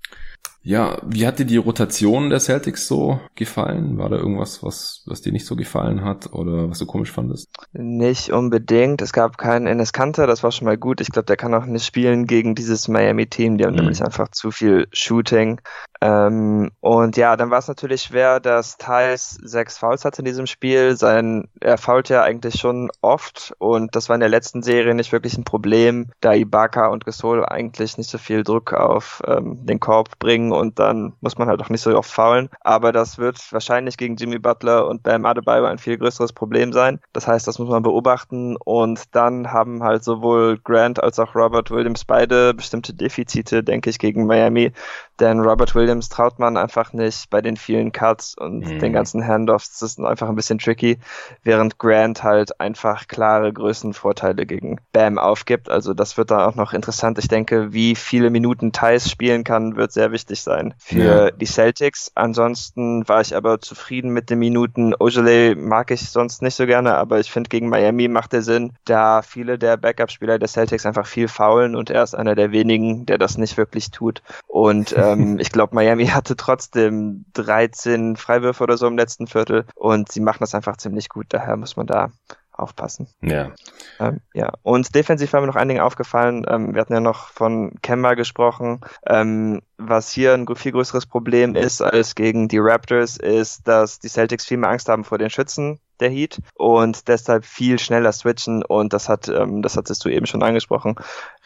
Ja, 0.67 0.97
wie 1.05 1.27
hat 1.27 1.39
dir 1.39 1.45
die 1.45 1.59
Rotation 1.59 2.31
der 2.31 2.41
Celtics 2.41 2.89
so 2.89 3.21
gefallen? 3.35 3.99
War 3.99 4.09
da 4.09 4.17
irgendwas, 4.17 4.63
was, 4.63 5.03
was 5.05 5.21
dir 5.21 5.31
nicht 5.31 5.45
so 5.45 5.57
gefallen 5.57 6.03
hat 6.03 6.33
oder 6.33 6.71
was 6.71 6.79
du 6.79 6.87
komisch 6.87 7.13
fandest? 7.13 7.51
Nicht 7.75 8.33
unbedingt. 8.33 9.03
Es 9.03 9.13
gab 9.13 9.37
keinen 9.37 9.67
Enes 9.67 9.93
Kanter, 9.93 10.27
das 10.27 10.43
war 10.43 10.53
schon 10.53 10.65
mal 10.65 10.79
gut. 10.79 11.03
Ich 11.03 11.11
glaube, 11.11 11.27
der 11.27 11.37
kann 11.37 11.53
auch 11.53 11.67
nicht 11.67 11.85
spielen 11.85 12.27
gegen 12.27 12.55
dieses 12.55 12.89
Miami-Team. 12.89 13.59
Die 13.59 13.65
haben 13.65 13.75
mhm. 13.75 13.81
nämlich 13.81 14.03
einfach 14.03 14.29
zu 14.29 14.51
viel 14.51 14.89
Shooting. 14.91 15.61
Ähm, 16.01 16.71
und 16.81 17.17
ja, 17.17 17.37
dann 17.37 17.51
war 17.51 17.59
es 17.59 17.69
natürlich 17.69 18.03
schwer, 18.03 18.41
dass 18.41 18.77
Thais 18.79 19.39
sechs 19.43 19.79
Fouls 19.79 20.05
hatte 20.05 20.21
in 20.21 20.27
diesem 20.27 20.47
Spiel. 20.47 20.97
Sein, 20.97 21.49
er 21.61 21.79
fault 21.79 22.09
ja 22.09 22.23
eigentlich 22.23 22.57
schon 22.57 22.91
oft 23.01 23.55
und 23.59 23.97
das 23.97 24.09
war 24.09 24.15
in 24.15 24.21
der 24.21 24.29
letzten 24.29 24.63
Serie 24.63 24.95
nicht 24.95 25.13
wirklich 25.13 25.39
ein 25.39 25.45
Problem, 25.45 26.11
da 26.21 26.35
Ibaka 26.35 26.89
und 26.89 27.05
Gasol 27.07 27.45
eigentlich 27.45 27.97
nicht 27.97 28.11
so 28.11 28.19
viel 28.19 28.45
Druck 28.45 28.73
auf 28.73 29.23
ähm, 29.27 29.65
den 29.65 29.81
Korb 29.81 30.19
bringen 30.19 30.53
und 30.59 30.79
dann 30.79 31.13
muss 31.21 31.39
man 31.39 31.49
halt 31.49 31.61
auch 31.61 31.69
nicht 31.69 31.81
so 31.81 31.97
oft 31.97 32.11
faulen. 32.11 32.49
Aber 32.61 32.93
das 32.93 33.19
wird 33.19 33.39
wahrscheinlich 33.53 33.97
gegen 33.97 34.17
Jimmy 34.17 34.39
Butler 34.39 34.87
und 34.89 35.03
Bam 35.03 35.25
Adebayo 35.25 35.65
ein 35.65 35.79
viel 35.79 35.99
größeres 35.99 36.33
Problem 36.33 36.73
sein. 36.73 37.01
Das 37.13 37.27
heißt, 37.27 37.47
das 37.47 37.59
muss 37.59 37.69
man 37.69 37.83
beobachten 37.83 38.57
und 38.57 39.15
dann 39.15 39.53
haben 39.53 39.83
halt 39.83 40.05
sowohl 40.05 40.59
Grant 40.59 41.03
als 41.03 41.19
auch 41.19 41.35
Robert 41.35 41.71
Williams 41.71 42.05
beide 42.05 42.55
bestimmte 42.55 42.95
Defizite, 42.95 43.63
denke 43.63 43.91
ich, 43.91 43.99
gegen 43.99 44.27
Miami. 44.27 44.73
Denn 45.21 45.41
Robert 45.41 45.75
Williams 45.75 46.09
traut 46.09 46.39
man 46.39 46.57
einfach 46.57 46.93
nicht 46.93 47.31
bei 47.31 47.41
den 47.41 47.57
vielen 47.57 47.93
Cuts 47.93 48.35
und 48.37 48.61
mhm. 48.61 48.79
den 48.81 48.93
ganzen 48.93 49.27
Handoffs. 49.27 49.79
Das 49.79 49.91
ist 49.91 50.01
einfach 50.01 50.29
ein 50.29 50.35
bisschen 50.35 50.59
tricky, 50.59 50.99
während 51.45 51.79
Grant 51.79 52.23
halt 52.25 52.61
einfach 52.61 53.07
klare 53.07 53.53
Größenvorteile 53.53 54.45
gegen 54.47 54.81
Bam 54.93 55.19
aufgibt. 55.19 55.69
Also 55.69 55.95
das 55.95 56.17
wird 56.17 56.31
dann 56.31 56.41
auch 56.41 56.57
noch 56.57 56.73
interessant. 56.73 57.19
Ich 57.19 57.29
denke, 57.29 57.73
wie 57.73 57.95
viele 57.95 58.31
Minuten 58.31 58.73
Thais 58.73 59.09
spielen 59.09 59.45
kann, 59.45 59.77
wird 59.77 59.93
sehr 59.93 60.11
wichtig 60.11 60.43
sein 60.45 60.75
für 60.79 60.99
ja. 60.99 61.31
die 61.31 61.47
Celtics. 61.47 62.13
Ansonsten 62.15 63.09
war 63.09 63.21
ich 63.21 63.35
aber 63.35 63.61
zufrieden 63.61 64.11
mit 64.11 64.31
den 64.31 64.39
Minuten. 64.39 64.95
Ojale 64.99 65.57
mag 65.57 65.91
ich 65.91 66.11
sonst 66.11 66.43
nicht 66.43 66.55
so 66.55 66.67
gerne, 66.67 66.95
aber 66.95 67.21
ich 67.21 67.31
finde, 67.31 67.49
gegen 67.49 67.69
Miami 67.69 68.09
macht 68.09 68.35
er 68.35 68.43
Sinn, 68.43 68.73
da 68.85 69.23
viele 69.23 69.59
der 69.59 69.77
Backup-Spieler 69.77 70.39
der 70.39 70.49
Celtics 70.49 70.87
einfach 70.87 71.07
viel 71.07 71.29
faulen 71.29 71.75
und 71.75 71.91
er 71.91 72.03
ist 72.03 72.15
einer 72.15 72.35
der 72.35 72.53
wenigen, 72.53 73.07
der 73.07 73.19
das 73.19 73.39
nicht 73.39 73.57
wirklich 73.57 73.91
tut. 73.91 74.23
Und 74.47 74.95
ähm, 74.97 75.39
ich 75.39 75.51
glaube, 75.51 75.75
Miami 75.75 76.07
hatte 76.07 76.37
trotzdem 76.37 77.25
13 77.35 78.17
Freiwürfe 78.17 78.63
oder 78.63 78.77
so 78.77 78.87
im 78.87 78.97
letzten 78.97 79.27
Viertel 79.27 79.65
und 79.75 80.13
sie 80.13 80.21
machen 80.21 80.39
das 80.41 80.55
einfach 80.55 80.77
ziemlich 80.77 81.09
gut. 81.09 81.27
Daher 81.31 81.57
muss 81.57 81.77
man 81.77 81.87
da 81.87 82.11
aufpassen. 82.57 83.09
Ja. 83.21 83.53
Ähm, 83.99 84.21
ja. 84.33 84.53
Und 84.63 84.95
defensiv 84.95 85.33
war 85.33 85.41
mir 85.41 85.47
noch 85.47 85.57
ein 85.57 85.69
Ding 85.69 85.81
aufgefallen. 85.81 86.47
Ähm, 86.49 86.75
wir 86.75 86.81
hatten 86.81 86.95
ja 86.95 87.01
noch 87.01 87.29
von 87.29 87.73
Kemba 87.83 88.15
gesprochen. 88.15 88.81
Ähm, 89.07 89.63
was 89.77 90.11
hier 90.11 90.35
ein 90.35 90.47
viel 90.55 90.73
größeres 90.73 91.07
Problem 91.07 91.57
ist 91.57 91.83
als 91.83 92.15
gegen 92.15 92.49
die 92.49 92.59
Raptors, 92.59 93.17
ist, 93.17 93.67
dass 93.67 93.99
die 93.99 94.09
Celtics 94.09 94.47
viel 94.47 94.57
mehr 94.57 94.71
Angst 94.71 94.89
haben 94.89 95.05
vor 95.05 95.19
den 95.19 95.31
Schützen 95.31 95.81
der 96.01 96.11
Heat 96.11 96.39
und 96.55 97.09
deshalb 97.09 97.45
viel 97.45 97.79
schneller 97.79 98.13
switchen 98.13 98.65
und 98.65 98.93
das 98.93 99.09
hat, 99.09 99.29
ähm, 99.29 99.63
das 99.63 99.77
hattest 99.77 100.05
du 100.05 100.09
eben 100.09 100.27
schon 100.27 100.43
angesprochen, 100.43 100.97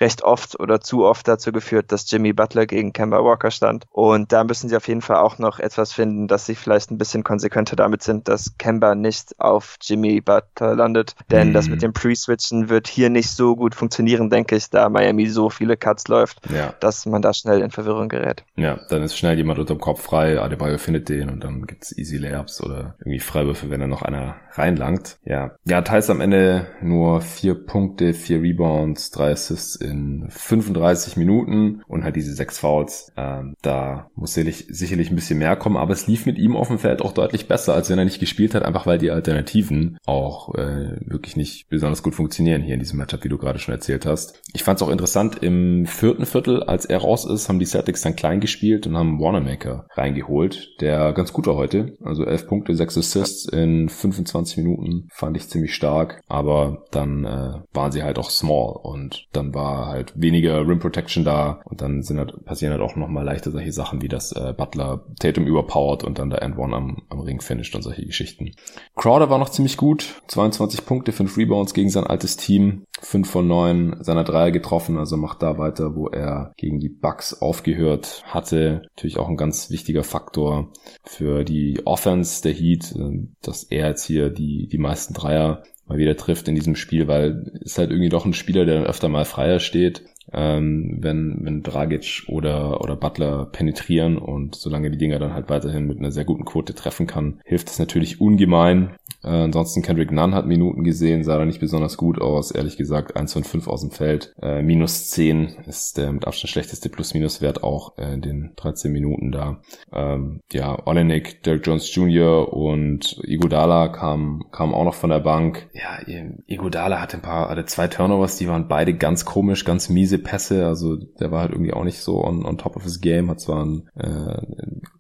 recht 0.00 0.22
oft 0.22 0.58
oder 0.58 0.80
zu 0.80 1.04
oft 1.04 1.26
dazu 1.28 1.52
geführt, 1.52 1.92
dass 1.92 2.11
Jimmy 2.11 2.32
Butler 2.32 2.66
gegen 2.66 2.92
Kemba 2.92 3.24
Walker 3.24 3.50
stand 3.50 3.87
und 3.90 4.32
da 4.32 4.44
müssen 4.44 4.68
sie 4.68 4.76
auf 4.76 4.88
jeden 4.88 5.02
Fall 5.02 5.16
auch 5.16 5.38
noch 5.38 5.58
etwas 5.58 5.92
finden, 5.92 6.28
dass 6.28 6.46
sie 6.46 6.54
vielleicht 6.54 6.90
ein 6.90 6.98
bisschen 6.98 7.24
konsequenter 7.24 7.76
damit 7.76 8.02
sind, 8.02 8.28
dass 8.28 8.56
Kemba 8.58 8.94
nicht 8.94 9.38
auf 9.38 9.76
Jimmy 9.82 10.20
Butler 10.20 10.74
landet, 10.74 11.14
denn 11.30 11.50
mhm. 11.50 11.52
das 11.54 11.68
mit 11.68 11.82
dem 11.82 11.92
Pre-Switchen 11.92 12.68
wird 12.68 12.88
hier 12.88 13.11
nicht 13.11 13.30
so 13.30 13.57
gut 13.57 13.74
funktionieren, 13.74 14.30
denke 14.30 14.57
ich, 14.57 14.70
da 14.70 14.88
Miami 14.88 15.26
so 15.26 15.51
viele 15.51 15.76
Cuts 15.76 16.09
läuft, 16.09 16.38
ja. 16.51 16.74
dass 16.80 17.07
man 17.07 17.22
da 17.22 17.32
schnell 17.32 17.61
in 17.61 17.70
Verwirrung 17.70 18.09
gerät. 18.09 18.44
Ja, 18.57 18.80
dann 18.88 19.03
ist 19.03 19.16
schnell 19.16 19.36
jemand 19.36 19.59
unter 19.59 19.74
dem 19.74 19.80
Kopf 19.80 20.03
frei, 20.03 20.40
Adebayo 20.40 20.78
findet 20.78 21.09
den 21.09 21.28
und 21.30 21.44
dann 21.44 21.66
gibt's 21.66 21.96
easy 21.96 22.16
Layups 22.16 22.62
oder 22.62 22.96
irgendwie 23.01 23.20
Freiwürfe, 23.20 23.70
wenn 23.70 23.80
da 23.80 23.86
noch 23.86 24.03
einer 24.03 24.36
reinlangt. 24.53 25.18
Ja, 25.24 25.53
ja, 25.64 25.82
teils 25.82 26.11
am 26.11 26.20
Ende 26.20 26.66
nur 26.82 27.20
vier 27.20 27.55
Punkte, 27.55 28.12
vier 28.12 28.43
Rebounds, 28.43 29.11
drei 29.11 29.30
Assists 29.30 29.76
in 29.76 30.26
35 30.28 31.16
Minuten 31.16 31.82
und 31.86 32.05
halt 32.05 32.16
diese 32.16 32.34
sechs 32.34 32.59
Fouls. 32.59 33.12
Ähm, 33.16 33.55
da 33.62 34.11
muss 34.14 34.34
sicherlich, 34.34 34.66
sicherlich 34.68 35.11
ein 35.11 35.16
bisschen 35.16 35.39
mehr 35.39 35.57
kommen, 35.57 35.76
aber 35.76 35.93
es 35.93 36.07
lief 36.07 36.26
mit 36.26 36.39
ihm 36.39 36.57
auf 36.57 36.68
dem 36.68 36.78
Feld 36.78 37.03
auch 37.03 37.12
deutlich 37.12 37.49
besser, 37.49 37.74
als 37.74 37.91
wenn 37.91 37.99
er 37.99 38.05
nicht 38.05 38.20
gespielt 38.20 38.55
hat, 38.55 38.64
einfach 38.64 38.86
weil 38.86 38.99
die 38.99 39.11
Alternativen 39.11 39.99
auch 40.07 40.55
äh, 40.55 40.99
wirklich 41.07 41.36
nicht 41.36 41.68
besonders 41.68 42.03
gut 42.03 42.14
funktionieren 42.14 42.62
hier 42.62 42.74
in 42.74 42.80
diesem 42.80 42.99
Matchup, 42.99 43.24
wie 43.24 43.28
du 43.28 43.39
gerade 43.39 43.59
schon 43.59 43.74
erzählt 43.74 44.07
hast. 44.07 44.41
Ich 44.53 44.64
fand 44.64 44.80
es 44.80 44.82
auch 44.82 44.91
interessant, 44.91 45.43
im 45.43 45.86
vierten 45.86 46.26
Viertel, 46.26 46.62
als 46.62 46.84
er 46.84 46.99
raus 46.99 47.24
ist, 47.24 47.49
haben 47.49 47.59
die 47.59 47.66
Celtics 47.66 48.03
dann 48.03 48.16
klein 48.16 48.41
gespielt 48.41 48.86
und 48.86 48.97
haben 48.97 49.20
Wanamaker 49.20 49.86
reingeholt, 49.93 50.80
der 50.80 51.12
ganz 51.12 51.32
gut 51.32 51.47
war 51.47 51.57
heute. 51.57 51.97
Also 52.03 52.24
elf 52.24 52.47
Punkte, 52.47 52.74
sechs 52.74 52.97
Assists 52.97 53.47
in 53.47 53.89
25 53.89 54.28
Minuten 54.57 55.09
fand 55.12 55.37
ich 55.37 55.49
ziemlich 55.49 55.74
stark, 55.74 56.20
aber 56.29 56.85
dann 56.91 57.24
äh, 57.24 57.61
waren 57.72 57.93
sie 57.93 58.03
halt 58.03 58.18
auch 58.18 58.31
small 58.31 58.76
und 58.83 59.26
dann 59.33 59.55
war 59.55 59.87
halt 59.87 60.12
weniger 60.16 60.66
Rim 60.66 60.79
Protection 60.79 61.24
da 61.24 61.61
und 61.64 61.81
dann 61.81 62.03
sind 62.03 62.18
halt, 62.18 62.45
passieren 62.45 62.72
halt 62.72 62.83
auch 62.83 62.97
nochmal 62.97 63.24
leichter 63.24 63.51
solche 63.51 63.72
Sachen 63.72 64.03
wie 64.03 64.09
das 64.09 64.33
äh, 64.33 64.55
Butler 64.57 65.05
Tatum 65.20 65.47
überpowert 65.47 66.05
und 66.05 66.18
dann 66.18 66.31
der 66.31 66.43
End 66.43 66.59
One 66.59 66.74
am, 66.74 67.03
am 67.09 67.20
Ring 67.20 67.41
finisht 67.41 67.74
und 67.74 67.83
solche 67.83 68.07
Geschichten. 68.07 68.53
Crowder 68.97 69.31
war 69.31 69.39
noch 69.39 69.51
ziemlich 69.51 69.76
gut, 69.76 70.22
22 70.29 70.87
Punkte, 70.87 71.12
5 71.12 71.37
Rebounds 71.37 71.74
gegen 71.74 71.91
sein 71.91 72.05
altes 72.05 72.37
Team, 72.37 72.85
5 73.01 73.31
von 73.31 73.47
9 73.47 73.97
seiner 74.01 74.24
Dreier 74.24 74.51
getroffen, 74.51 74.99
also 74.99 75.16
macht 75.16 75.43
da 75.43 75.59
weiter, 75.59 75.95
wo 75.95 76.09
er 76.09 76.53
gegen 76.57 76.81
die 76.81 76.89
Bucks 76.89 77.41
aufgehört 77.41 78.22
hatte. 78.26 78.83
Natürlich 78.97 79.18
auch 79.18 79.29
ein 79.29 79.37
ganz 79.37 79.70
wichtiger 79.70 80.05
Faktor 80.05 80.72
für 81.05 81.45
die 81.45 81.81
Offense 81.85 82.43
der 82.43 82.53
Heat, 82.53 82.95
äh, 82.97 83.29
dass 83.43 83.64
er 83.64 83.89
jetzt 83.89 84.05
hier 84.05 84.17
die, 84.26 84.68
die 84.68 84.78
meisten 84.78 85.14
Dreier 85.14 85.62
mal 85.86 85.98
wieder 85.98 86.16
trifft 86.16 86.48
in 86.48 86.54
diesem 86.54 86.76
Spiel, 86.76 87.08
weil 87.08 87.52
ist 87.60 87.78
halt 87.78 87.90
irgendwie 87.90 88.10
doch 88.10 88.26
ein 88.26 88.34
Spieler, 88.34 88.66
der 88.66 88.74
dann 88.74 88.86
öfter 88.86 89.08
mal 89.08 89.24
freier 89.24 89.60
steht 89.60 90.02
ähm, 90.32 90.98
wenn, 91.00 91.38
wenn 91.42 91.62
Dragic 91.62 92.24
oder, 92.28 92.80
oder 92.80 92.96
Butler 92.96 93.46
penetrieren 93.46 94.18
und 94.18 94.54
solange 94.54 94.90
die 94.90 94.98
Dinger 94.98 95.18
dann 95.18 95.32
halt 95.32 95.48
weiterhin 95.48 95.86
mit 95.86 95.98
einer 95.98 96.12
sehr 96.12 96.24
guten 96.24 96.44
Quote 96.44 96.74
treffen 96.74 97.06
kann, 97.06 97.40
hilft 97.44 97.68
es 97.68 97.78
natürlich 97.78 98.20
ungemein. 98.20 98.90
Äh, 99.22 99.28
ansonsten 99.28 99.82
Kendrick 99.82 100.12
Nunn 100.12 100.34
hat 100.34 100.46
Minuten 100.46 100.84
gesehen, 100.84 101.24
sah 101.24 101.38
da 101.38 101.44
nicht 101.44 101.60
besonders 101.60 101.96
gut 101.96 102.20
aus, 102.20 102.50
ehrlich 102.50 102.76
gesagt, 102.76 103.16
1 103.16 103.32
von 103.32 103.44
5 103.44 103.68
aus 103.68 103.80
dem 103.80 103.90
Feld. 103.90 104.34
Äh, 104.40 104.62
minus 104.62 105.10
10 105.10 105.56
ist 105.66 105.98
der 105.98 106.12
mit 106.12 106.26
Abstand 106.26 106.50
schlechteste 106.50 106.88
Plus-Minus-Wert 106.88 107.62
auch 107.62 107.98
äh, 107.98 108.14
in 108.14 108.22
den 108.22 108.52
13 108.56 108.92
Minuten 108.92 109.32
da. 109.32 109.60
Ähm, 109.92 110.40
ja, 110.52 110.86
Olenek, 110.86 111.42
Derek 111.42 111.66
Jones 111.66 111.94
Jr. 111.94 112.52
und 112.52 113.20
Igodala 113.24 113.88
kamen 113.88 114.44
kam 114.50 114.74
auch 114.74 114.84
noch 114.84 114.94
von 114.94 115.10
der 115.10 115.20
Bank. 115.20 115.68
Ja, 115.72 115.98
Igodala 116.46 117.00
hatte 117.00 117.16
ein 117.16 117.22
paar, 117.22 117.48
hatte 117.48 117.64
zwei 117.64 117.88
Turnovers, 117.88 118.36
die 118.36 118.48
waren 118.48 118.68
beide 118.68 118.94
ganz 118.94 119.24
komisch, 119.24 119.64
ganz 119.64 119.88
miese 119.88 120.18
Pässe, 120.18 120.66
also 120.66 120.96
der 120.96 121.30
war 121.30 121.40
halt 121.40 121.52
irgendwie 121.52 121.72
auch 121.72 121.84
nicht 121.84 121.98
so 121.98 122.24
on, 122.24 122.44
on 122.44 122.58
top 122.58 122.76
of 122.76 122.84
his 122.84 123.00
game, 123.00 123.30
hat 123.30 123.40
zwar 123.40 123.64
ein 123.64 123.88
äh, 123.94 124.40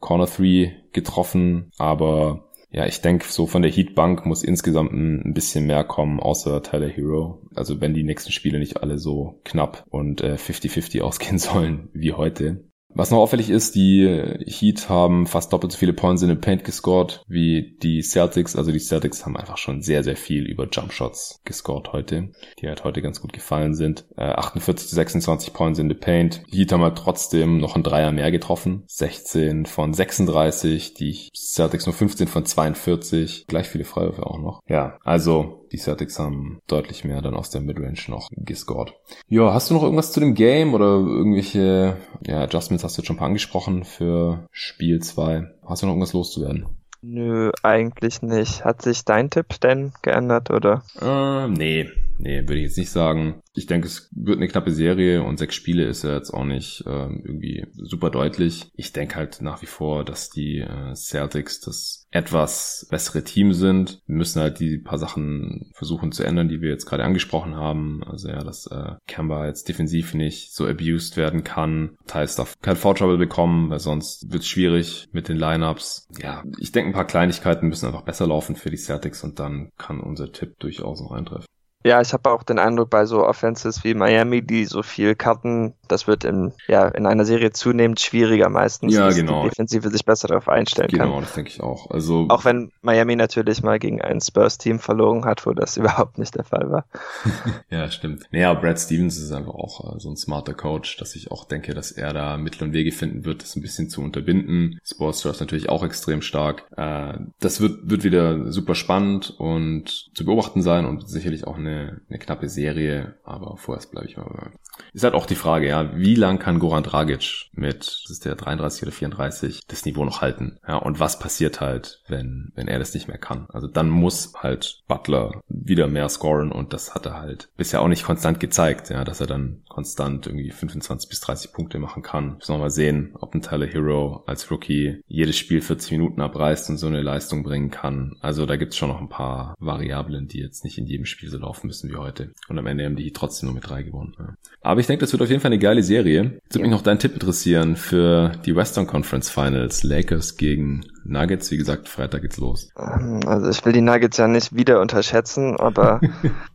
Corner 0.00 0.26
3 0.26 0.74
getroffen, 0.92 1.70
aber 1.78 2.47
ja, 2.70 2.86
ich 2.86 3.00
denke, 3.00 3.26
so 3.26 3.46
von 3.46 3.62
der 3.62 3.70
Heatbank 3.70 4.26
muss 4.26 4.42
insgesamt 4.42 4.92
ein, 4.92 5.32
bisschen 5.32 5.66
mehr 5.66 5.84
kommen, 5.84 6.20
außer 6.20 6.62
Tyler 6.62 6.88
Hero. 6.88 7.42
Also 7.54 7.80
wenn 7.80 7.94
die 7.94 8.02
nächsten 8.02 8.30
Spiele 8.30 8.58
nicht 8.58 8.82
alle 8.82 8.98
so 8.98 9.40
knapp 9.44 9.84
und 9.88 10.22
50-50 10.22 10.98
äh, 10.98 11.00
ausgehen 11.02 11.38
sollen 11.38 11.88
wie 11.92 12.12
heute. 12.12 12.67
Was 12.98 13.12
noch 13.12 13.18
auffällig 13.18 13.48
ist, 13.48 13.76
die 13.76 14.08
Heat 14.44 14.88
haben 14.88 15.28
fast 15.28 15.52
doppelt 15.52 15.70
so 15.70 15.78
viele 15.78 15.92
Points 15.92 16.20
in 16.22 16.30
den 16.30 16.40
Paint 16.40 16.64
gescored 16.64 17.24
wie 17.28 17.78
die 17.80 18.02
Celtics. 18.02 18.56
Also 18.56 18.72
die 18.72 18.80
Celtics 18.80 19.24
haben 19.24 19.36
einfach 19.36 19.56
schon 19.56 19.82
sehr, 19.82 20.02
sehr 20.02 20.16
viel 20.16 20.44
über 20.44 20.66
Jumpshots 20.68 21.40
gescored 21.44 21.92
heute, 21.92 22.32
die 22.60 22.66
halt 22.66 22.82
heute 22.82 23.00
ganz 23.00 23.20
gut 23.20 23.32
gefallen 23.32 23.76
sind. 23.76 24.04
Äh, 24.16 24.24
48 24.24 24.90
26 24.90 25.52
Points 25.52 25.78
in 25.78 25.88
the 25.88 25.94
Paint. 25.94 26.42
Die 26.52 26.58
Heat 26.58 26.72
haben 26.72 26.82
halt 26.82 26.98
trotzdem 26.98 27.58
noch 27.58 27.76
ein 27.76 27.84
Dreier 27.84 28.10
mehr 28.10 28.32
getroffen. 28.32 28.82
16 28.88 29.66
von 29.66 29.94
36. 29.94 30.94
Die 30.94 31.28
Celtics 31.36 31.86
nur 31.86 31.94
15 31.94 32.26
von 32.26 32.46
42. 32.46 33.46
Gleich 33.46 33.68
viele 33.68 33.84
Freiwürfe 33.84 34.26
auch 34.26 34.40
noch. 34.40 34.60
Ja, 34.66 34.98
also 35.04 35.58
die 35.72 35.78
Celtics 35.78 36.18
haben 36.18 36.60
deutlich 36.66 37.04
mehr 37.04 37.20
dann 37.22 37.34
aus 37.34 37.50
der 37.50 37.60
Midrange 37.60 37.98
noch 38.08 38.28
gescored. 38.32 38.94
Ja, 39.28 39.52
hast 39.52 39.70
du 39.70 39.74
noch 39.74 39.82
irgendwas 39.82 40.12
zu 40.12 40.20
dem 40.20 40.34
Game 40.34 40.74
oder 40.74 40.96
irgendwelche 40.96 41.96
ja, 42.26 42.42
Adjustments 42.42 42.84
hast 42.88 42.96
du 42.96 43.02
jetzt 43.02 43.06
schon 43.06 43.16
ein 43.16 43.18
paar 43.18 43.26
angesprochen 43.26 43.84
für 43.84 44.46
Spiel 44.50 45.00
2? 45.00 45.46
Hast 45.66 45.82
du 45.82 45.86
noch 45.86 45.92
irgendwas 45.92 46.14
loszuwerden? 46.14 46.66
Nö, 47.02 47.52
eigentlich 47.62 48.22
nicht. 48.22 48.64
Hat 48.64 48.80
sich 48.80 49.04
dein 49.04 49.28
Tipp 49.28 49.60
denn 49.62 49.92
geändert, 50.00 50.50
oder? 50.50 50.82
Äh, 50.98 51.48
nee, 51.48 51.90
nee, 52.16 52.40
würde 52.40 52.56
ich 52.56 52.64
jetzt 52.64 52.78
nicht 52.78 52.90
sagen. 52.90 53.40
Ich 53.54 53.66
denke, 53.66 53.86
es 53.88 54.08
wird 54.16 54.38
eine 54.38 54.48
knappe 54.48 54.72
Serie 54.72 55.22
und 55.22 55.38
sechs 55.38 55.54
Spiele 55.54 55.84
ist 55.84 56.02
ja 56.02 56.14
jetzt 56.14 56.32
auch 56.32 56.44
nicht 56.44 56.82
ähm, 56.86 57.22
irgendwie 57.24 57.66
super 57.74 58.08
deutlich. 58.10 58.70
Ich 58.74 58.92
denke 58.92 59.16
halt 59.16 59.42
nach 59.42 59.60
wie 59.60 59.66
vor, 59.66 60.02
dass 60.04 60.30
die 60.30 60.60
äh, 60.60 60.94
Celtics 60.94 61.60
das 61.60 61.97
etwas 62.10 62.86
bessere 62.90 63.22
Team 63.22 63.52
sind. 63.52 64.00
Wir 64.06 64.16
müssen 64.16 64.40
halt 64.40 64.60
die 64.60 64.78
paar 64.78 64.98
Sachen 64.98 65.70
versuchen 65.74 66.12
zu 66.12 66.24
ändern, 66.24 66.48
die 66.48 66.60
wir 66.60 66.70
jetzt 66.70 66.86
gerade 66.86 67.04
angesprochen 67.04 67.56
haben. 67.56 68.02
Also 68.04 68.28
ja, 68.28 68.42
dass 68.42 68.66
äh, 68.66 68.92
Kemba 69.06 69.46
jetzt 69.46 69.68
defensiv 69.68 70.14
nicht 70.14 70.54
so 70.54 70.66
abused 70.66 71.16
werden 71.16 71.44
kann. 71.44 71.96
Teils 72.06 72.36
darf 72.36 72.54
kein 72.62 72.76
Foul 72.76 72.94
Trouble 72.94 73.18
bekommen, 73.18 73.70
weil 73.70 73.80
sonst 73.80 74.32
wird 74.32 74.42
es 74.42 74.48
schwierig 74.48 75.08
mit 75.12 75.28
den 75.28 75.36
Lineups. 75.36 76.06
Ja, 76.20 76.42
ich 76.58 76.72
denke, 76.72 76.90
ein 76.90 76.94
paar 76.94 77.06
Kleinigkeiten 77.06 77.68
müssen 77.68 77.86
einfach 77.86 78.02
besser 78.02 78.26
laufen 78.26 78.56
für 78.56 78.70
die 78.70 78.76
Celtics 78.76 79.22
und 79.24 79.38
dann 79.38 79.70
kann 79.76 80.00
unser 80.00 80.32
Tipp 80.32 80.58
durchaus 80.58 81.00
noch 81.00 81.12
eintreffen. 81.12 81.46
Ja, 81.84 82.00
ich 82.00 82.12
habe 82.12 82.30
auch 82.30 82.42
den 82.42 82.58
Eindruck 82.58 82.90
bei 82.90 83.06
so 83.06 83.24
Offenses 83.24 83.84
wie 83.84 83.94
Miami, 83.94 84.42
die 84.42 84.64
so 84.64 84.82
viel 84.82 85.14
cutten, 85.14 85.74
das 85.86 86.06
wird 86.06 86.24
in, 86.24 86.52
ja, 86.66 86.88
in 86.88 87.06
einer 87.06 87.24
Serie 87.24 87.52
zunehmend 87.52 88.00
schwieriger 88.00 88.48
meistens, 88.48 88.94
ja, 88.94 89.06
dass 89.06 89.16
genau. 89.16 89.42
die 89.42 89.50
Defensive 89.50 89.88
sich 89.90 90.04
besser 90.04 90.28
darauf 90.28 90.48
einstellen 90.48 90.88
genau, 90.88 91.04
kann. 91.04 91.10
Genau, 91.10 91.20
das 91.22 91.32
denke 91.34 91.50
ich 91.50 91.60
auch. 91.60 91.90
Also 91.90 92.26
auch 92.28 92.44
wenn 92.44 92.72
Miami 92.82 93.16
natürlich 93.16 93.62
mal 93.62 93.78
gegen 93.78 94.00
ein 94.02 94.20
Spurs-Team 94.20 94.78
verloren 94.78 95.24
hat, 95.24 95.46
wo 95.46 95.52
das 95.52 95.76
überhaupt 95.76 96.18
nicht 96.18 96.34
der 96.34 96.44
Fall 96.44 96.70
war. 96.70 96.84
ja, 97.70 97.90
stimmt. 97.90 98.24
Naja, 98.30 98.54
Brad 98.54 98.78
Stevens 98.78 99.18
ist 99.18 99.32
einfach 99.32 99.54
auch 99.54 99.96
äh, 99.96 100.00
so 100.00 100.10
ein 100.10 100.16
smarter 100.16 100.54
Coach, 100.54 100.96
dass 100.96 101.14
ich 101.14 101.30
auch 101.30 101.44
denke, 101.44 101.74
dass 101.74 101.92
er 101.92 102.12
da 102.12 102.36
Mittel 102.36 102.64
und 102.64 102.72
Wege 102.72 102.92
finden 102.92 103.24
wird, 103.24 103.42
das 103.42 103.56
ein 103.56 103.62
bisschen 103.62 103.88
zu 103.88 104.02
unterbinden. 104.02 104.78
Sportstra 104.84 105.30
ist 105.30 105.40
natürlich 105.40 105.68
auch 105.68 105.84
extrem 105.84 106.22
stark. 106.22 106.64
Äh, 106.76 107.14
das 107.40 107.60
wird, 107.60 107.88
wird 107.88 108.04
wieder 108.04 108.50
super 108.52 108.74
spannend 108.74 109.34
und 109.38 110.10
zu 110.14 110.24
beobachten 110.24 110.62
sein 110.62 110.84
und 110.84 111.08
sicherlich 111.08 111.46
auch 111.46 111.56
eine, 111.56 111.77
eine 112.08 112.18
knappe 112.18 112.48
Serie, 112.48 113.16
aber 113.24 113.56
vorerst 113.56 113.90
bleibe 113.90 114.06
ich 114.06 114.16
mal. 114.16 114.52
Ist 114.92 115.04
halt 115.04 115.14
auch 115.14 115.26
die 115.26 115.34
Frage, 115.34 115.68
ja, 115.68 115.96
wie 115.96 116.14
lang 116.14 116.38
kann 116.38 116.58
Goran 116.58 116.82
Dragic 116.82 117.50
mit, 117.52 117.80
das 117.80 118.10
ist 118.10 118.24
der 118.24 118.36
33 118.36 118.84
oder 118.84 118.92
34, 118.92 119.60
das 119.66 119.84
Niveau 119.84 120.04
noch 120.04 120.20
halten? 120.20 120.58
Ja, 120.66 120.76
und 120.76 121.00
was 121.00 121.18
passiert 121.18 121.60
halt, 121.60 122.02
wenn, 122.08 122.52
wenn 122.54 122.68
er 122.68 122.78
das 122.78 122.94
nicht 122.94 123.08
mehr 123.08 123.18
kann? 123.18 123.46
Also 123.50 123.66
dann 123.66 123.90
muss 123.90 124.32
halt 124.36 124.82
Butler 124.86 125.42
wieder 125.48 125.88
mehr 125.88 126.08
scoren 126.08 126.52
und 126.52 126.72
das 126.72 126.94
hat 126.94 127.06
er 127.06 127.20
halt 127.20 127.50
bisher 127.56 127.80
auch 127.80 127.88
nicht 127.88 128.04
konstant 128.04 128.40
gezeigt, 128.40 128.90
ja, 128.90 129.04
dass 129.04 129.20
er 129.20 129.26
dann 129.26 129.62
konstant 129.68 130.26
irgendwie 130.26 130.50
25 130.50 131.08
bis 131.08 131.20
30 131.20 131.52
Punkte 131.52 131.78
machen 131.78 132.02
kann. 132.02 132.36
Müssen 132.36 132.54
wir 132.54 132.58
mal 132.58 132.70
sehen, 132.70 133.14
ob 133.20 133.34
ein 133.34 133.42
Tyler 133.42 133.66
Hero 133.66 134.22
als 134.26 134.50
Rookie 134.50 135.02
jedes 135.06 135.36
Spiel 135.36 135.60
40 135.60 135.92
Minuten 135.92 136.20
abreißt 136.20 136.70
und 136.70 136.78
so 136.78 136.86
eine 136.86 137.02
Leistung 137.02 137.42
bringen 137.42 137.70
kann. 137.70 138.16
Also 138.20 138.46
da 138.46 138.56
gibt's 138.56 138.76
schon 138.76 138.88
noch 138.88 139.00
ein 139.00 139.08
paar 139.08 139.54
Variablen, 139.58 140.28
die 140.28 140.40
jetzt 140.40 140.64
nicht 140.64 140.78
in 140.78 140.86
jedem 140.86 141.06
Spiel 141.06 141.30
so 141.30 141.38
laufen 141.38 141.57
laufen 141.58 141.66
müssen 141.66 141.90
wie 141.90 141.96
heute. 141.96 142.30
Und 142.48 142.58
am 142.58 142.66
Ende 142.66 142.84
haben 142.84 142.96
die 142.96 143.04
Heat 143.04 143.14
trotzdem 143.14 143.48
nur 143.48 143.54
mit 143.54 143.68
drei 143.68 143.82
gewonnen. 143.82 144.14
Ja. 144.18 144.34
Aber 144.62 144.80
ich 144.80 144.86
denke, 144.86 145.00
das 145.00 145.12
wird 145.12 145.22
auf 145.22 145.28
jeden 145.28 145.40
Fall 145.40 145.50
eine 145.50 145.58
geile 145.58 145.82
Serie. 145.82 146.40
Jetzt 146.44 146.54
würde 146.54 146.62
mich 146.62 146.70
noch 146.70 146.82
dein 146.82 146.98
Tipp 146.98 147.14
interessieren 147.14 147.76
für 147.76 148.32
die 148.44 148.54
Western 148.54 148.86
Conference 148.86 149.30
Finals. 149.30 149.82
Lakers 149.82 150.36
gegen 150.36 150.86
Nuggets. 151.04 151.50
Wie 151.50 151.56
gesagt, 151.56 151.88
Freitag 151.88 152.22
geht's 152.22 152.38
los. 152.38 152.70
Also 152.74 153.50
ich 153.50 153.64
will 153.64 153.72
die 153.72 153.80
Nuggets 153.80 154.18
ja 154.18 154.28
nicht 154.28 154.54
wieder 154.54 154.80
unterschätzen, 154.80 155.58
aber 155.58 156.00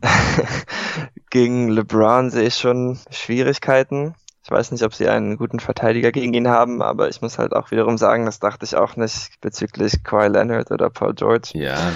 gegen 1.30 1.68
LeBron 1.68 2.30
sehe 2.30 2.48
ich 2.48 2.54
schon 2.54 2.98
Schwierigkeiten. 3.10 4.14
Ich 4.44 4.50
weiß 4.50 4.72
nicht, 4.72 4.84
ob 4.84 4.92
sie 4.92 5.08
einen 5.08 5.38
guten 5.38 5.58
Verteidiger 5.58 6.12
gegen 6.12 6.34
ihn 6.34 6.48
haben, 6.48 6.82
aber 6.82 7.08
ich 7.08 7.22
muss 7.22 7.38
halt 7.38 7.54
auch 7.54 7.70
wiederum 7.70 7.96
sagen, 7.96 8.26
das 8.26 8.40
dachte 8.40 8.66
ich 8.66 8.76
auch 8.76 8.94
nicht 8.94 9.40
bezüglich 9.40 10.04
Kawhi 10.04 10.28
Leonard 10.28 10.70
oder 10.70 10.90
Paul 10.90 11.14
George. 11.14 11.52
Ja. 11.54 11.92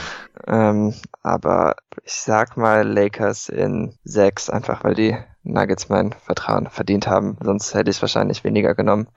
Ähm, 0.46 0.94
aber 1.22 1.76
ich 2.04 2.14
sag 2.14 2.56
mal 2.56 2.88
Lakers 2.88 3.50
in 3.50 3.92
sechs, 4.02 4.48
einfach 4.48 4.82
weil 4.82 4.94
die 4.94 5.14
Nuggets 5.42 5.90
mein 5.90 6.12
Vertrauen 6.12 6.70
verdient 6.70 7.06
haben. 7.06 7.36
Sonst 7.42 7.74
hätte 7.74 7.90
ich 7.90 8.00
wahrscheinlich 8.00 8.44
weniger 8.44 8.74
genommen. 8.74 9.08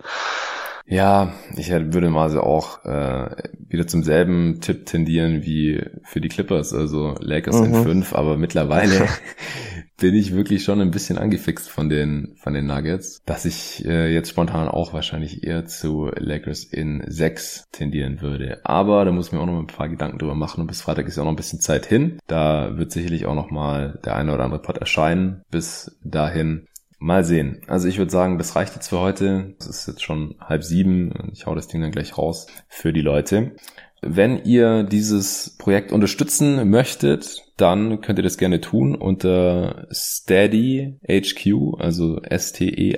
Ja, 0.92 1.32
ich 1.56 1.70
würde 1.72 2.10
mal 2.10 2.30
so 2.30 2.42
auch 2.42 2.84
äh, 2.84 3.30
wieder 3.70 3.88
zum 3.88 4.04
selben 4.04 4.60
Tipp 4.60 4.86
tendieren 4.86 5.42
wie 5.42 5.82
für 6.04 6.20
die 6.20 6.28
Clippers, 6.28 6.74
also 6.74 7.16
Lakers 7.22 7.62
mhm. 7.62 7.66
in 7.66 7.84
fünf, 7.84 8.14
aber 8.14 8.36
mittlerweile 8.36 9.08
bin 9.98 10.16
ich 10.16 10.36
wirklich 10.36 10.66
schon 10.66 10.82
ein 10.82 10.92
bisschen 10.92 11.18
angefixt 11.18 11.70
von 11.70 11.88
den, 11.88 12.36
von 12.36 12.54
den 12.54 12.66
Nuggets, 12.66 13.22
dass 13.26 13.46
ich 13.46 13.86
äh, 13.86 14.14
jetzt 14.14 14.32
spontan 14.32 14.68
auch 14.68 14.92
wahrscheinlich 14.92 15.46
eher 15.46 15.66
zu 15.66 16.12
Lakers 16.14 16.66
in 16.66 17.02
6 17.08 17.70
tendieren 17.72 18.22
würde. 18.22 18.60
Aber 18.66 19.06
da 19.06 19.14
muss 19.14 19.28
ich 19.28 19.32
mir 19.32 19.40
auch 19.40 19.46
noch 19.46 19.60
ein 19.60 19.68
paar 19.68 19.88
Gedanken 19.88 20.18
drüber 20.18 20.36
machen 20.36 20.60
und 20.60 20.68
bis 20.68 20.82
Freitag 20.82 21.08
ist 21.08 21.16
ja 21.16 21.22
auch 21.22 21.28
noch 21.28 21.32
ein 21.32 21.38
bisschen 21.38 21.62
Zeit 21.62 21.86
hin. 21.86 22.20
Da 22.28 22.78
wird 22.78 22.92
sicherlich 22.92 23.28
auch 23.28 23.36
noch 23.36 23.50
mal 23.50 23.98
der 24.04 24.18
eine 24.18 24.34
oder 24.34 24.44
andere 24.44 24.62
Pod 24.62 24.78
erscheinen. 24.78 25.44
Bis 25.50 25.98
dahin 26.04 26.68
Mal 27.04 27.24
sehen. 27.24 27.62
Also 27.66 27.88
ich 27.88 27.98
würde 27.98 28.12
sagen, 28.12 28.38
das 28.38 28.56
reicht 28.56 28.76
jetzt 28.76 28.90
für 28.90 29.00
heute. 29.00 29.56
Es 29.60 29.66
ist 29.66 29.88
jetzt 29.88 30.04
schon 30.04 30.36
halb 30.40 30.64
sieben. 30.64 31.32
Ich 31.34 31.48
hau 31.48 31.56
das 31.56 31.68
Ding 31.68 31.82
dann 31.82 31.90
gleich 31.90 32.16
raus 32.16 32.46
für 32.68 32.94
die 32.94 33.02
Leute. 33.02 33.56
Wenn 34.04 34.44
ihr 34.44 34.84
dieses 34.84 35.56
Projekt 35.58 35.92
unterstützen 35.92 36.70
möchtet, 36.70 37.42
dann 37.62 38.02
könnt 38.02 38.18
ihr 38.18 38.24
das 38.24 38.38
gerne 38.38 38.60
tun 38.60 38.96
unter 38.96 39.88
Steady 39.92 40.98
HQ, 41.08 41.80
also 41.80 42.20
S-T-E-A-D-Y-H-Q.com 42.22 42.92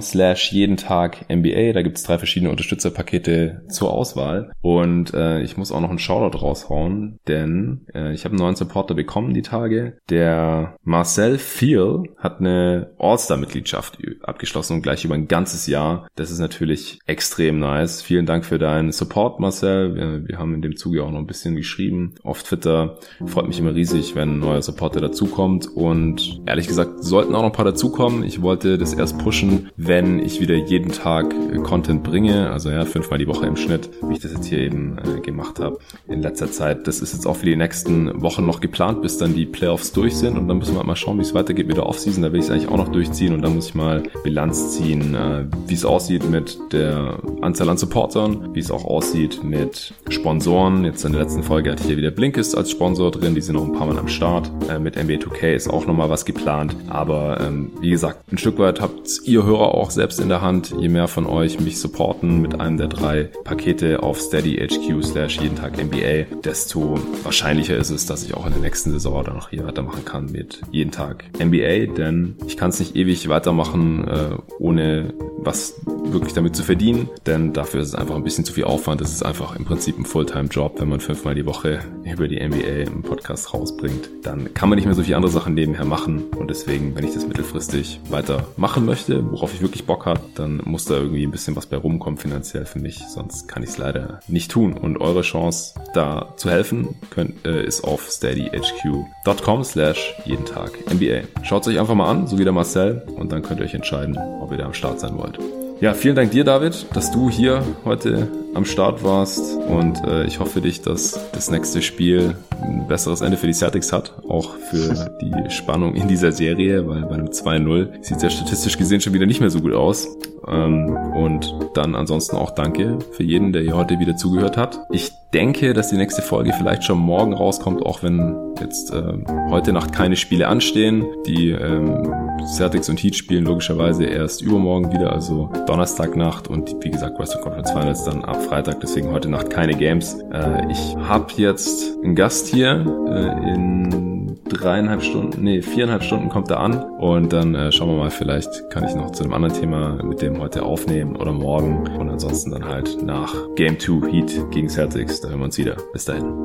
slash 0.00 0.52
jeden 0.52 0.76
Tag 0.76 1.26
MBA. 1.28 1.72
Da 1.72 1.82
gibt's 1.82 2.04
drei 2.04 2.18
verschiedene 2.18 2.50
Unterstützerpakete 2.50 3.62
zur 3.68 3.92
Auswahl. 3.92 4.52
Und 4.60 5.12
äh, 5.12 5.42
ich 5.42 5.56
muss 5.56 5.72
auch 5.72 5.80
noch 5.80 5.90
einen 5.90 5.98
Shoutout 5.98 6.38
raushauen, 6.38 7.18
denn 7.26 7.86
äh, 7.94 8.12
ich 8.12 8.24
habe 8.24 8.34
einen 8.34 8.44
neuen 8.44 8.54
Supporter 8.54 8.94
bekommen 8.94 9.34
die 9.34 9.42
Tage. 9.42 9.98
Der 10.08 10.76
Marcel 10.84 11.38
Feel 11.38 12.04
hat 12.16 12.38
eine 12.38 12.92
All-Star-Mitgliedschaft 12.98 13.98
abgeschlossen 14.22 14.74
und 14.74 14.82
gleich 14.82 15.04
über 15.04 15.14
ein 15.16 15.26
ganzes 15.26 15.66
Jahr. 15.66 16.06
Das 16.14 16.30
ist 16.30 16.38
natürlich 16.38 17.00
extrem 17.06 17.58
nice. 17.58 18.02
Vielen 18.02 18.26
Dank 18.26 18.44
für 18.44 18.58
deinen 18.60 18.92
Support, 18.92 19.40
Marcel. 19.40 19.96
Wir, 19.96 20.28
wir 20.28 20.38
haben 20.38 20.54
in 20.54 20.62
dem 20.62 20.76
Zuge 20.76 21.02
auch 21.02 21.10
noch 21.10 21.18
ein 21.18 21.26
bisschen 21.26 21.56
geschrieben 21.56 22.14
auf 22.22 22.42
Twitter. 22.42 22.96
Freut 23.26 23.48
mich 23.48 23.58
immer 23.58 23.74
riesig, 23.74 24.14
wenn 24.14 24.36
ein 24.36 24.38
neuer 24.40 24.62
Supporter 24.62 25.00
dazukommt. 25.00 25.66
Und 25.74 26.40
ehrlich 26.46 26.68
gesagt, 26.68 27.02
sollten 27.02 27.34
auch 27.34 27.40
noch 27.40 27.46
ein 27.46 27.52
paar 27.52 27.64
dazukommen. 27.64 28.24
Ich 28.24 28.42
wollte 28.42 28.78
das 28.78 28.94
erst 28.94 29.18
pushen, 29.18 29.70
wenn 29.76 30.18
ich 30.18 30.40
wieder 30.40 30.54
jeden 30.54 30.92
Tag 30.92 31.34
äh, 31.52 31.58
Content 31.58 32.02
bringe. 32.02 32.50
Also 32.50 32.70
ja, 32.70 32.84
fünfmal 32.84 33.18
die 33.18 33.26
Woche 33.26 33.46
im 33.46 33.56
Schnitt, 33.56 33.90
wie 34.02 34.14
ich 34.14 34.20
das 34.20 34.32
jetzt 34.32 34.46
hier 34.46 34.58
eben 34.58 34.98
äh, 34.98 35.20
gemacht 35.20 35.60
habe 35.60 35.78
in 36.08 36.22
letzter 36.22 36.50
Zeit. 36.50 36.86
Das 36.86 37.00
ist 37.00 37.12
jetzt 37.12 37.26
auch 37.26 37.36
für 37.36 37.46
die 37.46 37.56
nächsten 37.56 38.22
Wochen 38.22 38.46
noch 38.46 38.60
geplant, 38.60 39.02
bis 39.02 39.18
dann 39.18 39.34
die 39.34 39.46
Playoffs 39.46 39.92
durch 39.92 40.16
sind. 40.16 40.38
Und 40.38 40.48
dann 40.48 40.58
müssen 40.58 40.74
wir 40.74 40.78
halt 40.78 40.86
mal 40.86 40.96
schauen, 40.96 41.18
wie 41.18 41.22
es 41.22 41.34
weitergeht 41.34 41.66
mit 41.66 41.76
der 41.76 41.86
Offseason. 41.86 42.22
Da 42.22 42.32
will 42.32 42.40
ich 42.40 42.46
es 42.46 42.50
eigentlich 42.50 42.68
auch 42.68 42.76
noch 42.76 42.88
durchziehen. 42.88 43.34
Und 43.34 43.42
dann 43.42 43.54
muss 43.54 43.68
ich 43.68 43.74
mal 43.74 44.02
Bilanz 44.22 44.76
ziehen, 44.76 45.14
äh, 45.14 45.46
wie 45.66 45.74
es 45.74 45.84
aussieht 45.84 46.28
mit 46.28 46.58
der 46.72 47.18
Anzahl 47.40 47.68
an 47.68 47.78
Supportern, 47.78 48.54
wie 48.54 48.60
es 48.60 48.70
auch 48.70 48.84
aussieht 48.84 49.42
mit 49.42 49.94
Sponsoren. 50.08 50.84
Jetzt 50.84 51.04
in 51.04 51.12
der 51.12 51.22
letzten 51.22 51.42
Folge 51.42 51.70
ich 51.80 51.86
hier 51.86 51.96
wieder 52.00 52.10
Blinkist 52.10 52.56
als 52.56 52.70
Sponsor 52.70 53.10
drin, 53.10 53.34
die 53.34 53.42
sind 53.42 53.56
noch 53.56 53.64
ein 53.64 53.74
paar 53.74 53.86
Mal 53.86 53.98
am 53.98 54.08
Start. 54.08 54.50
Äh, 54.70 54.78
mit 54.78 54.96
NBA 54.96 55.16
2K 55.16 55.52
ist 55.52 55.68
auch 55.68 55.86
nochmal 55.86 56.08
was 56.08 56.24
geplant. 56.24 56.74
Aber 56.88 57.38
ähm, 57.40 57.72
wie 57.80 57.90
gesagt, 57.90 58.32
ein 58.32 58.38
Stück 58.38 58.58
weit 58.58 58.80
habt 58.80 59.20
ihr 59.26 59.44
Hörer 59.44 59.74
auch 59.74 59.90
selbst 59.90 60.18
in 60.18 60.30
der 60.30 60.40
Hand. 60.40 60.74
Je 60.78 60.88
mehr 60.88 61.08
von 61.08 61.26
euch 61.26 61.60
mich 61.60 61.78
supporten 61.78 62.40
mit 62.40 62.58
einem 62.58 62.78
der 62.78 62.88
drei 62.88 63.24
Pakete 63.44 64.02
auf 64.02 64.18
steadyhq 64.18 65.04
slash 65.04 65.40
jeden 65.42 65.56
Tag 65.56 65.76
NBA, 65.76 66.40
desto 66.42 66.98
wahrscheinlicher 67.22 67.76
ist 67.76 67.90
es, 67.90 68.06
dass 68.06 68.24
ich 68.24 68.32
auch 68.32 68.46
in 68.46 68.52
der 68.52 68.62
nächsten 68.62 68.92
Saison 68.92 69.22
dann 69.22 69.34
noch 69.34 69.50
hier 69.50 69.66
weitermachen 69.66 70.06
kann 70.06 70.32
mit 70.32 70.62
jeden 70.70 70.92
Tag 70.92 71.24
NBA. 71.38 71.92
Denn 71.94 72.36
ich 72.46 72.56
kann 72.56 72.70
es 72.70 72.80
nicht 72.80 72.96
ewig 72.96 73.28
weitermachen, 73.28 74.08
äh, 74.08 74.36
ohne 74.58 75.12
was 75.36 75.74
wirklich 76.04 76.32
damit 76.32 76.56
zu 76.56 76.62
verdienen. 76.62 77.10
Denn 77.26 77.52
dafür 77.52 77.82
ist 77.82 77.88
es 77.88 77.94
einfach 77.94 78.14
ein 78.14 78.24
bisschen 78.24 78.46
zu 78.46 78.54
viel 78.54 78.64
Aufwand. 78.64 79.02
Es 79.02 79.12
ist 79.12 79.22
einfach 79.22 79.54
im 79.54 79.66
Prinzip 79.66 79.98
ein 79.98 80.06
Fulltime-Job, 80.06 80.80
wenn 80.80 80.88
man 80.88 81.00
fünfmal 81.00 81.34
die 81.34 81.44
Woche 81.44 81.80
über 82.04 82.28
die 82.28 82.40
NBA 82.40 82.90
im 82.90 83.02
Podcast 83.02 83.52
rausbringt, 83.54 84.10
dann 84.22 84.52
kann 84.54 84.68
man 84.68 84.76
nicht 84.76 84.86
mehr 84.86 84.94
so 84.94 85.02
viele 85.02 85.16
andere 85.16 85.32
Sachen 85.32 85.54
nebenher 85.54 85.84
machen. 85.84 86.24
Und 86.36 86.48
deswegen, 86.48 86.94
wenn 86.94 87.04
ich 87.04 87.14
das 87.14 87.26
mittelfristig 87.26 88.00
weiter 88.10 88.46
machen 88.56 88.84
möchte, 88.86 89.30
worauf 89.30 89.54
ich 89.54 89.60
wirklich 89.60 89.86
Bock 89.86 90.06
habe, 90.06 90.20
dann 90.34 90.60
muss 90.64 90.84
da 90.84 90.94
irgendwie 90.94 91.24
ein 91.24 91.30
bisschen 91.30 91.56
was 91.56 91.66
bei 91.66 91.76
rumkommen 91.76 92.18
finanziell 92.18 92.64
für 92.64 92.78
mich. 92.78 92.98
Sonst 93.08 93.48
kann 93.48 93.62
ich 93.62 93.70
es 93.70 93.78
leider 93.78 94.20
nicht 94.28 94.50
tun. 94.50 94.74
Und 94.74 94.98
eure 94.98 95.22
Chance, 95.22 95.74
da 95.94 96.34
zu 96.36 96.50
helfen, 96.50 96.88
könnt, 97.10 97.46
äh, 97.46 97.64
ist 97.64 97.84
auf 97.84 98.08
steadyhq.com 98.10 99.64
slash 99.64 100.14
jeden 100.24 100.44
Tag 100.44 100.72
NBA. 100.92 101.22
Schaut 101.42 101.62
es 101.62 101.68
euch 101.68 101.80
einfach 101.80 101.94
mal 101.94 102.10
an, 102.10 102.26
so 102.26 102.38
wie 102.38 102.44
der 102.44 102.52
Marcel, 102.52 103.02
und 103.16 103.32
dann 103.32 103.42
könnt 103.42 103.60
ihr 103.60 103.66
euch 103.66 103.74
entscheiden, 103.74 104.16
ob 104.40 104.50
ihr 104.52 104.58
da 104.58 104.66
am 104.66 104.74
Start 104.74 105.00
sein 105.00 105.16
wollt. 105.16 105.38
Ja, 105.80 105.94
vielen 105.94 106.14
Dank 106.14 106.30
dir, 106.30 106.44
David, 106.44 106.94
dass 106.94 107.10
du 107.10 107.30
hier 107.30 107.64
heute 107.86 108.28
am 108.52 108.66
Start 108.66 109.02
warst 109.02 109.56
und 109.56 110.04
äh, 110.04 110.24
ich 110.24 110.38
hoffe 110.38 110.60
dich, 110.60 110.82
dass 110.82 111.18
das 111.32 111.50
nächste 111.50 111.80
Spiel 111.80 112.36
ein 112.60 112.86
besseres 112.86 113.22
Ende 113.22 113.38
für 113.38 113.46
die 113.46 113.54
Celtics 113.54 113.90
hat, 113.90 114.12
auch 114.28 114.56
für 114.70 115.10
die 115.22 115.50
Spannung 115.50 115.94
in 115.94 116.06
dieser 116.06 116.32
Serie, 116.32 116.86
weil 116.86 117.00
bei 117.06 117.14
einem 117.14 117.28
2-0 117.28 118.04
sieht 118.04 118.18
es 118.18 118.22
ja 118.22 118.28
statistisch 118.28 118.76
gesehen 118.76 119.00
schon 119.00 119.14
wieder 119.14 119.24
nicht 119.24 119.40
mehr 119.40 119.48
so 119.48 119.60
gut 119.60 119.72
aus. 119.72 120.06
Ähm, 120.48 120.96
und 121.14 121.54
dann 121.74 121.94
ansonsten 121.94 122.36
auch 122.36 122.50
danke 122.52 122.98
für 123.12 123.22
jeden, 123.22 123.52
der 123.52 123.62
hier 123.62 123.76
heute 123.76 123.98
wieder 123.98 124.16
zugehört 124.16 124.56
hat. 124.56 124.80
Ich 124.90 125.12
denke, 125.32 125.74
dass 125.74 125.90
die 125.90 125.96
nächste 125.96 126.22
Folge 126.22 126.52
vielleicht 126.52 126.84
schon 126.84 126.98
morgen 126.98 127.34
rauskommt, 127.34 127.84
auch 127.84 128.02
wenn 128.02 128.36
jetzt 128.60 128.92
äh, 128.92 129.12
heute 129.50 129.72
Nacht 129.72 129.92
keine 129.92 130.16
Spiele 130.16 130.48
anstehen. 130.48 131.04
Die 131.26 131.50
ähm, 131.50 132.12
Celtics 132.46 132.88
und 132.88 133.02
Heat 133.02 133.14
spielen 133.14 133.44
logischerweise 133.44 134.04
erst 134.04 134.42
übermorgen 134.42 134.92
wieder, 134.92 135.12
also 135.12 135.50
Donnerstagnacht 135.66 136.48
und 136.48 136.74
wie 136.82 136.90
gesagt 136.90 137.18
Western 137.18 137.42
Conference 137.42 137.70
Finals 137.70 138.04
dann 138.04 138.24
ab 138.24 138.42
Freitag, 138.42 138.80
deswegen 138.80 139.12
heute 139.12 139.28
Nacht 139.28 139.50
keine 139.50 139.74
Games. 139.74 140.18
Äh, 140.32 140.70
ich 140.70 140.96
habe 140.96 141.26
jetzt 141.36 141.96
einen 142.02 142.14
Gast 142.14 142.48
hier 142.48 142.84
äh, 143.08 143.52
in 143.52 144.09
dreieinhalb 144.52 145.02
Stunden, 145.02 145.42
nee, 145.42 145.62
viereinhalb 145.62 146.02
Stunden 146.02 146.28
kommt 146.28 146.50
er 146.50 146.60
an 146.60 146.82
und 146.82 147.32
dann 147.32 147.54
äh, 147.54 147.72
schauen 147.72 147.88
wir 147.90 147.96
mal, 147.96 148.10
vielleicht 148.10 148.70
kann 148.70 148.84
ich 148.84 148.94
noch 148.94 149.10
zu 149.12 149.24
einem 149.24 149.32
anderen 149.32 149.58
Thema 149.58 150.02
mit 150.02 150.22
dem 150.22 150.40
heute 150.40 150.62
aufnehmen 150.62 151.16
oder 151.16 151.32
morgen 151.32 151.86
und 151.98 152.08
ansonsten 152.10 152.50
dann 152.50 152.64
halt 152.64 153.02
nach 153.02 153.34
Game 153.56 153.78
2 153.78 154.10
Heat 154.10 154.50
gegen 154.50 154.68
Celtics, 154.68 155.20
da 155.20 155.28
hören 155.28 155.40
wir 155.40 155.44
uns 155.46 155.58
wieder. 155.58 155.76
Bis 155.92 156.04
dahin. 156.04 156.44